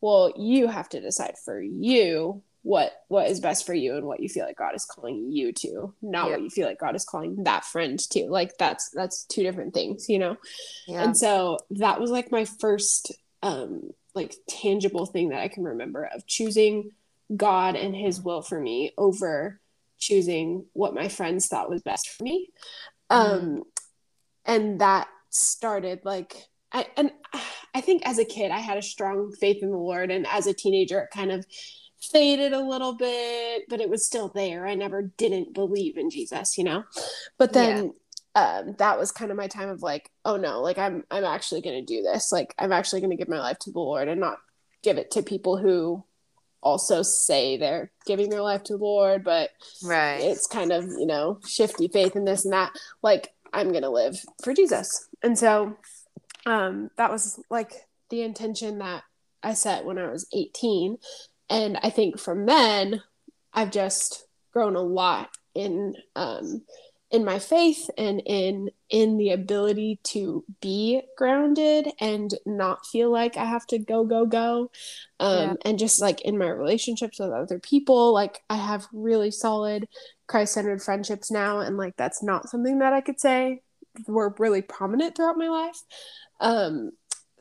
Well, 0.00 0.32
you 0.36 0.66
have 0.66 0.88
to 0.90 1.00
decide 1.00 1.36
for 1.38 1.60
you 1.60 2.42
what 2.64 2.92
what 3.08 3.30
is 3.30 3.40
best 3.40 3.66
for 3.66 3.74
you 3.74 3.94
and 3.96 4.06
what 4.06 4.20
you 4.20 4.28
feel 4.28 4.46
like 4.46 4.56
God 4.56 4.74
is 4.74 4.86
calling 4.86 5.30
you 5.30 5.52
to, 5.52 5.94
not 6.00 6.26
Yeah. 6.26 6.32
what 6.32 6.42
you 6.42 6.48
feel 6.50 6.66
like 6.66 6.80
God 6.80 6.96
is 6.96 7.04
calling 7.04 7.44
that 7.44 7.64
friend 7.64 7.98
to. 8.10 8.26
Like 8.30 8.56
that's 8.58 8.88
that's 8.90 9.24
two 9.26 9.42
different 9.42 9.74
things, 9.74 10.08
you 10.08 10.18
know. 10.18 10.36
yeah. 10.88 11.04
And 11.04 11.16
so 11.16 11.58
that 11.70 12.00
was 12.00 12.10
like 12.10 12.32
my 12.32 12.46
first 12.46 13.12
um 13.42 13.90
like 14.14 14.34
tangible 14.48 15.04
thing 15.04 15.28
that 15.28 15.40
I 15.40 15.48
can 15.48 15.64
remember 15.64 16.08
of 16.14 16.26
choosing 16.26 16.90
God 17.36 17.76
and 17.76 17.94
his 17.94 18.22
will 18.22 18.40
for 18.40 18.58
me 18.58 18.92
over 18.96 19.60
choosing 19.98 20.64
what 20.72 20.94
my 20.94 21.08
friends 21.08 21.46
thought 21.48 21.68
was 21.70 21.82
best 21.82 22.08
for 22.08 22.24
me. 22.24 22.48
Um 23.10 23.62
and 24.46 24.80
that 24.80 25.08
started 25.28 26.00
like 26.04 26.34
I 26.72 26.86
and 26.96 27.10
I 27.74 27.82
think 27.82 28.06
as 28.06 28.18
a 28.18 28.24
kid 28.24 28.50
I 28.50 28.60
had 28.60 28.78
a 28.78 28.82
strong 28.82 29.32
faith 29.38 29.62
in 29.62 29.70
the 29.70 29.76
Lord 29.76 30.10
and 30.10 30.26
as 30.26 30.46
a 30.46 30.54
teenager 30.54 31.00
it 31.00 31.10
kind 31.12 31.30
of 31.30 31.44
faded 32.10 32.52
a 32.52 32.60
little 32.60 32.94
bit, 32.94 33.64
but 33.68 33.80
it 33.80 33.88
was 33.90 34.06
still 34.06 34.28
there. 34.28 34.66
I 34.66 34.74
never 34.74 35.02
didn't 35.02 35.54
believe 35.54 35.96
in 35.96 36.10
Jesus, 36.10 36.56
you 36.58 36.64
know? 36.64 36.84
But 37.38 37.52
then 37.52 37.94
um, 38.34 38.74
that 38.78 38.98
was 38.98 39.12
kind 39.12 39.30
of 39.30 39.36
my 39.36 39.46
time 39.46 39.68
of 39.68 39.82
like, 39.82 40.10
oh 40.24 40.36
no, 40.36 40.60
like 40.60 40.78
I'm 40.78 41.04
I'm 41.10 41.24
actually 41.24 41.62
gonna 41.62 41.82
do 41.82 42.02
this. 42.02 42.32
Like 42.32 42.54
I'm 42.58 42.72
actually 42.72 43.00
gonna 43.00 43.16
give 43.16 43.28
my 43.28 43.38
life 43.38 43.58
to 43.60 43.70
the 43.72 43.78
Lord 43.78 44.08
and 44.08 44.20
not 44.20 44.38
give 44.82 44.98
it 44.98 45.10
to 45.12 45.22
people 45.22 45.56
who 45.56 46.04
also 46.62 47.02
say 47.02 47.56
they're 47.56 47.90
giving 48.06 48.30
their 48.30 48.42
life 48.42 48.62
to 48.64 48.76
the 48.76 48.82
Lord, 48.82 49.22
but 49.22 49.50
Right. 49.82 50.20
it's 50.20 50.46
kind 50.46 50.72
of, 50.72 50.84
you 50.84 51.06
know, 51.06 51.38
shifty 51.46 51.88
faith 51.88 52.16
in 52.16 52.24
this 52.24 52.44
and 52.44 52.52
that. 52.54 52.72
Like 53.02 53.34
I'm 53.52 53.72
gonna 53.72 53.90
live 53.90 54.16
for 54.42 54.52
Jesus. 54.52 55.08
And 55.22 55.38
so 55.38 55.76
um 56.46 56.90
that 56.96 57.10
was 57.10 57.40
like 57.50 57.72
the 58.10 58.22
intention 58.22 58.78
that 58.78 59.04
I 59.42 59.54
set 59.54 59.84
when 59.84 59.98
I 59.98 60.10
was 60.10 60.26
18. 60.34 60.96
And 61.50 61.78
I 61.82 61.90
think 61.90 62.18
from 62.18 62.46
then 62.46 63.02
I've 63.52 63.70
just 63.70 64.26
grown 64.52 64.76
a 64.76 64.82
lot 64.82 65.30
in 65.54 65.94
um 66.16 66.62
in 67.10 67.24
my 67.24 67.38
faith 67.38 67.88
and 67.96 68.20
in 68.26 68.70
in 68.90 69.16
the 69.18 69.30
ability 69.30 70.00
to 70.02 70.44
be 70.60 71.02
grounded 71.16 71.88
and 72.00 72.34
not 72.44 72.86
feel 72.86 73.10
like 73.10 73.36
I 73.36 73.44
have 73.44 73.66
to 73.68 73.78
go 73.78 74.04
go 74.04 74.26
go. 74.26 74.70
Um 75.20 75.36
Yeah. 75.36 75.54
and 75.64 75.78
just 75.78 76.00
like 76.00 76.20
in 76.22 76.38
my 76.38 76.48
relationships 76.48 77.18
with 77.20 77.30
other 77.30 77.58
people 77.60 78.12
like 78.12 78.42
I 78.50 78.56
have 78.56 78.86
really 78.92 79.30
solid 79.30 79.86
Christ-centered 80.26 80.82
friendships 80.82 81.30
now 81.30 81.60
and 81.60 81.76
like 81.76 81.96
that's 81.96 82.22
not 82.22 82.48
something 82.48 82.78
that 82.80 82.92
I 82.92 83.00
could 83.00 83.20
say 83.20 83.62
were 84.08 84.34
really 84.38 84.62
prominent 84.62 85.14
throughout 85.16 85.38
my 85.38 85.48
life. 85.48 85.80
Um 86.40 86.92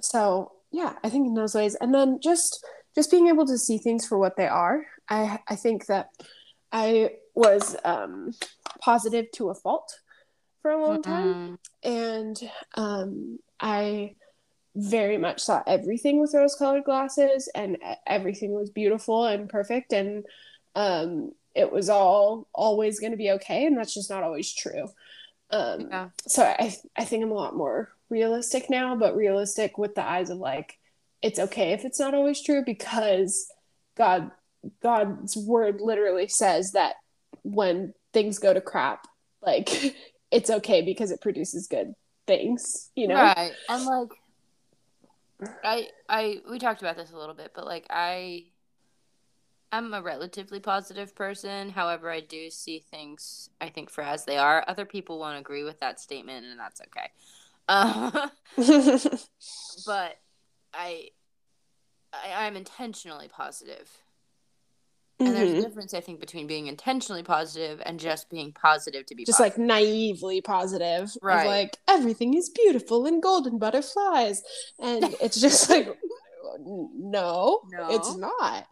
so 0.01 0.51
yeah 0.72 0.93
I 1.04 1.10
think 1.10 1.26
in 1.28 1.34
those 1.34 1.56
ways. 1.56 1.76
And 1.76 1.93
then 1.95 2.20
just 2.22 2.64
just 2.96 3.12
being 3.12 3.28
able 3.28 3.46
to 3.48 3.58
see 3.58 3.78
things 3.78 4.06
for 4.08 4.18
what 4.18 4.38
they 4.38 4.48
are. 4.48 4.86
I 5.10 5.39
I 5.48 5.56
think 5.56 5.88
that 5.88 6.10
I 6.72 7.12
was 7.36 7.76
um 7.84 8.34
positive 8.82 9.32
to 9.34 9.50
a 9.50 9.56
fault 9.56 10.00
for 10.62 10.72
a 10.72 10.82
long 10.82 11.02
time. 11.02 11.36
Mm, 11.36 11.58
and 11.84 12.52
um, 12.76 13.39
I 13.60 14.16
very 14.76 15.18
much 15.18 15.41
saw 15.41 15.62
everything 15.68 16.20
with 16.20 16.34
rose 16.34 16.56
colored 16.56 16.86
glasses 16.86 17.48
and 17.54 17.78
everything 18.08 18.54
was 18.54 18.72
beautiful 18.72 19.26
and 19.26 19.50
perfect. 19.50 19.94
And 19.94 20.26
um, 20.76 21.34
it 21.54 21.72
was 21.72 21.89
all 21.89 22.48
always 22.54 23.00
going 23.00 23.12
to 23.12 23.18
be 23.18 23.32
okay. 23.32 23.66
And 23.66 23.78
that's 23.78 23.94
just 23.94 24.10
not 24.10 24.24
always 24.24 24.52
true. 24.54 24.88
Um, 25.52 25.88
Yeah. 25.91 26.10
so 26.28 26.44
I, 26.44 26.76
I 26.98 27.06
think 27.06 27.24
i'm 27.24 27.32
a 27.32 27.36
lot 27.36 27.56
more 27.56 27.89
realistic 28.10 28.70
now 28.72 28.96
but 28.96 29.16
realistic 29.16 29.78
with 29.78 29.94
the 29.94 30.04
eyes 30.04 30.32
of 30.32 30.39
like 30.39 30.80
it's 31.24 31.39
okay 31.39 31.71
if 31.71 31.86
it's 31.86 31.99
not 31.99 32.13
always 32.13 32.41
true 32.41 32.63
because 32.65 33.51
god 33.97 34.30
god's 34.82 35.36
word 35.36 35.82
literally 35.82 36.28
says 36.28 36.74
that 36.74 36.95
when 37.43 37.93
things 38.13 38.38
go 38.38 38.53
to 38.53 38.61
crap 38.61 39.07
like 39.41 39.95
it's 40.32 40.49
okay 40.49 40.82
because 40.82 41.09
it 41.09 41.21
produces 41.21 41.67
good 41.67 41.93
things 42.28 42.91
you 42.95 43.07
know 43.07 43.15
Right. 43.15 43.51
And 43.67 43.86
like 43.86 44.09
I 45.63 45.88
I 46.09 46.41
we 46.49 46.59
talked 46.59 46.82
about 46.82 46.97
this 46.97 47.11
a 47.11 47.17
little 47.17 47.36
bit, 47.36 47.51
but 47.55 47.65
like 47.65 47.86
I 47.89 48.45
I'm 49.71 49.93
a 49.93 50.01
relatively 50.01 50.59
positive 50.59 51.15
person. 51.15 51.69
However, 51.69 52.11
I 52.11 52.19
do 52.19 52.49
see 52.49 52.80
things 52.80 53.49
I 53.59 53.69
think 53.69 53.89
for 53.89 54.03
as 54.03 54.26
they 54.26 54.38
are. 54.38 54.63
Other 54.67 54.86
people 54.86 55.19
won't 55.19 55.39
agree 55.39 55.63
with 55.63 55.80
that 55.80 55.99
statement 55.99 56.45
and 56.45 56.59
that's 56.59 56.82
okay. 56.82 57.09
Uh, 57.67 58.28
but 59.86 60.19
I, 60.74 61.09
I 62.13 62.45
I'm 62.45 62.55
intentionally 62.55 63.28
positive. 63.28 63.89
And 65.19 65.36
there's 65.36 65.51
a 65.51 65.55
Mhm. 65.55 65.61
difference 65.61 65.93
I 65.93 66.01
think 66.01 66.19
between 66.19 66.47
being 66.47 66.67
intentionally 66.67 67.24
positive 67.24 67.82
and 67.86 67.99
just 67.99 68.30
being 68.30 68.51
positive 68.51 69.05
to 69.05 69.15
be 69.15 69.24
just 69.24 69.38
positive. 69.38 69.57
like 69.59 69.67
naively 69.67 70.41
positive 70.41 71.15
Right. 71.21 71.45
like 71.47 71.78
everything 71.88 72.34
is 72.34 72.49
beautiful 72.49 73.05
and 73.05 73.21
golden 73.21 73.57
butterflies 73.57 74.43
and 74.80 75.03
it's 75.21 75.39
just 75.39 75.69
like 75.69 75.88
no, 76.59 77.61
No. 77.71 77.88
it's 77.89 78.15
not 78.17 78.67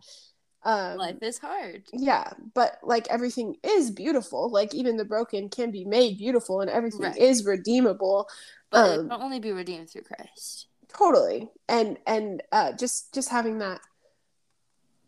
um 0.64 0.98
life 0.98 1.22
is 1.22 1.38
hard. 1.38 1.84
yeah 1.94 2.34
but 2.54 2.80
like 2.84 3.08
everything 3.10 3.56
is 3.64 3.90
beautiful 3.92 4.50
like 4.50 4.74
even 4.76 4.98
the 4.98 5.06
broken 5.06 5.48
can 5.50 5.72
be 5.72 5.86
made 5.86 6.18
beautiful 6.18 6.60
and 6.62 6.70
everything 6.70 7.02
Right. 7.02 7.18
is 7.18 7.46
redeemable 7.46 8.28
But 8.72 8.90
Um, 9.00 9.06
it 9.06 9.10
can 9.10 9.22
only 9.22 9.40
be 9.40 9.52
redeemed 9.54 9.90
through 9.90 10.04
Christ. 10.04 10.68
Totally 10.98 11.50
and 11.68 11.98
and 12.06 12.44
uh 12.52 12.72
just 12.74 13.14
just 13.14 13.30
having 13.30 13.60
that 13.60 13.80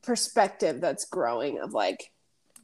perspective 0.01 0.81
that's 0.81 1.05
growing 1.05 1.59
of 1.59 1.73
like 1.73 2.11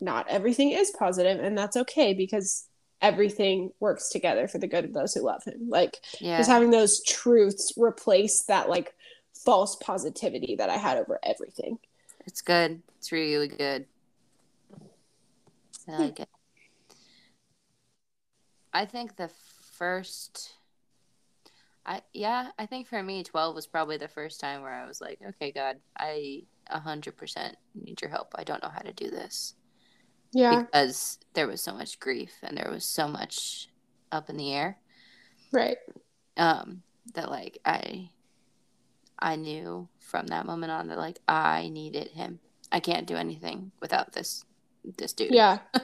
not 0.01 0.27
everything 0.29 0.71
is 0.71 0.91
positive 0.97 1.39
and 1.39 1.57
that's 1.57 1.77
okay 1.77 2.13
because 2.13 2.67
everything 3.01 3.71
works 3.79 4.09
together 4.09 4.47
for 4.47 4.57
the 4.57 4.67
good 4.67 4.83
of 4.85 4.93
those 4.93 5.13
who 5.13 5.21
love 5.21 5.43
him 5.45 5.69
like 5.69 5.97
Yeah. 6.19 6.37
just 6.37 6.49
having 6.49 6.69
those 6.69 7.03
truths 7.03 7.73
replace 7.77 8.43
that 8.43 8.67
like 8.69 8.93
false 9.45 9.75
positivity 9.77 10.55
that 10.57 10.69
i 10.69 10.77
had 10.77 10.97
over 10.97 11.19
everything 11.23 11.79
It's 12.25 12.41
good. 12.41 12.81
It's 12.97 13.11
really 13.11 13.47
good. 13.47 13.85
I 15.87 15.97
like 15.97 16.19
it. 16.19 16.29
I 18.73 18.85
think 18.85 19.15
the 19.15 19.29
first 19.77 20.51
I 21.85 22.01
yeah, 22.13 22.49
I 22.57 22.65
think 22.65 22.87
for 22.87 23.01
me 23.01 23.23
12 23.23 23.55
was 23.55 23.67
probably 23.67 23.97
the 23.97 24.07
first 24.07 24.39
time 24.39 24.61
where 24.61 24.73
I 24.73 24.85
was 24.87 25.01
like, 25.01 25.19
okay, 25.29 25.51
God, 25.51 25.77
I 25.97 26.43
100% 26.71 27.53
need 27.75 28.01
your 28.01 28.11
help. 28.11 28.33
I 28.35 28.43
don't 28.43 28.61
know 28.61 28.69
how 28.69 28.81
to 28.81 28.93
do 28.93 29.09
this. 29.09 29.55
Yeah. 30.31 30.63
Because 30.63 31.19
there 31.33 31.47
was 31.47 31.61
so 31.61 31.73
much 31.73 31.99
grief 31.99 32.33
and 32.43 32.57
there 32.57 32.69
was 32.71 32.85
so 32.85 33.07
much 33.07 33.69
up 34.11 34.29
in 34.29 34.37
the 34.37 34.53
air. 34.53 34.77
right. 35.51 35.77
Um 36.37 36.83
that 37.15 37.31
like 37.31 37.57
i 37.65 38.07
i 39.17 39.35
knew 39.35 39.87
from 39.99 40.27
that 40.27 40.45
moment 40.45 40.71
on 40.71 40.87
that 40.89 40.97
like 40.97 41.19
i 41.27 41.69
needed 41.69 42.09
him. 42.09 42.39
I 42.71 42.79
can't 42.79 43.07
do 43.07 43.15
anything 43.15 43.71
without 43.81 44.13
this 44.13 44.45
this 44.97 45.13
dude. 45.13 45.33
Yeah. 45.33 45.59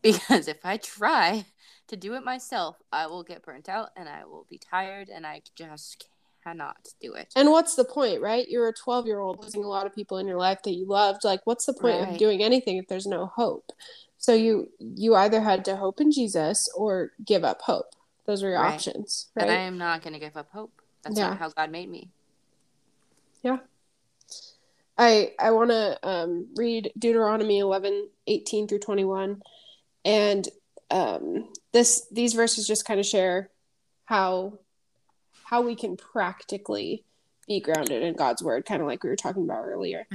Because 0.00 0.46
if 0.46 0.64
i 0.64 0.76
try 0.76 1.44
to 1.88 1.96
do 1.96 2.14
it 2.14 2.22
myself 2.24 2.76
i 2.92 3.06
will 3.06 3.22
get 3.22 3.42
burnt 3.42 3.68
out 3.68 3.90
and 3.96 4.08
i 4.08 4.24
will 4.24 4.46
be 4.48 4.58
tired 4.58 5.08
and 5.08 5.26
i 5.26 5.42
just 5.54 6.08
cannot 6.42 6.88
do 7.00 7.14
it. 7.14 7.32
And 7.36 7.50
what's 7.50 7.74
the 7.74 7.84
point 7.84 8.20
right? 8.20 8.48
You're 8.48 8.68
a 8.68 8.72
12 8.72 9.06
year 9.06 9.18
old 9.18 9.42
losing 9.42 9.64
a 9.64 9.68
lot 9.68 9.86
of 9.86 9.94
people 9.94 10.18
in 10.18 10.26
your 10.26 10.38
life 10.38 10.62
that 10.62 10.74
you 10.74 10.86
loved. 10.86 11.24
Like 11.24 11.40
what's 11.44 11.66
the 11.66 11.74
point 11.74 12.00
of 12.00 12.16
doing 12.16 12.42
anything 12.42 12.76
if 12.76 12.86
there's 12.88 13.06
no 13.06 13.26
hope? 13.26 13.72
So 14.18 14.34
you 14.34 14.68
you 14.78 15.14
either 15.14 15.40
had 15.40 15.64
to 15.66 15.76
hope 15.76 16.00
in 16.00 16.10
jesus 16.10 16.68
or 16.76 17.12
give 17.24 17.44
up 17.44 17.60
hope. 17.62 17.94
Those 18.26 18.42
are 18.42 18.50
your 18.50 18.60
Right. 18.60 18.74
options 18.74 19.28
and 19.36 19.50
I 19.50 19.54
am 19.54 19.78
not 19.78 20.02
going 20.02 20.12
to 20.14 20.18
give 20.20 20.36
up 20.36 20.48
hope. 20.52 20.72
That's 21.02 21.16
Yeah. 21.16 21.28
not 21.30 21.38
how 21.38 21.48
god 21.50 21.70
made 21.70 21.88
me. 21.90 22.08
Yeah. 23.42 23.58
i 24.96 25.32
i 25.38 25.50
want 25.50 25.70
to 25.70 25.98
um, 26.08 26.48
read 26.56 26.92
deuteronomy 26.98 27.58
11 27.58 28.08
18 28.26 28.66
through 28.68 28.80
21 28.80 29.40
and 30.04 30.48
um, 30.90 31.48
this 31.72 32.06
these 32.10 32.34
verses 32.34 32.66
just 32.66 32.84
kind 32.84 33.00
of 33.00 33.06
share 33.06 33.50
how 34.06 34.58
how 35.44 35.62
we 35.62 35.74
can 35.74 35.96
practically 35.96 37.04
be 37.46 37.60
grounded 37.60 38.02
in 38.02 38.14
God's 38.14 38.42
word, 38.42 38.66
kind 38.66 38.82
of 38.82 38.86
like 38.86 39.02
we 39.02 39.08
were 39.08 39.16
talking 39.16 39.44
about 39.44 39.64
earlier. 39.64 40.06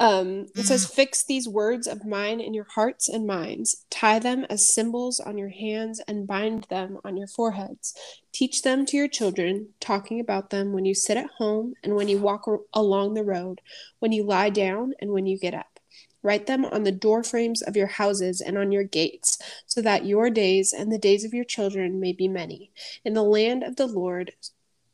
Um, 0.00 0.46
it 0.54 0.64
says, 0.66 0.86
Fix 0.86 1.24
these 1.24 1.48
words 1.48 1.88
of 1.88 2.06
mine 2.06 2.40
in 2.40 2.54
your 2.54 2.68
hearts 2.70 3.08
and 3.08 3.26
minds, 3.26 3.84
tie 3.90 4.20
them 4.20 4.46
as 4.48 4.72
symbols 4.72 5.18
on 5.18 5.36
your 5.36 5.48
hands, 5.48 6.00
and 6.06 6.26
bind 6.28 6.64
them 6.70 6.98
on 7.04 7.16
your 7.16 7.26
foreheads. 7.26 7.94
Teach 8.32 8.62
them 8.62 8.86
to 8.86 8.96
your 8.96 9.08
children, 9.08 9.70
talking 9.80 10.20
about 10.20 10.50
them 10.50 10.72
when 10.72 10.84
you 10.84 10.94
sit 10.94 11.16
at 11.16 11.30
home 11.38 11.74
and 11.82 11.96
when 11.96 12.06
you 12.08 12.18
walk 12.18 12.48
along 12.72 13.14
the 13.14 13.24
road, 13.24 13.60
when 13.98 14.12
you 14.12 14.22
lie 14.22 14.50
down 14.50 14.92
and 15.00 15.10
when 15.10 15.26
you 15.26 15.36
get 15.36 15.54
up. 15.54 15.77
Write 16.22 16.46
them 16.46 16.64
on 16.64 16.82
the 16.82 16.92
door 16.92 17.22
frames 17.22 17.62
of 17.62 17.76
your 17.76 17.86
houses 17.86 18.40
and 18.40 18.58
on 18.58 18.72
your 18.72 18.84
gates, 18.84 19.38
so 19.66 19.80
that 19.82 20.04
your 20.04 20.30
days 20.30 20.72
and 20.72 20.90
the 20.90 20.98
days 20.98 21.24
of 21.24 21.32
your 21.32 21.44
children 21.44 22.00
may 22.00 22.12
be 22.12 22.28
many. 22.28 22.70
In 23.04 23.14
the 23.14 23.22
land 23.22 23.62
of 23.62 23.76
the 23.76 23.86
Lord, 23.86 24.32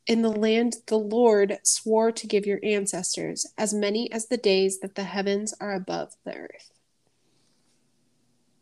in 0.05 0.21
the 0.21 0.29
land 0.29 0.77
the 0.85 0.99
Lord 0.99 1.57
swore 1.63 2.11
to 2.11 2.27
give 2.27 2.45
your 2.45 2.59
ancestors, 2.63 3.47
as 3.57 3.73
many 3.73 4.11
as 4.11 4.27
the 4.27 4.37
days 4.37 4.79
that 4.81 4.95
the 4.95 5.03
heavens 5.03 5.53
are 5.59 5.73
above 5.73 6.15
the 6.25 6.35
earth. 6.35 6.71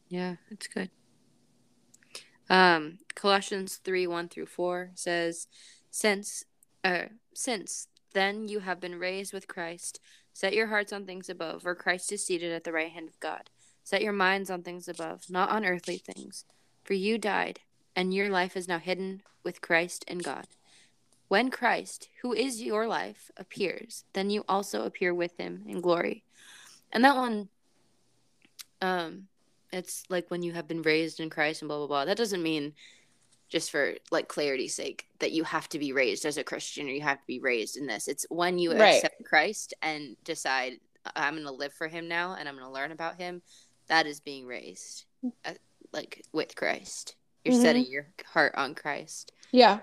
Yeah, 0.07 0.36
it's 0.49 0.68
good. 0.68 0.89
Um, 2.49 2.99
Colossians 3.16 3.78
three 3.78 4.07
one 4.07 4.30
through 4.30 4.45
four 4.45 4.91
says, 4.95 5.47
"Since, 5.89 6.45
uh, 6.84 7.05
since 7.34 7.88
then 8.14 8.47
you 8.47 8.59
have 8.59 8.80
been 8.80 8.99
raised 8.99 9.34
with 9.34 9.47
Christ. 9.47 9.99
Set 10.34 10.54
your 10.54 10.68
hearts 10.68 10.92
on 10.92 11.06
things 11.06 11.30
above, 11.30 11.64
where 11.64 11.76
Christ 11.76 12.12
is 12.12 12.26
seated 12.26 12.52
at 12.52 12.64
the 12.64 12.74
right 12.74 12.92
hand 12.92 13.08
of 13.08 13.20
God. 13.20 13.50
Set 13.84 14.02
your 14.02 14.14
minds 14.14 14.50
on 14.50 14.64
things 14.64 14.88
above, 14.88 15.30
not 15.30 15.50
on 15.50 15.66
earthly 15.66 15.98
things. 15.98 16.46
For 16.84 16.94
you 16.94 17.18
died, 17.18 17.60
and 17.96 18.14
your 18.14 18.30
life 18.30 18.58
is 18.58 18.68
now 18.68 18.80
hidden 18.80 19.22
with 19.44 19.62
Christ 19.62 20.04
in 20.08 20.18
God. 20.18 20.48
When 21.28 21.50
Christ, 21.50 22.10
who 22.22 22.34
is 22.34 22.62
your 22.62 22.88
life, 22.88 23.32
appears, 23.38 24.06
then 24.14 24.30
you 24.30 24.44
also 24.48 24.84
appear 24.84 25.14
with 25.14 25.38
him 25.38 25.64
in 25.68 25.82
glory." 25.82 26.24
And 26.92 27.04
that 27.04 27.16
one, 27.16 27.50
um, 28.82 29.28
it's 29.72 30.04
like 30.10 30.30
when 30.30 30.44
you 30.44 30.54
have 30.54 30.68
been 30.68 30.82
raised 30.82 31.20
in 31.20 31.30
Christ 31.30 31.62
and 31.62 31.70
blah 31.70 31.78
blah 31.78 31.88
blah. 31.88 32.06
That 32.06 32.18
doesn't 32.18 32.44
mean 32.44 32.74
just 33.54 33.70
for 33.70 33.93
like 34.10 34.28
clarity's 34.28 34.74
sake 34.74 35.08
that 35.20 35.32
you 35.32 35.43
have 35.43 35.70
to 35.70 35.78
be 35.78 35.93
raised 35.93 36.26
as 36.26 36.38
a 36.38 36.43
Christian 36.43 36.88
or 36.88 36.89
you 36.89 37.01
have 37.01 37.20
to 37.20 37.28
be 37.28 37.39
raised 37.39 37.78
in 37.78 37.86
this. 37.86 38.08
It's 38.08 38.26
when 38.30 38.58
you 38.58 38.72
right. 38.72 38.95
accept 38.95 39.24
Christ 39.24 39.76
and 39.84 40.18
decide 40.24 40.80
I'm 41.16 41.36
going 41.36 41.45
to 41.45 41.51
live 41.51 41.72
for 41.72 41.88
Him 41.88 42.08
now 42.08 42.36
and 42.38 42.49
I'm 42.49 42.56
going 42.56 42.66
to 42.66 42.74
learn 42.74 42.91
about 42.91 43.18
Him. 43.18 43.43
That 43.89 44.08
is 44.08 44.20
being 44.20 44.47
raised, 44.47 45.06
uh, 45.45 45.54
like 45.91 46.26
with 46.34 46.56
Christ. 46.56 47.16
You're 47.45 47.54
mm-hmm. 47.54 47.62
setting 47.62 47.86
your 47.86 48.08
heart 48.26 48.56
on 48.58 48.74
Christ. 48.74 49.32
Yeah. 49.51 49.82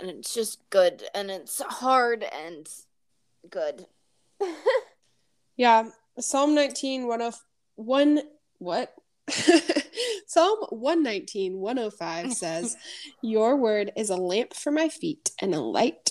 And 0.00 0.10
it's 0.10 0.34
just 0.34 0.68
good 0.70 1.04
and 1.14 1.30
it's 1.30 1.62
hard 1.62 2.24
and 2.24 2.68
good. 3.48 3.86
yeah. 5.56 5.90
Psalm 6.18 6.56
19, 6.56 7.06
one 7.06 7.22
of 7.22 7.36
one 7.76 8.20
what? 8.58 8.92
Psalm 10.26 10.58
119, 10.70 11.58
105 11.58 12.32
says, 12.32 12.76
Your 13.22 13.56
word 13.56 13.92
is 13.96 14.10
a 14.10 14.16
lamp 14.16 14.54
for 14.54 14.70
my 14.70 14.88
feet 14.88 15.30
and 15.40 15.54
a 15.54 15.60
light 15.60 16.10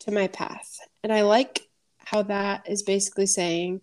to 0.00 0.10
my 0.10 0.28
path. 0.28 0.78
And 1.02 1.12
I 1.12 1.22
like 1.22 1.68
how 1.98 2.22
that 2.24 2.68
is 2.68 2.82
basically 2.82 3.26
saying, 3.26 3.82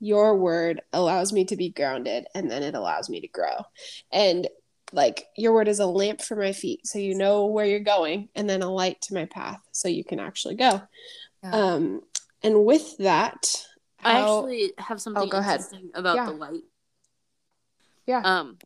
Your 0.00 0.36
word 0.36 0.80
allows 0.92 1.32
me 1.32 1.44
to 1.46 1.56
be 1.56 1.70
grounded 1.70 2.26
and 2.34 2.50
then 2.50 2.62
it 2.62 2.74
allows 2.74 3.08
me 3.08 3.20
to 3.20 3.28
grow. 3.28 3.64
And 4.12 4.48
like, 4.92 5.26
your 5.36 5.52
word 5.52 5.68
is 5.68 5.80
a 5.80 5.86
lamp 5.86 6.22
for 6.22 6.36
my 6.36 6.52
feet, 6.52 6.86
so 6.86 6.98
you 6.98 7.14
know 7.14 7.46
where 7.46 7.66
you're 7.66 7.80
going, 7.80 8.30
and 8.34 8.48
then 8.48 8.62
a 8.62 8.72
light 8.72 9.00
to 9.02 9.14
my 9.14 9.26
path, 9.26 9.60
so 9.70 9.86
you 9.86 10.02
can 10.02 10.18
actually 10.18 10.54
go. 10.54 10.80
Yeah. 11.42 11.50
Um, 11.50 12.00
and 12.42 12.64
with 12.64 12.96
that, 12.98 13.66
how... 13.98 14.08
I 14.08 14.20
actually 14.20 14.72
have 14.78 15.00
something 15.00 15.22
oh, 15.22 15.26
go 15.26 15.38
interesting 15.38 15.78
ahead. 15.78 15.90
about 15.94 16.16
yeah. 16.16 16.26
the 16.26 16.32
light. 16.32 16.62
Yeah. 18.06 18.22
Um, 18.24 18.58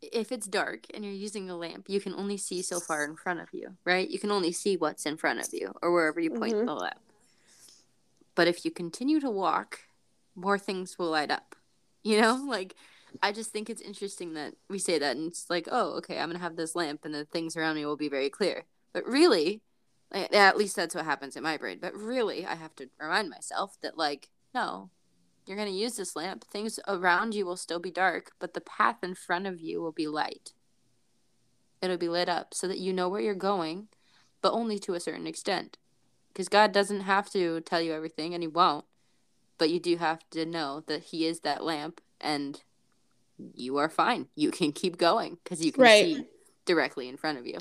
if 0.00 0.30
it's 0.32 0.46
dark 0.46 0.86
and 0.94 1.04
you're 1.04 1.12
using 1.12 1.50
a 1.50 1.56
lamp, 1.56 1.88
you 1.88 2.00
can 2.00 2.14
only 2.14 2.36
see 2.36 2.62
so 2.62 2.80
far 2.80 3.04
in 3.04 3.16
front 3.16 3.40
of 3.40 3.48
you, 3.52 3.76
right? 3.84 4.08
You 4.08 4.18
can 4.18 4.30
only 4.30 4.52
see 4.52 4.76
what's 4.76 5.06
in 5.06 5.16
front 5.16 5.40
of 5.40 5.48
you 5.52 5.72
or 5.82 5.92
wherever 5.92 6.20
you 6.20 6.30
point 6.30 6.54
mm-hmm. 6.54 6.66
the 6.66 6.74
lamp. 6.74 7.00
But 8.34 8.48
if 8.48 8.64
you 8.64 8.70
continue 8.70 9.20
to 9.20 9.30
walk, 9.30 9.80
more 10.34 10.58
things 10.58 10.98
will 10.98 11.10
light 11.10 11.30
up. 11.30 11.56
You 12.04 12.20
know, 12.20 12.44
like 12.48 12.74
I 13.22 13.32
just 13.32 13.50
think 13.50 13.68
it's 13.68 13.82
interesting 13.82 14.34
that 14.34 14.54
we 14.68 14.78
say 14.78 14.98
that 14.98 15.16
and 15.16 15.28
it's 15.28 15.50
like, 15.50 15.68
oh, 15.70 15.96
okay, 15.98 16.18
I'm 16.18 16.28
gonna 16.28 16.38
have 16.38 16.56
this 16.56 16.76
lamp 16.76 17.04
and 17.04 17.14
the 17.14 17.24
things 17.24 17.56
around 17.56 17.76
me 17.76 17.86
will 17.86 17.96
be 17.96 18.08
very 18.08 18.30
clear. 18.30 18.64
But 18.92 19.06
really, 19.06 19.62
at 20.12 20.56
least 20.56 20.76
that's 20.76 20.94
what 20.94 21.04
happens 21.04 21.36
in 21.36 21.42
my 21.42 21.56
brain. 21.56 21.78
But 21.80 21.94
really, 21.94 22.46
I 22.46 22.54
have 22.54 22.74
to 22.76 22.88
remind 22.98 23.28
myself 23.28 23.76
that, 23.82 23.98
like, 23.98 24.30
no, 24.54 24.90
you're 25.48 25.56
going 25.56 25.68
to 25.68 25.74
use 25.74 25.96
this 25.96 26.14
lamp. 26.14 26.44
Things 26.44 26.78
around 26.86 27.34
you 27.34 27.46
will 27.46 27.56
still 27.56 27.80
be 27.80 27.90
dark, 27.90 28.32
but 28.38 28.54
the 28.54 28.60
path 28.60 28.96
in 29.02 29.14
front 29.14 29.46
of 29.46 29.60
you 29.60 29.80
will 29.80 29.92
be 29.92 30.06
light. 30.06 30.52
It'll 31.80 31.96
be 31.96 32.08
lit 32.08 32.28
up 32.28 32.54
so 32.54 32.68
that 32.68 32.78
you 32.78 32.92
know 32.92 33.08
where 33.08 33.20
you're 33.20 33.34
going, 33.34 33.88
but 34.42 34.52
only 34.52 34.78
to 34.80 34.94
a 34.94 35.00
certain 35.00 35.26
extent. 35.26 35.78
Because 36.28 36.48
God 36.48 36.72
doesn't 36.72 37.00
have 37.00 37.30
to 37.30 37.60
tell 37.62 37.80
you 37.80 37.92
everything, 37.92 38.34
and 38.34 38.42
He 38.42 38.48
won't. 38.48 38.84
But 39.56 39.70
you 39.70 39.80
do 39.80 39.96
have 39.96 40.28
to 40.30 40.44
know 40.44 40.84
that 40.86 41.04
He 41.04 41.26
is 41.26 41.40
that 41.40 41.64
lamp, 41.64 42.00
and 42.20 42.60
you 43.54 43.76
are 43.78 43.88
fine. 43.88 44.26
You 44.34 44.50
can 44.50 44.72
keep 44.72 44.98
going 44.98 45.38
because 45.42 45.64
you 45.64 45.72
can 45.72 45.82
right. 45.82 46.16
see 46.16 46.24
directly 46.64 47.08
in 47.08 47.16
front 47.16 47.38
of 47.38 47.46
you. 47.46 47.58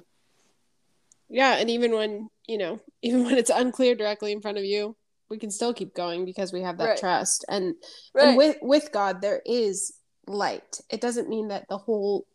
Yeah, 1.30 1.56
and 1.56 1.70
even 1.70 1.94
when 1.94 2.30
you 2.48 2.58
know, 2.58 2.80
even 3.02 3.24
when 3.24 3.38
it's 3.38 3.52
unclear 3.52 3.96
directly 3.96 4.32
in 4.32 4.42
front 4.42 4.58
of 4.58 4.66
you, 4.66 4.96
we 5.30 5.38
can 5.38 5.52
still 5.52 5.74
keep 5.74 5.94
going 5.94 6.26
because 6.26 6.54
we 6.54 6.62
have 6.62 6.78
that 6.78 6.90
right. 6.90 6.98
trust. 6.98 7.46
And 7.50 7.76
right. 8.14 8.30
and 8.30 8.38
with 8.38 8.58
with 8.62 8.92
God 8.92 9.22
there 9.22 9.42
is 9.46 9.94
light. 10.28 10.80
It 10.90 11.02
doesn't 11.02 11.30
mean 11.30 11.50
that 11.50 11.68
the 11.70 11.78
whole 11.78 12.26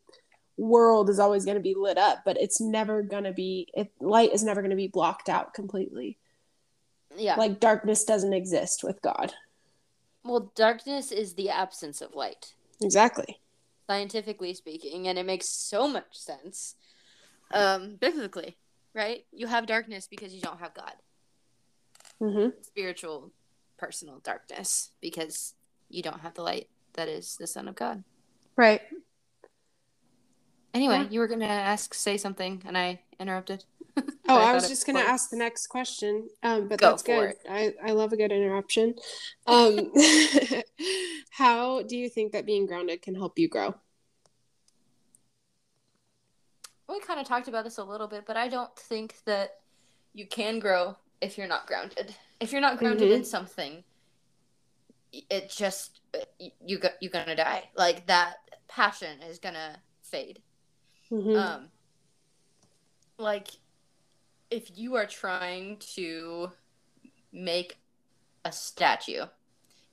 world 0.56 1.10
is 1.10 1.18
always 1.18 1.44
going 1.44 1.56
to 1.56 1.62
be 1.62 1.74
lit 1.76 1.98
up, 1.98 2.22
but 2.24 2.36
it's 2.40 2.60
never 2.60 3.02
going 3.02 3.24
to 3.24 3.32
be 3.32 3.68
it 3.74 3.90
light 4.00 4.32
is 4.32 4.44
never 4.44 4.60
going 4.60 4.70
to 4.70 4.76
be 4.76 4.88
blocked 4.88 5.28
out 5.28 5.54
completely. 5.54 6.18
Yeah. 7.16 7.36
Like 7.36 7.60
darkness 7.60 8.04
doesn't 8.04 8.32
exist 8.32 8.82
with 8.82 9.00
God. 9.02 9.32
Well, 10.24 10.52
darkness 10.54 11.12
is 11.12 11.34
the 11.34 11.50
absence 11.50 12.00
of 12.00 12.14
light. 12.14 12.54
Exactly. 12.80 13.38
Scientifically 13.88 14.54
speaking, 14.54 15.08
and 15.08 15.18
it 15.18 15.26
makes 15.26 15.48
so 15.48 15.88
much 15.88 16.12
sense 16.12 16.76
um 17.52 17.96
biblically 17.96 18.56
right? 18.94 19.24
You 19.32 19.46
have 19.46 19.66
darkness 19.66 20.06
because 20.06 20.34
you 20.34 20.40
don't 20.40 20.60
have 20.60 20.74
God. 20.74 20.92
Mm-hmm. 22.22 22.50
Spiritual, 22.62 23.32
personal 23.76 24.20
darkness 24.20 24.92
because 25.00 25.54
you 25.88 26.02
don't 26.02 26.20
have 26.20 26.34
the 26.34 26.42
light 26.42 26.68
that 26.94 27.08
is 27.08 27.36
the 27.36 27.46
Son 27.46 27.68
of 27.68 27.74
God. 27.74 28.04
Right. 28.56 28.80
Anyway, 30.72 30.98
yeah. 30.98 31.08
you 31.10 31.20
were 31.20 31.28
gonna 31.28 31.44
ask, 31.44 31.92
say 31.92 32.16
something, 32.16 32.62
and 32.64 32.78
I 32.78 33.00
interrupted. 33.18 33.64
oh, 33.96 34.02
I, 34.28 34.50
I 34.50 34.54
was 34.54 34.68
just 34.68 34.86
gonna 34.86 35.00
ask 35.00 35.28
the 35.28 35.36
next 35.36 35.66
question, 35.66 36.28
um, 36.42 36.68
but 36.68 36.78
Go 36.78 36.90
that's 36.90 37.02
good. 37.02 37.30
It. 37.30 37.40
I 37.50 37.74
I 37.84 37.90
love 37.92 38.12
a 38.12 38.16
good 38.16 38.32
interruption. 38.32 38.94
Um, 39.46 39.92
how 41.30 41.82
do 41.82 41.96
you 41.96 42.08
think 42.08 42.32
that 42.32 42.46
being 42.46 42.66
grounded 42.66 43.02
can 43.02 43.14
help 43.14 43.38
you 43.38 43.48
grow? 43.48 43.74
we 46.88 47.00
kind 47.00 47.20
of 47.20 47.26
talked 47.26 47.48
about 47.48 47.64
this 47.64 47.78
a 47.78 47.84
little 47.84 48.06
bit, 48.06 48.24
but 48.26 48.36
I 48.36 48.48
don't 48.48 48.74
think 48.76 49.16
that 49.24 49.60
you 50.14 50.26
can 50.26 50.58
grow 50.58 50.96
if 51.22 51.38
you're 51.38 51.46
not 51.46 51.66
grounded. 51.66 52.14
If 52.40 52.52
you're 52.52 52.60
not 52.60 52.78
grounded 52.78 53.08
mm-hmm. 53.08 53.18
in 53.18 53.24
something, 53.24 53.84
it 55.30 55.50
just 55.50 56.00
you 56.60 56.78
go, 56.78 56.88
you're 57.00 57.12
gonna 57.12 57.36
die. 57.36 57.70
Like 57.76 58.06
that 58.08 58.36
passion 58.68 59.22
is 59.22 59.38
gonna 59.38 59.78
fade. 60.02 60.42
Mm-hmm. 61.10 61.36
Um, 61.36 61.68
like 63.18 63.48
if 64.50 64.76
you 64.76 64.96
are 64.96 65.06
trying 65.06 65.78
to 65.94 66.50
make 67.32 67.78
a 68.44 68.52
statue, 68.52 69.26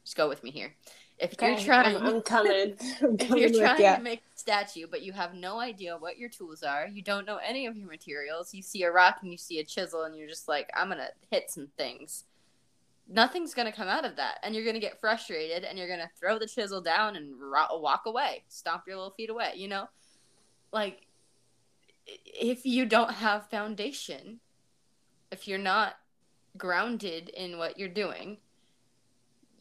just 0.04 0.18
go 0.18 0.28
with 0.28 0.44
me 0.44 0.52
here. 0.52 0.76
If 1.20 1.34
okay, 1.34 1.52
you're 1.52 1.60
trying, 1.60 1.98
I'm, 1.98 2.22
coming. 2.24 2.76
I'm 3.02 3.18
coming 3.18 3.44
if 3.44 3.52
you're 3.52 3.66
trying 3.66 3.98
to 3.98 4.02
make 4.02 4.20
a 4.20 4.40
statue, 4.40 4.88
but 4.90 5.02
you 5.02 5.12
have 5.12 5.34
no 5.34 5.60
idea 5.60 5.98
what 5.98 6.18
your 6.18 6.30
tools 6.30 6.64
are, 6.64 6.88
you 6.88 7.02
don't 7.02 7.26
know 7.26 7.38
any 7.38 7.66
of 7.66 7.76
your 7.76 7.90
materials. 7.90 8.54
You 8.54 8.62
see 8.62 8.84
a 8.84 8.92
rock 8.92 9.18
and 9.22 9.32
you 9.32 9.38
see 9.38 9.60
a 9.60 9.64
chisel, 9.64 10.04
and 10.04 10.16
you're 10.16 10.30
just 10.30 10.48
like, 10.48 10.70
I'm 10.76 10.90
gonna 10.90 11.10
hit 11.30 11.52
some 11.52 11.68
things. 11.78 12.24
Nothing's 13.12 13.54
gonna 13.54 13.72
come 13.72 13.88
out 13.88 14.06
of 14.06 14.16
that, 14.16 14.40
and 14.44 14.56
you're 14.56 14.66
gonna 14.66 14.80
get 14.80 15.00
frustrated, 15.02 15.66
and 15.66 15.78
you're 15.78 15.90
gonna 15.90 16.10
throw 16.18 16.40
the 16.40 16.48
chisel 16.48 16.80
down 16.80 17.18
and 17.18 17.34
ro- 17.40 17.80
walk 17.80 18.04
away, 18.06 18.44
stomp 18.48 18.84
your 18.88 18.96
little 18.96 19.12
feet 19.12 19.30
away. 19.30 19.54
You 19.56 19.68
know, 19.68 19.90
like 20.72 21.06
if 22.26 22.66
you 22.66 22.86
don't 22.86 23.12
have 23.12 23.50
foundation, 23.50 24.40
if 25.32 25.48
you're 25.48 25.58
not 25.58 25.96
grounded 26.58 27.30
in 27.30 27.58
what 27.58 27.78
you're 27.78 27.90
doing 27.90 28.38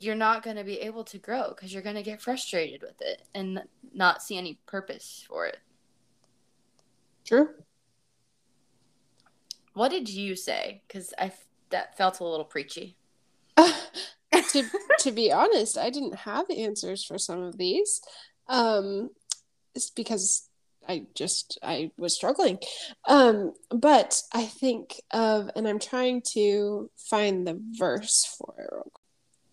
you're 0.00 0.14
not 0.14 0.42
going 0.42 0.56
to 0.56 0.64
be 0.64 0.80
able 0.80 1.04
to 1.04 1.18
grow 1.18 1.48
because 1.48 1.72
you're 1.72 1.82
going 1.82 1.96
to 1.96 2.02
get 2.02 2.20
frustrated 2.20 2.82
with 2.82 3.00
it 3.00 3.22
and 3.34 3.62
not 3.92 4.22
see 4.22 4.36
any 4.36 4.58
purpose 4.66 5.24
for 5.28 5.46
it. 5.46 5.58
True. 7.24 7.50
What 9.74 9.90
did 9.90 10.08
you 10.08 10.34
say? 10.34 10.82
Because 10.86 11.12
I 11.18 11.32
that 11.70 11.96
felt 11.96 12.20
a 12.20 12.24
little 12.24 12.44
preachy. 12.44 12.96
Uh, 13.56 13.72
to 14.50 14.64
to 15.00 15.12
be 15.12 15.30
honest, 15.30 15.76
I 15.76 15.90
didn't 15.90 16.16
have 16.16 16.46
answers 16.50 17.04
for 17.04 17.18
some 17.18 17.42
of 17.42 17.58
these, 17.58 18.00
um, 18.48 19.10
it's 19.74 19.90
because 19.90 20.48
I 20.88 21.06
just 21.14 21.58
I 21.62 21.90
was 21.98 22.14
struggling. 22.14 22.58
Um, 23.06 23.52
but 23.70 24.22
I 24.32 24.46
think 24.46 25.00
of, 25.12 25.50
and 25.54 25.68
I'm 25.68 25.78
trying 25.78 26.22
to 26.32 26.90
find 26.96 27.46
the 27.46 27.60
verse 27.78 28.24
for 28.38 28.54
it 28.86 28.92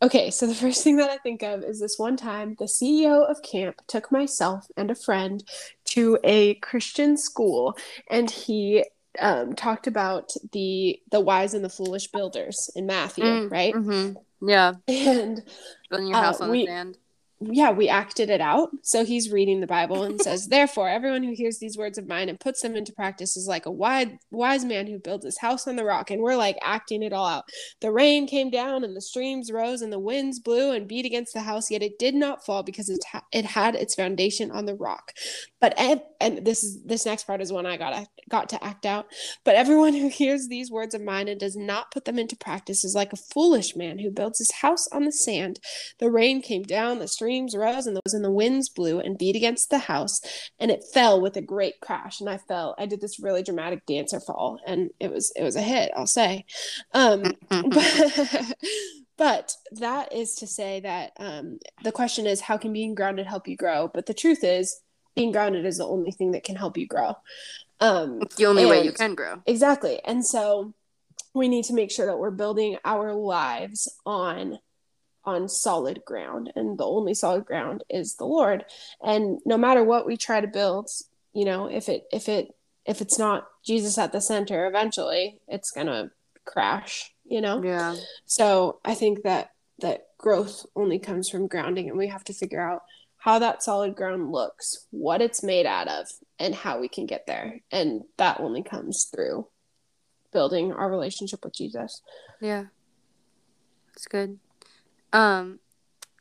Okay, 0.02 0.30
so 0.30 0.46
the 0.46 0.56
first 0.56 0.84
thing 0.84 0.98
that 0.98 1.10
I 1.10 1.18
think 1.18 1.42
of 1.42 1.64
is 1.64 1.80
this 1.80 1.98
one 1.98 2.18
time 2.18 2.56
the 2.60 2.66
CEO 2.66 3.30
of 3.30 3.42
camp 3.42 3.82
took 3.88 4.12
myself 4.12 4.68
and 4.76 4.92
a 4.92 4.96
friend 4.96 5.44
to 5.86 6.18
a 6.24 6.56
Christian 6.56 7.18
school, 7.18 7.78
and 8.10 8.30
he 8.30 8.86
um, 9.20 9.54
talked 9.54 9.88
about 9.88 10.34
the 10.52 11.00
the 11.12 11.22
wise 11.22 11.54
and 11.54 11.64
the 11.64 11.70
foolish 11.70 12.08
builders 12.08 12.70
in 12.76 12.86
Matthew, 12.86 13.24
mm, 13.24 13.52
right? 13.52 13.74
Mm-hmm. 13.74 14.48
Yeah, 14.48 14.74
and 14.88 15.42
building 15.90 16.08
your 16.08 16.18
house 16.18 16.42
uh, 16.42 16.46
on 16.46 16.50
we, 16.52 16.62
the 16.62 16.68
sand. 16.68 16.98
Yeah, 17.52 17.72
we 17.72 17.90
acted 17.90 18.30
it 18.30 18.42
out. 18.42 18.70
So 18.82 19.06
he's 19.06 19.32
reading 19.32 19.60
the 19.60 19.68
Bible 19.68 20.04
and 20.04 20.22
says, 20.22 20.48
Therefore, 20.50 20.90
everyone 20.90 21.24
who 21.24 21.34
hears 21.34 21.60
these 21.60 21.78
words 21.78 21.98
of 21.98 22.08
mine 22.08 22.30
and 22.30 22.40
puts 22.40 22.62
them 22.62 22.76
into 22.76 22.94
practice 22.94 23.38
is 23.38 23.48
like 23.48 23.66
a 23.66 23.72
wise, 23.72 24.10
wise 24.32 24.66
man 24.66 24.88
who 24.88 25.00
builds 25.00 25.26
his 25.26 25.40
house 25.40 25.68
on 25.68 25.76
the 25.76 25.86
rock. 25.86 26.12
And 26.12 26.22
we're 26.22 26.36
like 26.36 26.58
acting 26.62 27.04
it 27.04 27.14
all 27.14 27.28
out. 27.28 27.46
The 27.82 27.92
rain 27.92 28.28
came 28.28 28.50
down 28.50 28.84
and 28.84 28.96
the 28.96 29.02
streams 29.02 29.52
rose 29.52 29.82
and 29.82 29.92
the 29.92 30.00
winds 30.00 30.40
blew 30.40 30.72
and 30.72 30.88
beat 30.88 31.06
against 31.06 31.34
the 31.34 31.42
house, 31.42 31.70
yet 31.70 31.84
it 31.84 32.00
did 32.00 32.16
not 32.16 32.46
fall 32.46 32.64
because 32.64 32.90
it, 32.90 33.04
ha- 33.12 33.26
it 33.32 33.46
had 33.46 33.76
its 33.76 33.96
foundation 33.96 34.52
on 34.52 34.66
the 34.66 34.76
rock. 34.76 35.12
But 35.60 35.78
and, 35.78 36.02
and 36.22 36.46
this 36.46 36.64
is 36.64 36.84
this 36.84 37.06
next 37.06 37.26
part 37.26 37.42
is 37.42 37.52
one 37.52 37.66
I 37.66 37.78
got 37.78 38.08
got 38.30 38.50
to 38.50 38.64
act 38.64 38.86
out. 38.86 39.08
But 39.44 39.56
everyone 39.56 39.94
who 39.94 40.10
hears 40.10 40.48
these 40.48 40.72
words 40.72 40.96
of 40.96 41.02
mine 41.02 41.28
and 41.28 41.40
does 41.40 41.56
not 41.56 41.92
put 41.92 42.06
them 42.06 42.20
into 42.20 42.36
practice 42.36 42.84
is 42.84 42.96
like 42.96 43.14
a 43.14 43.18
foolish 43.18 43.76
man 43.76 44.00
who 44.00 44.12
builds 44.12 44.40
his 44.40 44.52
house 44.52 44.88
on 44.92 45.06
the 45.06 45.12
sand. 45.12 45.60
The 46.00 46.10
rain 46.10 46.42
came 46.42 46.64
down, 46.64 47.00
the 47.00 47.08
streams 47.08 47.35
rose, 47.56 47.88
and 47.88 47.96
those 47.96 48.14
and 48.14 48.24
the 48.24 48.32
winds 48.32 48.70
blew 48.70 49.00
and 49.00 49.18
beat 49.18 49.36
against 49.36 49.70
the 49.70 49.80
house, 49.80 50.22
and 50.60 50.72
it 50.72 50.84
fell 50.94 51.22
with 51.22 51.36
a 51.38 51.42
great 51.42 51.80
crash. 51.82 52.20
And 52.20 52.30
I 52.30 52.38
fell. 52.38 52.76
I 52.78 52.86
did 52.86 53.02
this 53.02 53.20
really 53.20 53.44
dramatic 53.44 53.86
dancer 53.86 54.20
fall, 54.20 54.60
and 54.66 54.90
it 55.00 55.12
was 55.12 55.32
it 55.36 55.44
was 55.44 55.56
a 55.56 55.62
hit. 55.62 55.92
I'll 55.96 56.08
say. 56.08 56.46
Um, 56.94 57.34
but, 57.50 58.54
but 59.18 59.54
that 59.74 60.14
is 60.14 60.36
to 60.36 60.48
say 60.48 60.80
that 60.82 61.12
um, 61.18 61.60
the 61.84 61.92
question 61.92 62.26
is 62.26 62.42
how 62.42 62.58
can 62.58 62.74
being 62.74 62.96
grounded 62.96 63.28
help 63.28 63.48
you 63.48 63.58
grow? 63.58 63.90
But 63.94 64.06
the 64.06 64.14
truth 64.14 64.44
is 64.44 64.82
being 65.16 65.32
grounded 65.32 65.66
is 65.66 65.78
the 65.78 65.88
only 65.88 66.12
thing 66.12 66.32
that 66.32 66.44
can 66.44 66.56
help 66.56 66.78
you 66.78 66.88
grow. 66.88 67.16
Um, 67.80 68.20
it's 68.22 68.36
the 68.36 68.46
only 68.46 68.64
and, 68.64 68.70
way 68.70 68.84
you 68.84 68.92
can 68.92 69.16
grow. 69.16 69.42
Exactly. 69.46 70.00
And 70.06 70.26
so 70.26 70.74
we 71.34 71.48
need 71.48 71.66
to 71.66 71.74
make 71.74 71.92
sure 71.92 72.06
that 72.06 72.18
we're 72.18 72.32
building 72.32 72.78
our 72.86 73.14
lives 73.14 73.94
on 74.06 74.60
on 75.26 75.50
solid 75.50 76.04
ground 76.06 76.52
and 76.56 76.78
the 76.78 76.86
only 76.86 77.14
solid 77.14 77.46
ground 77.46 77.84
is 77.90 78.16
the 78.16 78.26
lord 78.26 78.66
and 79.04 79.40
no 79.46 79.58
matter 79.58 79.84
what 79.84 80.06
we 80.06 80.18
try 80.18 80.40
to 80.42 80.48
build 80.48 80.90
you 81.34 81.46
know 81.46 81.68
if 81.68 81.90
it 81.90 82.06
if 82.12 82.30
it 82.30 82.56
if 82.86 83.02
it's 83.02 83.18
not 83.18 83.48
jesus 83.64 83.98
at 83.98 84.12
the 84.12 84.22
center 84.22 84.68
eventually 84.68 85.40
it's 85.48 85.72
gonna 85.72 86.12
crash 86.46 87.14
you 87.26 87.42
know 87.42 87.62
yeah 87.64 87.96
so 88.26 88.80
i 88.86 88.94
think 88.94 89.24
that 89.24 89.52
that 89.80 90.08
growth 90.18 90.66
only 90.76 91.00
comes 91.00 91.30
from 91.30 91.48
grounding 91.48 91.90
and 91.90 91.98
we 91.98 92.08
have 92.08 92.24
to 92.24 92.34
figure 92.34 92.62
out 92.62 92.84
how 93.26 93.40
that 93.40 93.64
solid 93.64 93.96
ground 93.96 94.32
looks, 94.32 94.86
what 94.92 95.20
it's 95.20 95.42
made 95.42 95.66
out 95.66 95.88
of, 95.88 96.08
and 96.38 96.54
how 96.54 96.80
we 96.80 96.88
can 96.88 97.08
get 97.08 97.26
there. 97.26 97.60
And 97.72 98.04
that 98.18 98.40
only 98.40 98.62
comes 98.62 99.06
through 99.06 99.48
building 100.32 100.72
our 100.72 100.92
relationship 100.92 101.44
with 101.44 101.56
Jesus. 101.56 102.04
Yeah. 102.40 102.66
It's 103.96 104.06
good. 104.06 104.38
Um 105.16 105.60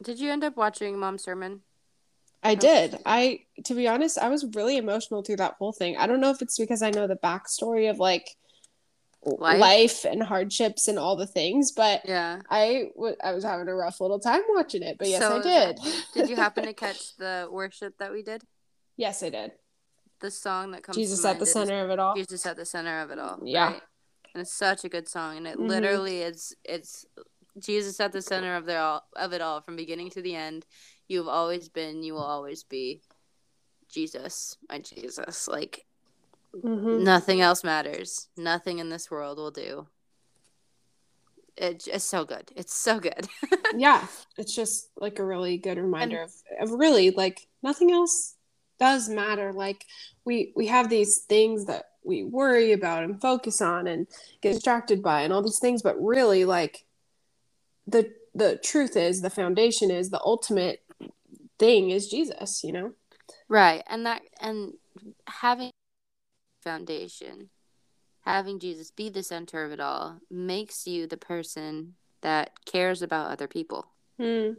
did 0.03 0.18
you 0.18 0.30
end 0.30 0.45
up 0.45 0.57
watching 0.57 0.99
Mom's 0.99 1.22
sermon? 1.22 1.61
I 2.42 2.55
did. 2.55 2.99
I 3.07 3.40
to 3.64 3.74
be 3.74 3.88
honest, 3.88 4.18
I 4.18 4.28
was 4.28 4.45
really 4.55 4.76
emotional 4.76 5.22
through 5.22 5.36
that 5.36 5.55
whole 5.59 5.72
thing. 5.72 5.97
I 5.97 6.07
don't 6.07 6.20
know 6.20 6.30
if 6.30 6.42
it's 6.42 6.59
because 6.59 6.82
I 6.82 6.90
know 6.90 7.07
the 7.07 7.16
backstory 7.16 7.88
of 7.88 7.99
like 7.99 8.28
life, 9.24 9.59
life 9.59 10.05
and 10.05 10.22
hardships 10.22 10.88
and 10.88 10.99
all 10.99 11.16
the 11.16 11.26
things. 11.26 11.72
But 11.72 12.03
yeah, 12.05 12.40
I, 12.51 12.90
w- 12.95 13.16
I 13.22 13.32
was 13.32 13.45
having 13.45 13.68
a 13.68 13.74
rough 13.74 14.01
little 14.01 14.20
time 14.20 14.42
watching 14.51 14.82
it. 14.82 14.99
But 14.99 15.09
yes, 15.09 15.22
so, 15.22 15.38
I 15.38 15.42
did. 15.42 15.78
did 16.12 16.28
you 16.28 16.36
happen 16.36 16.64
to 16.64 16.72
catch 16.74 17.16
the 17.16 17.49
worship 17.51 17.99
that 17.99 18.12
we 18.12 18.22
did? 18.22 18.42
Yes, 18.97 19.22
I 19.22 19.30
did. 19.30 19.53
The 20.20 20.30
song 20.30 20.70
that 20.72 20.82
comes 20.82 20.97
Jesus 20.97 21.24
at 21.24 21.38
the 21.38 21.47
center 21.47 21.84
of 21.84 21.90
it 21.90 21.99
all. 21.99 22.14
Jesus 22.14 22.47
at 22.47 22.57
the 22.57 22.64
center 22.64 23.01
of 23.01 23.11
it 23.11 23.18
all. 23.18 23.40
Yeah. 23.42 23.72
Right? 23.72 23.82
And 24.34 24.40
it's 24.42 24.55
such 24.55 24.84
a 24.84 24.88
good 24.88 25.09
song, 25.09 25.36
and 25.36 25.47
it 25.47 25.59
mm-hmm. 25.59 25.68
literally 25.68 26.22
is 26.22 26.57
it's 26.64 27.07
Jesus 27.59 28.00
at 28.00 28.12
the 28.12 28.22
center 28.22 28.57
of 28.57 28.66
the 28.66 28.78
all 28.78 29.05
of 29.16 29.32
it 29.32 29.40
all 29.40 29.61
from 29.61 29.76
beginning 29.76 30.11
to 30.11 30.22
the 30.22 30.34
end. 30.34 30.66
You've 31.09 31.28
always 31.28 31.68
been, 31.68 32.02
you 32.02 32.14
will 32.14 32.22
always 32.22 32.64
be 32.64 33.02
Jesus, 33.88 34.57
my 34.68 34.78
Jesus. 34.78 35.46
Like 35.46 35.84
Mm-hmm. 36.62 37.02
Nothing 37.02 37.40
else 37.40 37.64
matters. 37.64 38.28
Nothing 38.36 38.78
in 38.78 38.88
this 38.88 39.11
world 39.11 39.38
will 39.38 39.50
do. 39.50 39.86
It, 41.57 41.86
it's 41.86 42.05
so 42.05 42.24
good. 42.24 42.50
It's 42.57 42.74
so 42.74 42.98
good. 42.98 43.28
yeah, 43.76 44.07
it's 44.36 44.55
just 44.55 44.90
like 44.96 45.18
a 45.18 45.24
really 45.24 45.57
good 45.57 45.78
reminder 45.78 46.22
and, 46.22 46.30
of, 46.61 46.72
of 46.72 46.78
really 46.78 47.11
like 47.12 47.46
nothing 47.62 47.92
else 47.92 48.34
does 48.80 49.09
matter. 49.09 49.52
Like 49.52 49.86
we 50.24 50.52
we 50.57 50.66
have 50.66 50.88
these 50.88 51.18
things 51.18 51.66
that 51.66 51.84
we 52.05 52.24
worry 52.24 52.72
about 52.72 53.05
and 53.05 53.20
focus 53.20 53.62
on 53.62 53.86
and 53.86 54.07
get 54.42 54.52
distracted 54.55 55.02
by 55.02 55.22
and 55.22 55.32
all 55.32 55.42
these 55.42 55.61
things, 55.61 55.80
but 55.80 56.00
really 56.02 56.44
like 56.44 56.84
the 57.87 58.12
the 58.35 58.57
truth 58.57 58.97
is 58.97 59.20
the 59.20 59.30
foundation 59.30 59.91
is 59.91 60.11
the 60.11 60.20
ultimate 60.24 60.82
thing 61.59 61.91
is 61.91 62.09
Jesus, 62.09 62.62
you 62.64 62.72
know? 62.72 62.93
Right. 63.49 63.82
And 63.89 64.07
that 64.07 64.22
and 64.41 64.72
having 65.28 65.70
foundation, 66.62 67.51
having 68.20 68.59
Jesus 68.59 68.91
be 68.91 69.09
the 69.09 69.22
center 69.22 69.64
of 69.64 69.72
it 69.72 69.80
all 69.80 70.18
makes 70.30 70.87
you 70.87 71.07
the 71.07 71.16
person 71.16 71.95
that 72.22 72.64
cares 72.64 73.03
about 73.03 73.30
other 73.30 73.47
people. 73.47 73.87
Mm. 74.18 74.57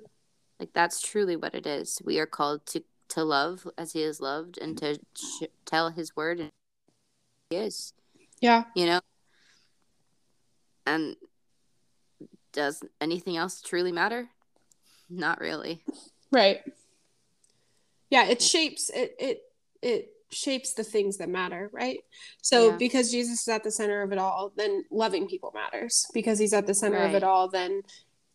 Like 0.59 0.73
that's 0.73 1.01
truly 1.01 1.35
what 1.35 1.55
it 1.55 1.65
is. 1.65 2.01
We 2.03 2.19
are 2.19 2.27
called 2.27 2.65
to 2.67 2.83
to 3.09 3.23
love 3.23 3.67
as 3.77 3.93
he 3.93 4.01
is 4.01 4.19
loved 4.19 4.57
and 4.57 4.77
to 4.77 4.99
sh- 5.15 5.47
tell 5.65 5.91
his 5.91 6.15
word 6.15 6.39
and 6.39 6.51
he 7.49 7.57
is. 7.57 7.93
Yeah. 8.41 8.65
You 8.75 8.85
know. 8.85 9.01
And 10.85 11.15
does 12.55 12.81
anything 12.99 13.37
else 13.37 13.61
truly 13.61 13.91
matter? 13.91 14.27
Not 15.09 15.39
really. 15.39 15.83
Right. 16.31 16.61
Yeah, 18.09 18.25
it 18.25 18.41
shapes 18.41 18.89
it 18.89 19.15
it 19.19 19.41
it 19.81 20.09
shapes 20.31 20.73
the 20.73 20.83
things 20.83 21.17
that 21.17 21.29
matter, 21.29 21.69
right? 21.71 21.99
So 22.41 22.71
yeah. 22.71 22.77
because 22.77 23.11
Jesus 23.11 23.41
is 23.41 23.47
at 23.47 23.63
the 23.63 23.71
center 23.71 24.01
of 24.01 24.11
it 24.11 24.17
all, 24.17 24.51
then 24.55 24.85
loving 24.89 25.27
people 25.27 25.51
matters. 25.53 26.07
Because 26.13 26.39
he's 26.39 26.53
at 26.53 26.65
the 26.65 26.73
center 26.73 26.97
right. 26.97 27.09
of 27.09 27.15
it 27.15 27.23
all, 27.23 27.47
then 27.49 27.83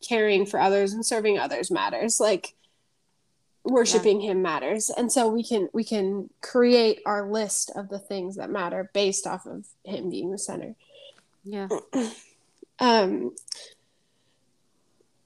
caring 0.06 0.46
for 0.46 0.60
others 0.60 0.92
and 0.92 1.04
serving 1.04 1.38
others 1.38 1.70
matters. 1.70 2.20
Like 2.20 2.54
worshiping 3.64 4.20
yeah. 4.20 4.32
him 4.32 4.42
matters. 4.42 4.90
And 4.90 5.10
so 5.12 5.28
we 5.28 5.44
can 5.44 5.68
we 5.72 5.84
can 5.84 6.30
create 6.40 7.00
our 7.06 7.30
list 7.30 7.70
of 7.74 7.88
the 7.88 7.98
things 7.98 8.36
that 8.36 8.50
matter 8.50 8.90
based 8.94 9.26
off 9.26 9.46
of 9.46 9.66
him 9.84 10.10
being 10.10 10.30
the 10.30 10.38
center. 10.38 10.74
Yeah. 11.44 11.68
um 12.78 13.34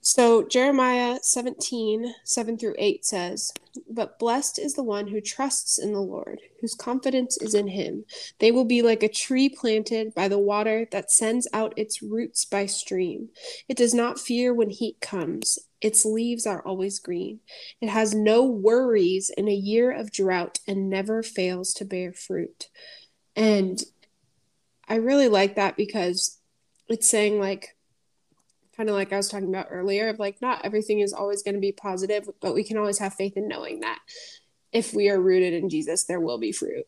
so 0.05 0.46
Jeremiah 0.46 1.18
17, 1.22 2.14
7 2.24 2.59
through 2.59 2.74
8 2.76 3.07
says, 3.07 3.55
But 3.88 4.18
blessed 4.18 4.59
is 4.59 4.74
the 4.74 4.82
one 4.82 5.09
who 5.09 5.22
trusts 5.22 5.78
in 5.78 5.94
the 5.94 6.02
Lord, 6.02 6.40
whose 6.61 6.74
confidence 6.74 7.38
is 7.38 7.55
in 7.55 7.68
him. 7.68 8.05
They 8.38 8.52
will 8.52 8.66
be 8.66 8.82
like 8.82 9.02
a 9.02 9.09
tree 9.09 9.48
planted 9.48 10.14
by 10.14 10.28
the 10.28 10.38
water 10.38 10.86
that 10.92 11.11
sends 11.11 11.48
out 11.55 11.72
its 11.78 12.02
roots 12.02 12.44
by 12.44 12.66
stream. 12.66 13.30
It 13.66 13.78
does 13.78 13.94
not 13.94 14.20
fear 14.20 14.52
when 14.52 14.68
heat 14.68 15.00
comes. 15.00 15.59
Its 15.80 16.05
leaves 16.05 16.46
are 16.46 16.61
always 16.66 16.98
green. 16.98 17.40
It 17.80 17.88
has 17.88 18.14
no 18.14 18.44
worries 18.44 19.30
in 19.30 19.48
a 19.48 19.55
year 19.55 19.90
of 19.90 20.12
drought 20.12 20.59
and 20.68 20.90
never 20.90 21.22
fails 21.22 21.72
to 21.74 21.84
bear 21.86 22.12
fruit. 22.12 22.68
And 23.34 23.82
I 24.86 24.96
really 24.96 25.28
like 25.28 25.57
that 25.57 25.78
because 25.78 26.40
it's 26.88 27.09
saying 27.09 27.40
like 27.40 27.74
kind 28.77 28.89
of 28.89 28.95
like 28.95 29.12
I 29.12 29.16
was 29.16 29.29
talking 29.29 29.49
about 29.49 29.68
earlier 29.70 30.09
of 30.09 30.18
like 30.18 30.41
not 30.43 30.64
everything 30.64 31.01
is 31.01 31.12
always 31.12 31.43
going 31.43 31.55
to 31.55 31.61
be 31.61 31.72
positive, 31.72 32.29
but 32.41 32.55
we 32.55 32.64
can 32.64 32.77
always 32.77 32.99
have 32.99 33.14
faith 33.14 33.37
in 33.37 33.49
knowing 33.49 33.81
that 33.81 34.01
if 34.72 34.93
we 34.93 35.09
are 35.09 35.20
rooted 35.20 35.55
in 35.55 35.68
Jesus, 35.68 36.05
there 36.05 36.20
will 36.20 36.39
be 36.39 36.53
fruit. 36.53 36.87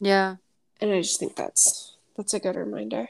Yeah. 0.00 0.36
And 0.80 0.92
I 0.92 1.00
just 1.00 1.20
think 1.20 1.36
that's 1.36 1.96
that's 2.16 2.34
a 2.34 2.40
good 2.40 2.56
reminder. 2.56 3.08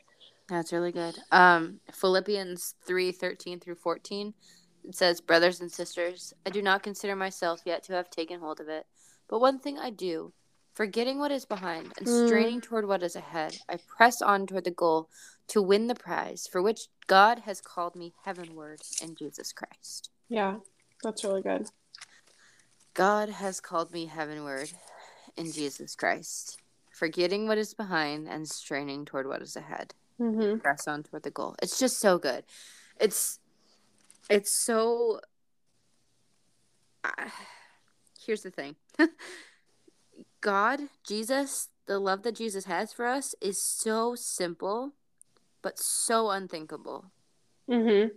That's 0.48 0.72
really 0.72 0.92
good. 0.92 1.16
Um 1.30 1.80
Philippians 1.92 2.74
3, 2.86 3.12
13 3.12 3.60
through 3.60 3.76
14. 3.76 4.34
It 4.84 4.94
says, 4.94 5.20
Brothers 5.20 5.60
and 5.60 5.70
sisters, 5.70 6.32
I 6.46 6.50
do 6.50 6.62
not 6.62 6.82
consider 6.82 7.14
myself 7.14 7.60
yet 7.66 7.82
to 7.84 7.92
have 7.92 8.08
taken 8.08 8.40
hold 8.40 8.60
of 8.60 8.68
it. 8.68 8.86
But 9.28 9.40
one 9.40 9.58
thing 9.58 9.78
I 9.78 9.90
do, 9.90 10.32
forgetting 10.78 11.18
what 11.18 11.32
is 11.32 11.44
behind 11.44 11.92
and 11.98 12.06
mm. 12.06 12.28
straining 12.28 12.60
toward 12.60 12.86
what 12.86 13.02
is 13.02 13.16
ahead, 13.16 13.58
I 13.68 13.78
press 13.88 14.22
on 14.22 14.46
toward 14.46 14.62
the 14.62 14.70
goal 14.70 15.10
to 15.48 15.60
win 15.60 15.88
the 15.88 15.94
prize 15.96 16.46
for 16.46 16.62
which 16.62 16.82
God 17.08 17.40
has 17.40 17.60
called 17.60 17.96
me 17.96 18.14
heavenward 18.24 18.78
in 19.02 19.16
Jesus 19.16 19.52
Christ. 19.52 20.10
Yeah, 20.28 20.58
that's 21.02 21.24
really 21.24 21.42
good. 21.42 21.66
God 22.94 23.28
has 23.28 23.58
called 23.58 23.92
me 23.92 24.06
heavenward 24.06 24.70
in 25.36 25.50
Jesus 25.50 25.96
Christ, 25.96 26.60
forgetting 26.92 27.48
what 27.48 27.58
is 27.58 27.74
behind 27.74 28.28
and 28.28 28.48
straining 28.48 29.04
toward 29.04 29.26
what 29.26 29.42
is 29.42 29.56
ahead. 29.56 29.94
Mm-hmm. 30.20 30.58
Press 30.58 30.86
on 30.86 31.02
toward 31.02 31.24
the 31.24 31.32
goal. 31.32 31.56
It's 31.60 31.80
just 31.80 31.98
so 31.98 32.18
good. 32.18 32.44
It's 33.00 33.40
it's 34.30 34.52
so. 34.52 35.22
Uh, 37.02 37.30
here's 38.24 38.42
the 38.42 38.52
thing. 38.52 38.76
God, 40.40 40.80
Jesus, 41.06 41.68
the 41.86 41.98
love 41.98 42.22
that 42.22 42.36
Jesus 42.36 42.66
has 42.66 42.92
for 42.92 43.06
us 43.06 43.34
is 43.40 43.62
so 43.62 44.14
simple 44.14 44.92
but 45.62 45.78
so 45.78 46.30
unthinkable. 46.30 47.06
Mm-hmm. 47.68 48.08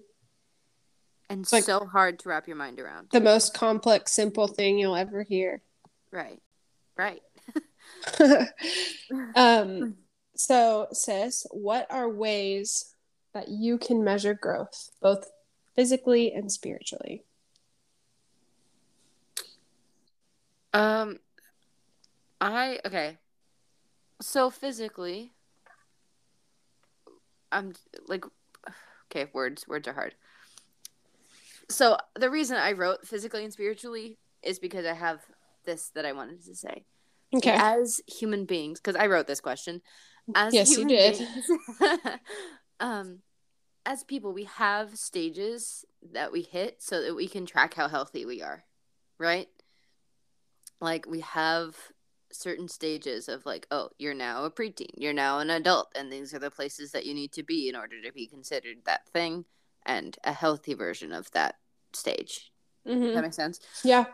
and 1.29 1.51
like- 1.51 1.65
so 1.65 1.85
hard 1.85 2.19
to 2.19 2.29
wrap 2.29 2.47
your 2.47 2.55
mind 2.55 2.79
around. 2.79 3.09
The 3.11 3.19
most 3.19 3.53
complex, 3.53 4.13
simple 4.13 4.47
thing 4.47 4.77
you'll 4.77 4.95
ever 4.95 5.23
hear. 5.23 5.61
Right. 6.11 6.39
Right. 6.95 7.21
um, 9.35 9.95
so, 10.35 10.87
sis, 10.91 11.45
what 11.51 11.87
are 11.89 12.09
ways 12.09 12.93
that 13.33 13.49
you 13.49 13.77
can 13.77 14.03
measure 14.03 14.33
growth, 14.33 14.91
both 15.01 15.29
physically 15.75 16.31
and 16.31 16.51
spiritually? 16.51 17.23
Um, 20.73 21.19
I 22.41 22.79
okay. 22.85 23.17
So 24.21 24.49
physically, 24.49 25.33
I'm 27.51 27.73
like, 28.07 28.25
okay, 29.11 29.29
words 29.33 29.67
words 29.67 29.87
are 29.87 29.93
hard. 29.93 30.15
So 31.69 31.97
the 32.15 32.29
reason 32.29 32.57
I 32.57 32.73
wrote 32.73 33.07
physically 33.07 33.43
and 33.43 33.53
spiritually 33.53 34.17
is 34.43 34.59
because 34.59 34.85
I 34.85 34.93
have 34.93 35.21
this 35.65 35.91
that 35.95 36.05
I 36.05 36.13
wanted 36.13 36.43
to 36.45 36.55
say. 36.55 36.85
Okay. 37.33 37.55
As 37.57 38.01
human 38.07 38.45
beings, 38.45 38.79
because 38.79 38.95
I 38.95 39.07
wrote 39.07 39.27
this 39.27 39.39
question. 39.39 39.81
As 40.35 40.53
Yes, 40.53 40.69
you 40.69 40.85
did. 40.85 41.17
beings- 41.17 41.49
um, 42.79 43.19
as 43.85 44.03
people, 44.03 44.33
we 44.33 44.43
have 44.45 44.97
stages 44.97 45.85
that 46.11 46.31
we 46.31 46.41
hit 46.41 46.81
so 46.81 47.01
that 47.01 47.15
we 47.15 47.27
can 47.27 47.45
track 47.45 47.73
how 47.73 47.87
healthy 47.87 48.25
we 48.25 48.41
are, 48.41 48.63
right? 49.17 49.47
Like 50.81 51.07
we 51.07 51.21
have 51.21 51.75
certain 52.35 52.67
stages 52.67 53.27
of 53.27 53.45
like, 53.45 53.67
oh, 53.71 53.89
you're 53.97 54.13
now 54.13 54.43
a 54.45 54.51
preteen, 54.51 54.89
you're 54.95 55.13
now 55.13 55.39
an 55.39 55.49
adult, 55.49 55.91
and 55.95 56.11
these 56.11 56.33
are 56.33 56.39
the 56.39 56.51
places 56.51 56.91
that 56.91 57.05
you 57.05 57.13
need 57.13 57.31
to 57.33 57.43
be 57.43 57.69
in 57.69 57.75
order 57.75 58.01
to 58.01 58.11
be 58.11 58.27
considered 58.27 58.77
that 58.85 59.07
thing 59.09 59.45
and 59.85 60.17
a 60.23 60.33
healthy 60.33 60.73
version 60.73 61.11
of 61.11 61.29
that 61.31 61.55
stage. 61.93 62.51
Mhm. 62.87 63.13
that 63.13 63.21
makes 63.21 63.35
sense? 63.35 63.59
Yeah. 63.83 64.05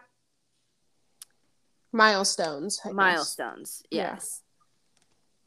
Milestones. 1.92 2.80
I 2.84 2.92
milestones 2.92 3.82
Yeah. 3.90 4.14
yes 4.14 4.42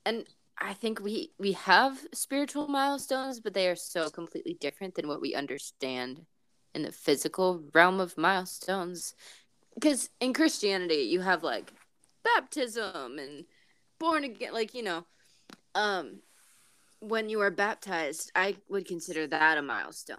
and 0.07 0.25
i 0.59 0.73
think 0.73 1.01
we 1.01 1.33
we 1.39 1.53
have 1.53 1.99
spiritual 2.15 2.67
milestones 2.69 3.41
but 3.41 3.53
they 3.53 3.69
are 3.69 3.77
so 3.77 4.09
completely 4.09 4.55
different 4.55 4.95
than 4.95 5.07
what 5.07 5.21
we 5.21 5.35
understand 5.35 6.25
in 6.75 6.83
the 6.83 6.93
physical 6.93 7.63
realm 7.75 8.01
of 8.01 8.17
milestones 8.17 9.15
because 9.75 10.09
in 10.21 10.33
christianity 10.33 11.03
you 11.03 11.21
have 11.21 11.43
like 11.43 11.73
baptism 12.25 13.19
and 13.19 13.45
born 13.99 14.25
again 14.25 14.53
like 14.53 14.75
you 14.75 14.83
know 14.83 15.05
um 15.75 16.21
when 17.01 17.29
you 17.29 17.41
are 17.41 17.51
baptized 17.51 18.31
i 18.35 18.57
would 18.69 18.87
consider 18.87 19.27
that 19.27 19.59
a 19.59 19.63
milestone 19.63 20.17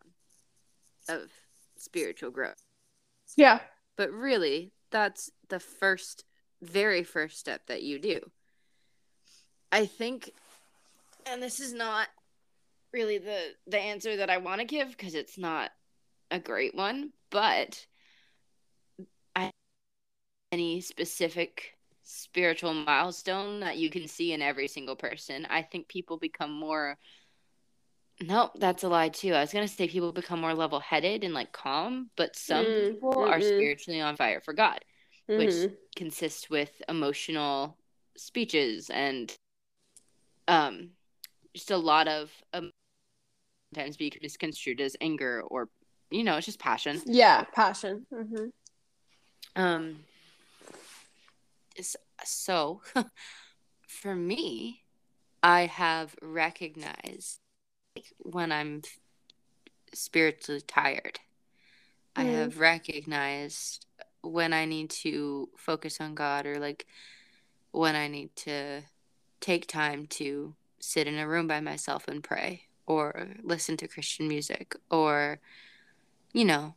of 1.10 1.30
spiritual 1.78 2.32
growth 2.32 2.62
Yeah. 3.36 3.60
but 3.98 4.12
really 4.12 4.72
that's 4.92 5.32
the 5.50 5.60
first 5.60 6.26
very 6.62 7.04
first 7.04 7.40
step 7.40 7.68
that 7.68 7.82
you 7.84 8.00
do 8.00 8.20
i 9.72 9.86
think 9.86 10.32
and 11.26 11.42
this 11.42 11.60
is 11.60 11.74
not 11.74 12.08
really 12.94 13.18
the 13.18 13.40
the 13.68 13.80
answer 13.80 14.18
that 14.18 14.30
i 14.30 14.38
want 14.38 14.60
to 14.60 14.66
give 14.66 14.90
because 14.90 15.16
it's 15.16 15.38
not 15.38 15.72
a 16.30 16.40
great 16.40 16.76
one 16.76 17.12
but 17.30 17.86
i 19.36 19.50
any 20.52 20.82
specific 20.82 21.78
spiritual 22.12 22.74
milestone 22.74 23.62
that 23.62 23.78
you 23.78 23.90
can 23.90 24.08
see 24.08 24.34
in 24.34 24.42
every 24.42 24.68
single 24.68 24.96
person 24.96 25.46
i 25.50 25.62
think 25.62 25.88
people 25.88 26.18
become 26.18 26.52
more 26.52 26.98
Nope, 28.22 28.52
that's 28.60 28.84
a 28.84 28.90
lie 28.90 29.10
too. 29.10 29.34
I 29.34 29.42
was 29.42 29.54
gonna 29.54 29.68
say 29.68 29.88
people 29.88 30.12
become 30.12 30.42
more 30.42 30.54
level-headed 30.54 31.24
and 31.24 31.34
like 31.34 31.52
calm, 31.54 32.12
but 32.18 32.36
some 32.36 32.66
Mm, 32.66 33.00
people 33.02 33.24
are 33.26 33.42
mm-mm. 33.42 33.42
spiritually 33.42 34.02
on 34.02 34.16
fire 34.16 34.42
for 34.42 34.54
God 34.54 34.84
which 35.36 35.54
Mhm. 35.54 35.78
consists 35.96 36.50
with 36.50 36.82
emotional 36.90 37.78
speeches 38.18 38.90
and 38.90 39.36
um 40.48 40.90
just 41.56 41.72
a 41.72 41.78
lot 41.78 42.08
of 42.08 42.32
um, 42.54 42.72
sometimes 43.74 43.98
be 43.98 44.12
misconstrued 44.22 44.82
as 44.82 44.96
anger 45.02 45.42
or 45.48 45.70
you 46.10 46.24
know 46.24 46.38
it's 46.38 46.46
just 46.46 46.60
passion 46.60 47.02
Yeah. 47.06 47.44
Passion. 47.54 48.06
hmm 48.12 48.50
um 49.56 50.04
so 52.24 52.82
for 53.88 54.16
me 54.16 54.84
i 55.44 55.66
have 55.66 56.16
recognized 56.22 57.40
like, 57.96 58.08
when 58.20 58.52
i'm 58.52 58.82
spiritually 59.94 60.62
tired 60.62 61.20
i 62.16 62.24
Mm. 62.24 62.32
have 62.34 62.60
recognized 62.60 63.86
when 64.22 64.54
i 64.54 64.66
need 64.66 64.90
to 64.90 65.50
focus 65.58 66.00
on 66.02 66.16
god 66.16 66.46
or 66.46 66.60
like 66.60 66.86
when 67.72 67.96
i 67.96 68.08
need 68.08 68.36
to 68.36 68.82
take 69.42 69.68
time 69.68 70.06
to 70.08 70.56
sit 70.80 71.08
in 71.08 71.18
a 71.18 71.28
room 71.28 71.48
by 71.48 71.60
myself 71.60 72.08
and 72.08 72.24
pray 72.24 72.64
or 72.88 73.30
listen 73.44 73.78
to 73.78 73.88
christian 73.88 74.28
music 74.28 74.76
or 74.92 75.40
you 76.34 76.46
know 76.46 76.76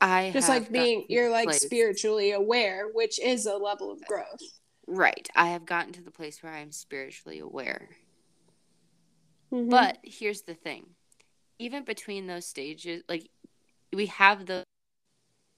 i 0.00 0.30
Just 0.32 0.48
have 0.48 0.62
like 0.64 0.72
being, 0.72 1.06
you're 1.08 1.30
like 1.30 1.46
place- 1.48 1.62
spiritually 1.62 2.32
aware, 2.32 2.88
which 2.92 3.18
is 3.18 3.46
a 3.46 3.56
level 3.56 3.90
of 3.90 4.00
growth. 4.06 4.40
Right. 4.86 5.28
I 5.34 5.48
have 5.48 5.64
gotten 5.64 5.92
to 5.94 6.02
the 6.02 6.10
place 6.10 6.42
where 6.42 6.52
I'm 6.52 6.72
spiritually 6.72 7.38
aware. 7.38 7.88
Mhm. 9.52 9.70
But 9.70 9.98
here's 10.02 10.42
the 10.42 10.54
thing. 10.54 10.94
Even 11.58 11.84
between 11.84 12.26
those 12.26 12.46
stages, 12.46 13.02
like 13.08 13.28
we 13.92 14.06
have 14.06 14.46
the 14.46 14.64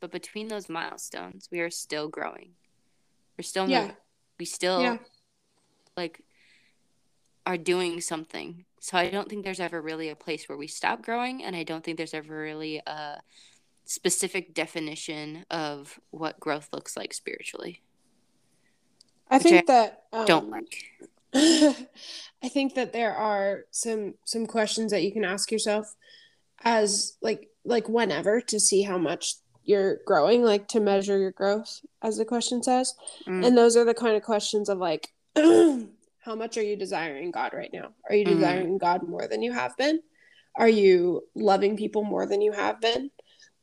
but 0.00 0.10
between 0.12 0.48
those 0.48 0.68
milestones, 0.68 1.48
we 1.50 1.60
are 1.60 1.70
still 1.70 2.08
growing. 2.08 2.54
We're 3.38 3.42
still 3.44 3.68
Yeah. 3.68 3.80
moving. 3.82 3.96
We 4.38 4.44
still 4.44 4.82
Yeah. 4.82 4.98
like 5.96 6.20
are 7.46 7.56
doing 7.56 8.00
something. 8.00 8.66
So 8.80 8.98
I 8.98 9.08
don't 9.08 9.28
think 9.28 9.44
there's 9.44 9.60
ever 9.60 9.80
really 9.80 10.08
a 10.10 10.16
place 10.16 10.48
where 10.48 10.58
we 10.58 10.66
stop 10.66 11.00
growing 11.02 11.42
and 11.42 11.56
I 11.56 11.62
don't 11.62 11.82
think 11.82 11.96
there's 11.96 12.14
ever 12.14 12.38
really 12.38 12.78
a 12.86 13.20
specific 13.86 14.52
definition 14.52 15.46
of 15.50 15.98
what 16.10 16.38
growth 16.40 16.68
looks 16.72 16.96
like 16.96 17.14
spiritually. 17.14 17.82
I 19.30 19.38
think 19.38 19.66
that 19.66 20.02
um, 20.12 20.26
Don't 20.26 20.50
like. 20.50 20.84
I 21.34 22.48
think 22.48 22.74
that 22.74 22.92
there 22.92 23.14
are 23.14 23.64
some 23.70 24.14
some 24.24 24.46
questions 24.46 24.92
that 24.92 25.02
you 25.02 25.12
can 25.12 25.24
ask 25.24 25.50
yourself 25.50 25.94
as 26.64 27.16
like 27.20 27.48
like 27.64 27.88
whenever 27.88 28.40
to 28.42 28.60
see 28.60 28.82
how 28.82 28.98
much 28.98 29.34
you're 29.64 29.98
growing, 30.06 30.44
like 30.44 30.68
to 30.68 30.80
measure 30.80 31.18
your 31.18 31.32
growth, 31.32 31.80
as 32.02 32.16
the 32.16 32.24
question 32.24 32.62
says. 32.62 32.94
Mm. 33.26 33.44
And 33.46 33.58
those 33.58 33.76
are 33.76 33.84
the 33.84 33.94
kind 33.94 34.16
of 34.16 34.22
questions 34.22 34.68
of 34.68 34.78
like 34.78 35.08
how 35.36 36.34
much 36.36 36.56
are 36.56 36.62
you 36.62 36.76
desiring 36.76 37.30
God 37.32 37.52
right 37.52 37.70
now? 37.72 37.88
Are 38.08 38.14
you 38.14 38.24
Mhm. 38.24 38.30
desiring 38.38 38.78
God 38.78 39.02
more 39.08 39.26
than 39.28 39.42
you 39.42 39.52
have 39.52 39.76
been? 39.76 40.00
Are 40.54 40.68
you 40.68 41.24
loving 41.34 41.76
people 41.76 42.04
more 42.04 42.26
than 42.26 42.40
you 42.40 42.52
have 42.52 42.80
been? 42.80 43.10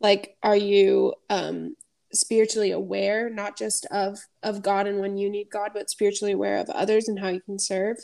Like 0.04 0.38
are 0.44 0.56
you 0.56 1.16
um 1.30 1.76
spiritually 2.14 2.72
aware 2.72 3.30
not 3.30 3.58
just 3.58 3.88
of 3.90 4.20
of 4.44 4.62
God 4.62 4.86
and 4.86 5.00
when 5.00 5.18
you 5.18 5.30
need 5.32 5.50
God, 5.50 5.72
but 5.74 5.90
spiritually 5.90 6.34
aware 6.34 6.58
of 6.58 6.70
others 6.70 7.08
and 7.08 7.20
how 7.20 7.30
you 7.30 7.42
can 7.42 7.58
serve? 7.58 7.98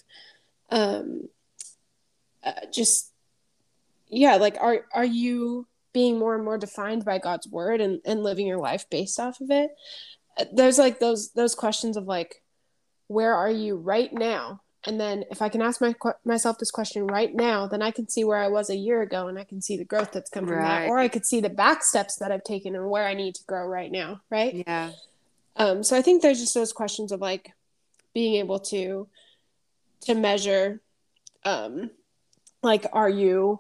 Um 0.72 1.30
uh, 2.44 2.54
just 2.74 3.12
yeah, 4.08 4.36
like 4.36 4.58
are 4.60 4.86
are 4.94 5.06
you 5.06 5.68
being 5.94 6.18
more 6.18 6.36
and 6.36 6.46
more 6.46 6.58
defined 6.58 7.06
by 7.06 7.20
God's 7.20 7.48
word 7.48 7.82
and 7.82 8.00
and 8.06 8.24
living 8.24 8.48
your 8.48 8.60
life 8.60 8.90
based 8.90 9.20
off 9.20 9.42
of 9.42 9.52
it? 9.52 9.72
Uh, 10.38 10.46
There's 10.54 10.80
like 10.80 11.00
those 11.00 11.32
those 11.34 11.54
questions 11.56 11.98
of 11.98 12.06
like 12.06 12.42
where 13.08 13.36
are 13.36 13.52
you 13.52 13.76
right 13.76 14.14
now? 14.14 14.62
And 14.86 15.00
then 15.00 15.26
if 15.30 15.42
I 15.42 15.50
can 15.50 15.62
ask 15.62 15.82
my 15.82 15.94
myself 16.24 16.58
this 16.58 16.72
question 16.72 17.06
right 17.06 17.34
now, 17.34 17.68
then 17.68 17.82
I 17.82 17.92
can 17.92 18.08
see 18.08 18.24
where 18.24 18.38
I 18.38 18.48
was 18.48 18.70
a 18.70 18.76
year 18.76 19.02
ago 19.02 19.28
and 19.28 19.38
I 19.38 19.44
can 19.44 19.62
see 19.62 19.76
the 19.76 19.84
growth 19.84 20.12
that's 20.14 20.30
come 20.30 20.48
from 20.48 20.62
that 20.62 20.88
or 20.88 20.98
I 20.98 21.10
could 21.10 21.26
see 21.26 21.42
the 21.42 21.50
back 21.50 21.84
steps 21.84 22.16
that 22.18 22.32
I've 22.32 22.46
taken 22.46 22.76
and 22.76 22.90
where 22.90 23.06
I 23.06 23.14
need 23.14 23.36
to 23.36 23.44
grow 23.44 23.68
right 23.68 23.92
now, 23.92 24.22
right? 24.30 24.64
Yeah. 24.66 24.92
Um, 25.58 25.84
so 25.84 25.98
I 25.98 26.02
think 26.02 26.22
there's 26.22 26.40
just 26.40 26.54
those 26.54 26.72
questions 26.72 27.12
of 27.12 27.20
like 27.20 27.52
being 28.14 28.36
able 28.36 28.60
to 28.60 29.08
to 30.02 30.16
measure 30.16 30.80
um 31.44 31.90
like 32.64 32.86
are 32.94 33.10
you 33.10 33.60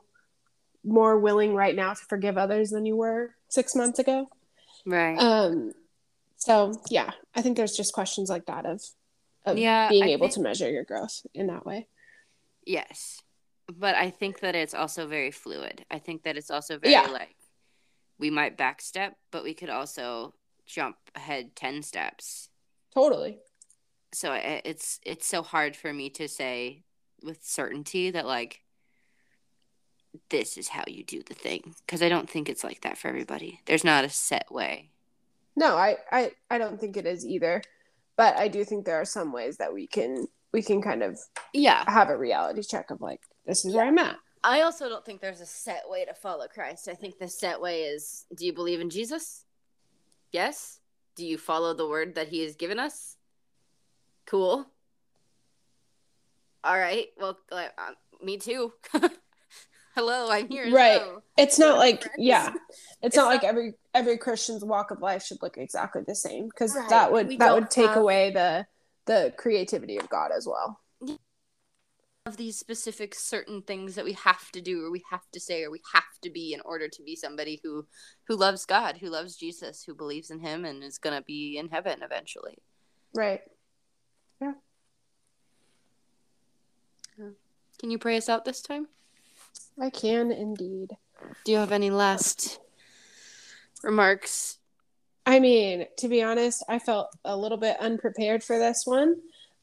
more 0.85 1.19
willing 1.19 1.53
right 1.53 1.75
now 1.75 1.93
to 1.93 2.05
forgive 2.05 2.37
others 2.37 2.69
than 2.69 2.85
you 2.85 2.95
were 2.95 3.35
six 3.49 3.75
months 3.75 3.99
ago? 3.99 4.29
Right. 4.85 5.17
Um 5.17 5.73
so 6.37 6.79
yeah, 6.89 7.11
I 7.35 7.41
think 7.41 7.57
there's 7.57 7.75
just 7.75 7.93
questions 7.93 8.29
like 8.29 8.45
that 8.45 8.65
of 8.65 8.81
of 9.51 9.57
Yeah, 9.57 9.89
being 9.89 10.03
I 10.03 10.07
able 10.09 10.27
think- 10.27 10.35
to 10.35 10.41
measure 10.41 10.69
your 10.69 10.83
growth 10.83 11.25
in 11.33 11.47
that 11.47 11.65
way. 11.65 11.87
Yes. 12.65 13.21
But 13.67 13.95
I 13.95 14.09
think 14.09 14.39
that 14.39 14.55
it's 14.55 14.73
also 14.73 15.07
very 15.07 15.31
fluid. 15.31 15.85
I 15.91 15.99
think 15.99 16.23
that 16.23 16.37
it's 16.37 16.49
also 16.51 16.77
very 16.79 16.93
Yeah. 16.93 17.07
like 17.07 17.35
we 18.17 18.29
might 18.29 18.57
backstep, 18.57 19.15
but 19.31 19.43
we 19.43 19.53
could 19.53 19.69
also 19.69 20.33
jump 20.65 20.97
ahead 21.15 21.55
10 21.55 21.83
steps. 21.83 22.49
Totally. 22.93 23.39
So 24.11 24.33
it's 24.33 24.99
it's 25.05 25.27
so 25.27 25.43
hard 25.43 25.75
for 25.75 25.93
me 25.93 26.09
to 26.11 26.27
say 26.27 26.83
with 27.21 27.43
certainty 27.45 28.09
that 28.11 28.25
like 28.25 28.63
this 30.29 30.57
is 30.57 30.69
how 30.69 30.83
you 30.87 31.03
do 31.03 31.21
the 31.21 31.35
thing 31.35 31.75
because 31.85 32.01
I 32.01 32.09
don't 32.09 32.29
think 32.29 32.49
it's 32.49 32.63
like 32.63 32.81
that 32.81 32.97
for 32.97 33.07
everybody. 33.07 33.61
There's 33.65 33.83
not 33.83 34.05
a 34.05 34.09
set 34.09 34.51
way. 34.51 34.89
No, 35.55 35.75
I, 35.77 35.97
I 36.11 36.31
I 36.49 36.57
don't 36.57 36.79
think 36.79 36.97
it 36.97 37.05
is 37.05 37.25
either. 37.25 37.61
But 38.19 38.35
I 38.35 38.49
do 38.49 38.65
think 38.65 38.83
there 38.85 38.99
are 38.99 39.05
some 39.05 39.31
ways 39.31 39.55
that 39.59 39.73
we 39.73 39.87
can 39.87 40.27
we 40.51 40.61
can 40.61 40.81
kind 40.81 41.03
of 41.03 41.17
Yeah. 41.53 41.85
have 41.89 42.09
a 42.09 42.17
reality 42.17 42.63
check 42.63 42.91
of 42.91 42.99
like 42.99 43.21
this 43.45 43.63
is 43.63 43.73
where 43.73 43.85
I'm 43.85 43.97
at. 43.97 44.17
I 44.43 44.59
also 44.59 44.89
don't 44.89 45.05
think 45.05 45.21
there's 45.21 45.39
a 45.39 45.45
set 45.45 45.83
way 45.87 46.03
to 46.03 46.13
follow 46.13 46.47
Christ. 46.47 46.89
I 46.89 46.95
think 46.95 47.17
the 47.17 47.29
set 47.29 47.61
way 47.61 47.83
is 47.83 48.25
do 48.35 48.45
you 48.45 48.51
believe 48.51 48.81
in 48.81 48.89
Jesus? 48.89 49.45
Yes. 50.33 50.81
Do 51.15 51.25
you 51.25 51.37
follow 51.37 51.73
the 51.73 51.87
word 51.87 52.15
that 52.15 52.27
he 52.27 52.41
has 52.43 52.55
given 52.57 52.77
us? 52.77 53.15
Cool. 54.25 54.65
All 56.65 56.77
right. 56.77 57.07
Well, 57.17 57.39
uh, 57.53 57.67
me 58.21 58.37
too. 58.37 58.73
Hello, 59.95 60.29
I'm 60.29 60.47
here. 60.49 60.69
Right. 60.73 60.99
well. 61.01 61.23
It's 61.37 61.57
not 61.57 61.77
like 61.77 62.01
friends. 62.03 62.15
yeah. 62.19 62.49
It's, 62.49 62.57
It's 63.01 63.15
not 63.15 63.23
not- 63.23 63.29
like 63.29 63.43
every 63.45 63.75
every 63.99 64.17
Christian's 64.17 64.63
walk 64.63 64.91
of 64.91 65.01
life 65.01 65.23
should 65.23 65.41
look 65.41 65.57
exactly 65.57 66.01
the 66.07 66.15
same 66.15 66.45
because 66.47 66.73
Right. 66.75 66.89
that 66.89 67.11
would 67.11 67.27
We 67.27 67.37
that 67.37 67.53
would 67.53 67.69
take 67.69 67.87
have- 67.89 67.97
away 67.97 68.31
the 68.31 68.65
the 69.05 69.33
creativity 69.37 69.97
of 69.97 70.07
God 70.09 70.31
as 70.31 70.45
well. 70.47 70.79
Of 72.25 72.37
these 72.37 72.59
specific 72.59 73.15
certain 73.15 73.63
things 73.63 73.95
that 73.95 74.05
we 74.05 74.13
have 74.13 74.51
to 74.51 74.61
do 74.61 74.85
or 74.85 74.91
we 74.91 75.03
have 75.09 75.29
to 75.31 75.39
say 75.39 75.63
or 75.63 75.71
we 75.71 75.81
have 75.93 76.19
to 76.21 76.29
be 76.29 76.53
in 76.53 76.61
order 76.61 76.87
to 76.87 77.01
be 77.01 77.15
somebody 77.15 77.59
who 77.63 77.87
who 78.27 78.35
loves 78.35 78.65
God, 78.65 78.97
who 78.97 79.09
loves 79.09 79.35
Jesus, 79.35 79.83
who 79.83 79.95
believes 79.95 80.29
in 80.29 80.39
him 80.39 80.63
and 80.63 80.83
is 80.83 80.99
going 80.99 81.15
to 81.15 81.23
be 81.23 81.57
in 81.57 81.69
heaven 81.69 82.03
eventually. 82.03 82.59
Right. 83.15 83.41
Yeah. 84.39 84.53
Can 87.79 87.89
you 87.91 87.97
pray 87.97 88.17
us 88.17 88.29
out 88.29 88.45
this 88.45 88.61
time? 88.61 88.87
I 89.81 89.89
can 89.89 90.31
indeed. 90.31 90.91
Do 91.45 91.51
you 91.51 91.57
have 91.57 91.71
any 91.71 91.89
last 91.89 92.59
remarks? 93.83 94.57
I 95.25 95.39
mean, 95.39 95.85
to 95.97 96.07
be 96.07 96.23
honest, 96.23 96.63
I 96.67 96.79
felt 96.79 97.09
a 97.23 97.37
little 97.37 97.57
bit 97.57 97.77
unprepared 97.79 98.43
for 98.43 98.57
this 98.57 98.83
one. 98.85 99.17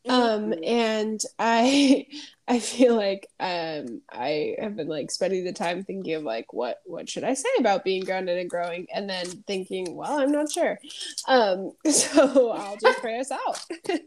Um 0.09 0.55
and 0.63 1.21
I 1.39 2.07
I 2.49 2.61
feel 2.61 2.95
like 2.95 3.29
um 3.41 4.03
I 4.09 4.55
have 4.61 4.77
been 4.77 4.87
like 4.87 5.11
spending 5.11 5.45
the 5.45 5.53
time 5.53 5.83
thinking 5.83 6.15
of 6.15 6.23
like 6.23 6.53
what 6.53 6.81
what 6.85 7.09
should 7.09 7.25
I 7.25 7.35
say 7.35 7.49
about 7.59 7.83
being 7.83 8.05
grounded 8.05 8.39
and 8.39 8.49
growing 8.49 8.87
and 8.95 9.11
then 9.11 9.27
thinking, 9.49 9.97
well, 9.97 10.21
I'm 10.21 10.31
not 10.31 10.53
sure. 10.53 10.79
Um 11.27 11.73
so 11.91 12.51
I'll 12.53 12.77
just 12.77 13.01
pray 13.01 13.19
us 13.19 13.33
out. 13.33 13.61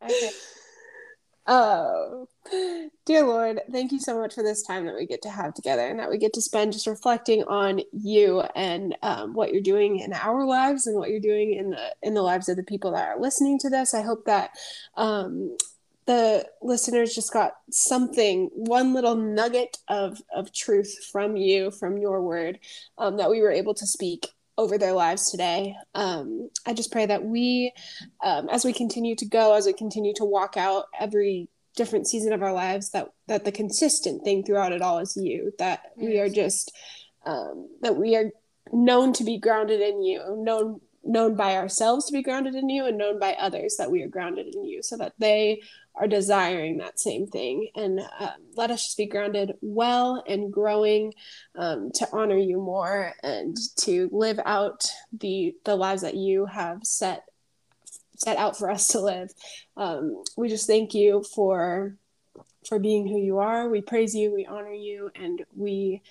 Okay. 0.00 0.30
Oh, 1.50 2.28
dear 3.06 3.24
Lord, 3.24 3.62
thank 3.72 3.90
you 3.90 3.98
so 3.98 4.18
much 4.18 4.34
for 4.34 4.42
this 4.42 4.62
time 4.62 4.84
that 4.84 4.94
we 4.94 5.06
get 5.06 5.22
to 5.22 5.30
have 5.30 5.54
together 5.54 5.86
and 5.86 5.98
that 5.98 6.10
we 6.10 6.18
get 6.18 6.34
to 6.34 6.42
spend 6.42 6.74
just 6.74 6.86
reflecting 6.86 7.42
on 7.44 7.80
you 7.90 8.42
and 8.54 8.94
um, 9.02 9.32
what 9.32 9.50
you're 9.50 9.62
doing 9.62 9.98
in 9.98 10.12
our 10.12 10.44
lives 10.44 10.86
and 10.86 10.98
what 10.98 11.08
you're 11.08 11.20
doing 11.20 11.54
in 11.54 11.70
the 11.70 11.94
in 12.02 12.12
the 12.12 12.20
lives 12.20 12.50
of 12.50 12.56
the 12.58 12.62
people 12.62 12.92
that 12.92 13.08
are 13.08 13.18
listening 13.18 13.58
to 13.60 13.70
this. 13.70 13.94
I 13.94 14.02
hope 14.02 14.26
that 14.26 14.50
um, 14.94 15.56
the 16.04 16.46
listeners 16.60 17.14
just 17.14 17.32
got 17.32 17.52
something, 17.70 18.50
one 18.52 18.92
little 18.92 19.16
nugget 19.16 19.78
of 19.88 20.20
of 20.34 20.52
truth 20.52 20.98
from 21.10 21.34
you, 21.38 21.70
from 21.70 21.96
your 21.96 22.20
word, 22.20 22.58
um, 22.98 23.16
that 23.16 23.30
we 23.30 23.40
were 23.40 23.52
able 23.52 23.72
to 23.72 23.86
speak 23.86 24.26
over 24.58 24.76
their 24.76 24.92
lives 24.92 25.30
today. 25.30 25.74
Um, 25.94 26.50
I 26.66 26.74
just 26.74 26.90
pray 26.92 27.06
that 27.06 27.24
we 27.24 27.72
um, 28.22 28.48
as 28.50 28.64
we 28.64 28.72
continue 28.72 29.14
to 29.16 29.24
go, 29.24 29.54
as 29.54 29.64
we 29.64 29.72
continue 29.72 30.12
to 30.16 30.24
walk 30.24 30.56
out 30.56 30.86
every 30.98 31.48
different 31.76 32.08
season 32.08 32.32
of 32.32 32.42
our 32.42 32.52
lives, 32.52 32.90
that 32.90 33.08
that 33.28 33.44
the 33.44 33.52
consistent 33.52 34.24
thing 34.24 34.44
throughout 34.44 34.72
it 34.72 34.82
all 34.82 34.98
is 34.98 35.16
you. 35.16 35.52
That 35.58 35.80
we 35.96 36.18
are 36.18 36.28
just 36.28 36.72
um, 37.24 37.68
that 37.82 37.96
we 37.96 38.16
are 38.16 38.30
known 38.72 39.12
to 39.14 39.24
be 39.24 39.38
grounded 39.38 39.80
in 39.80 40.02
you, 40.02 40.20
known 40.36 40.80
known 41.04 41.36
by 41.36 41.54
ourselves 41.56 42.06
to 42.06 42.12
be 42.12 42.22
grounded 42.22 42.56
in 42.56 42.68
you, 42.68 42.84
and 42.84 42.98
known 42.98 43.20
by 43.20 43.34
others 43.34 43.76
that 43.78 43.90
we 43.90 44.02
are 44.02 44.08
grounded 44.08 44.54
in 44.54 44.64
you, 44.64 44.82
so 44.82 44.96
that 44.96 45.12
they 45.18 45.62
are 45.98 46.06
desiring 46.06 46.78
that 46.78 47.00
same 47.00 47.26
thing. 47.26 47.68
And 47.74 48.00
um, 48.20 48.30
let 48.56 48.70
us 48.70 48.84
just 48.84 48.96
be 48.96 49.06
grounded 49.06 49.52
well 49.60 50.22
and 50.26 50.52
growing 50.52 51.14
um, 51.56 51.90
to 51.94 52.08
honor 52.12 52.36
you 52.36 52.58
more 52.58 53.12
and 53.22 53.56
to 53.78 54.08
live 54.12 54.40
out 54.44 54.86
the 55.12 55.54
the 55.64 55.76
lives 55.76 56.02
that 56.02 56.14
you 56.14 56.46
have 56.46 56.80
set 56.84 57.24
set 58.16 58.36
out 58.36 58.58
for 58.58 58.70
us 58.70 58.88
to 58.88 59.00
live. 59.00 59.30
Um, 59.76 60.22
we 60.36 60.48
just 60.48 60.66
thank 60.66 60.94
you 60.94 61.24
for 61.34 61.96
for 62.68 62.78
being 62.78 63.06
who 63.06 63.18
you 63.18 63.38
are. 63.38 63.68
We 63.68 63.80
praise 63.80 64.14
you, 64.14 64.32
we 64.34 64.46
honor 64.46 64.72
you, 64.72 65.10
and 65.14 65.44
we 65.54 66.02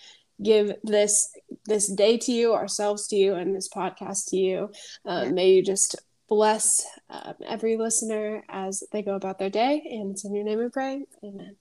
give 0.42 0.74
this 0.84 1.30
this 1.66 1.88
day 1.88 2.18
to 2.18 2.32
you, 2.32 2.54
ourselves 2.54 3.08
to 3.08 3.16
you, 3.16 3.34
and 3.34 3.56
this 3.56 3.70
podcast 3.70 4.30
to 4.30 4.38
you. 4.38 4.70
Um, 5.06 5.26
Yeah. 5.26 5.32
May 5.32 5.52
you 5.52 5.64
just 5.64 5.96
bless 6.28 6.86
um, 7.10 7.36
every 7.46 7.78
listener 7.78 8.44
as 8.50 8.84
they 8.92 9.02
go 9.02 9.16
about 9.16 9.40
their 9.40 9.50
day. 9.50 9.82
And 9.90 10.12
it's 10.12 10.26
in 10.26 10.34
your 10.36 10.44
name 10.44 10.60
we 10.60 10.70
pray. 10.70 11.06
Amen. 11.24 11.56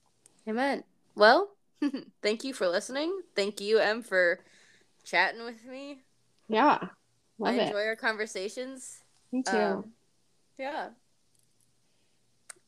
Amen. 0.48 0.84
Well, 1.14 1.50
thank 2.22 2.44
you 2.44 2.52
for 2.52 2.68
listening. 2.68 3.20
Thank 3.34 3.60
you, 3.60 3.78
Em, 3.78 4.02
for 4.02 4.40
chatting 5.04 5.44
with 5.44 5.64
me. 5.64 6.02
Yeah. 6.48 6.78
Love 7.38 7.54
I 7.54 7.58
it. 7.58 7.66
enjoy 7.68 7.84
our 7.84 7.96
conversations. 7.96 8.98
Me 9.32 9.42
too. 9.42 9.56
Um, 9.56 9.92
yeah. 10.58 10.88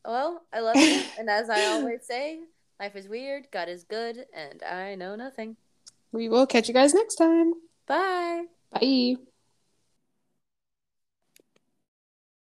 Well, 0.05 0.43
I 0.53 0.59
love 0.61 0.77
you. 0.77 1.01
and 1.19 1.29
as 1.29 1.49
I 1.49 1.65
always 1.65 2.05
say, 2.05 2.39
life 2.79 2.95
is 2.95 3.07
weird, 3.07 3.47
God 3.51 3.69
is 3.69 3.83
good, 3.83 4.25
and 4.33 4.63
I 4.63 4.95
know 4.95 5.15
nothing. 5.15 5.57
we 6.11 6.29
will 6.29 6.47
catch 6.47 6.67
you 6.67 6.73
guys 6.73 6.93
next 6.93 7.15
time. 7.15 7.53
Bye. 7.87 8.45
Bye. 8.71 9.17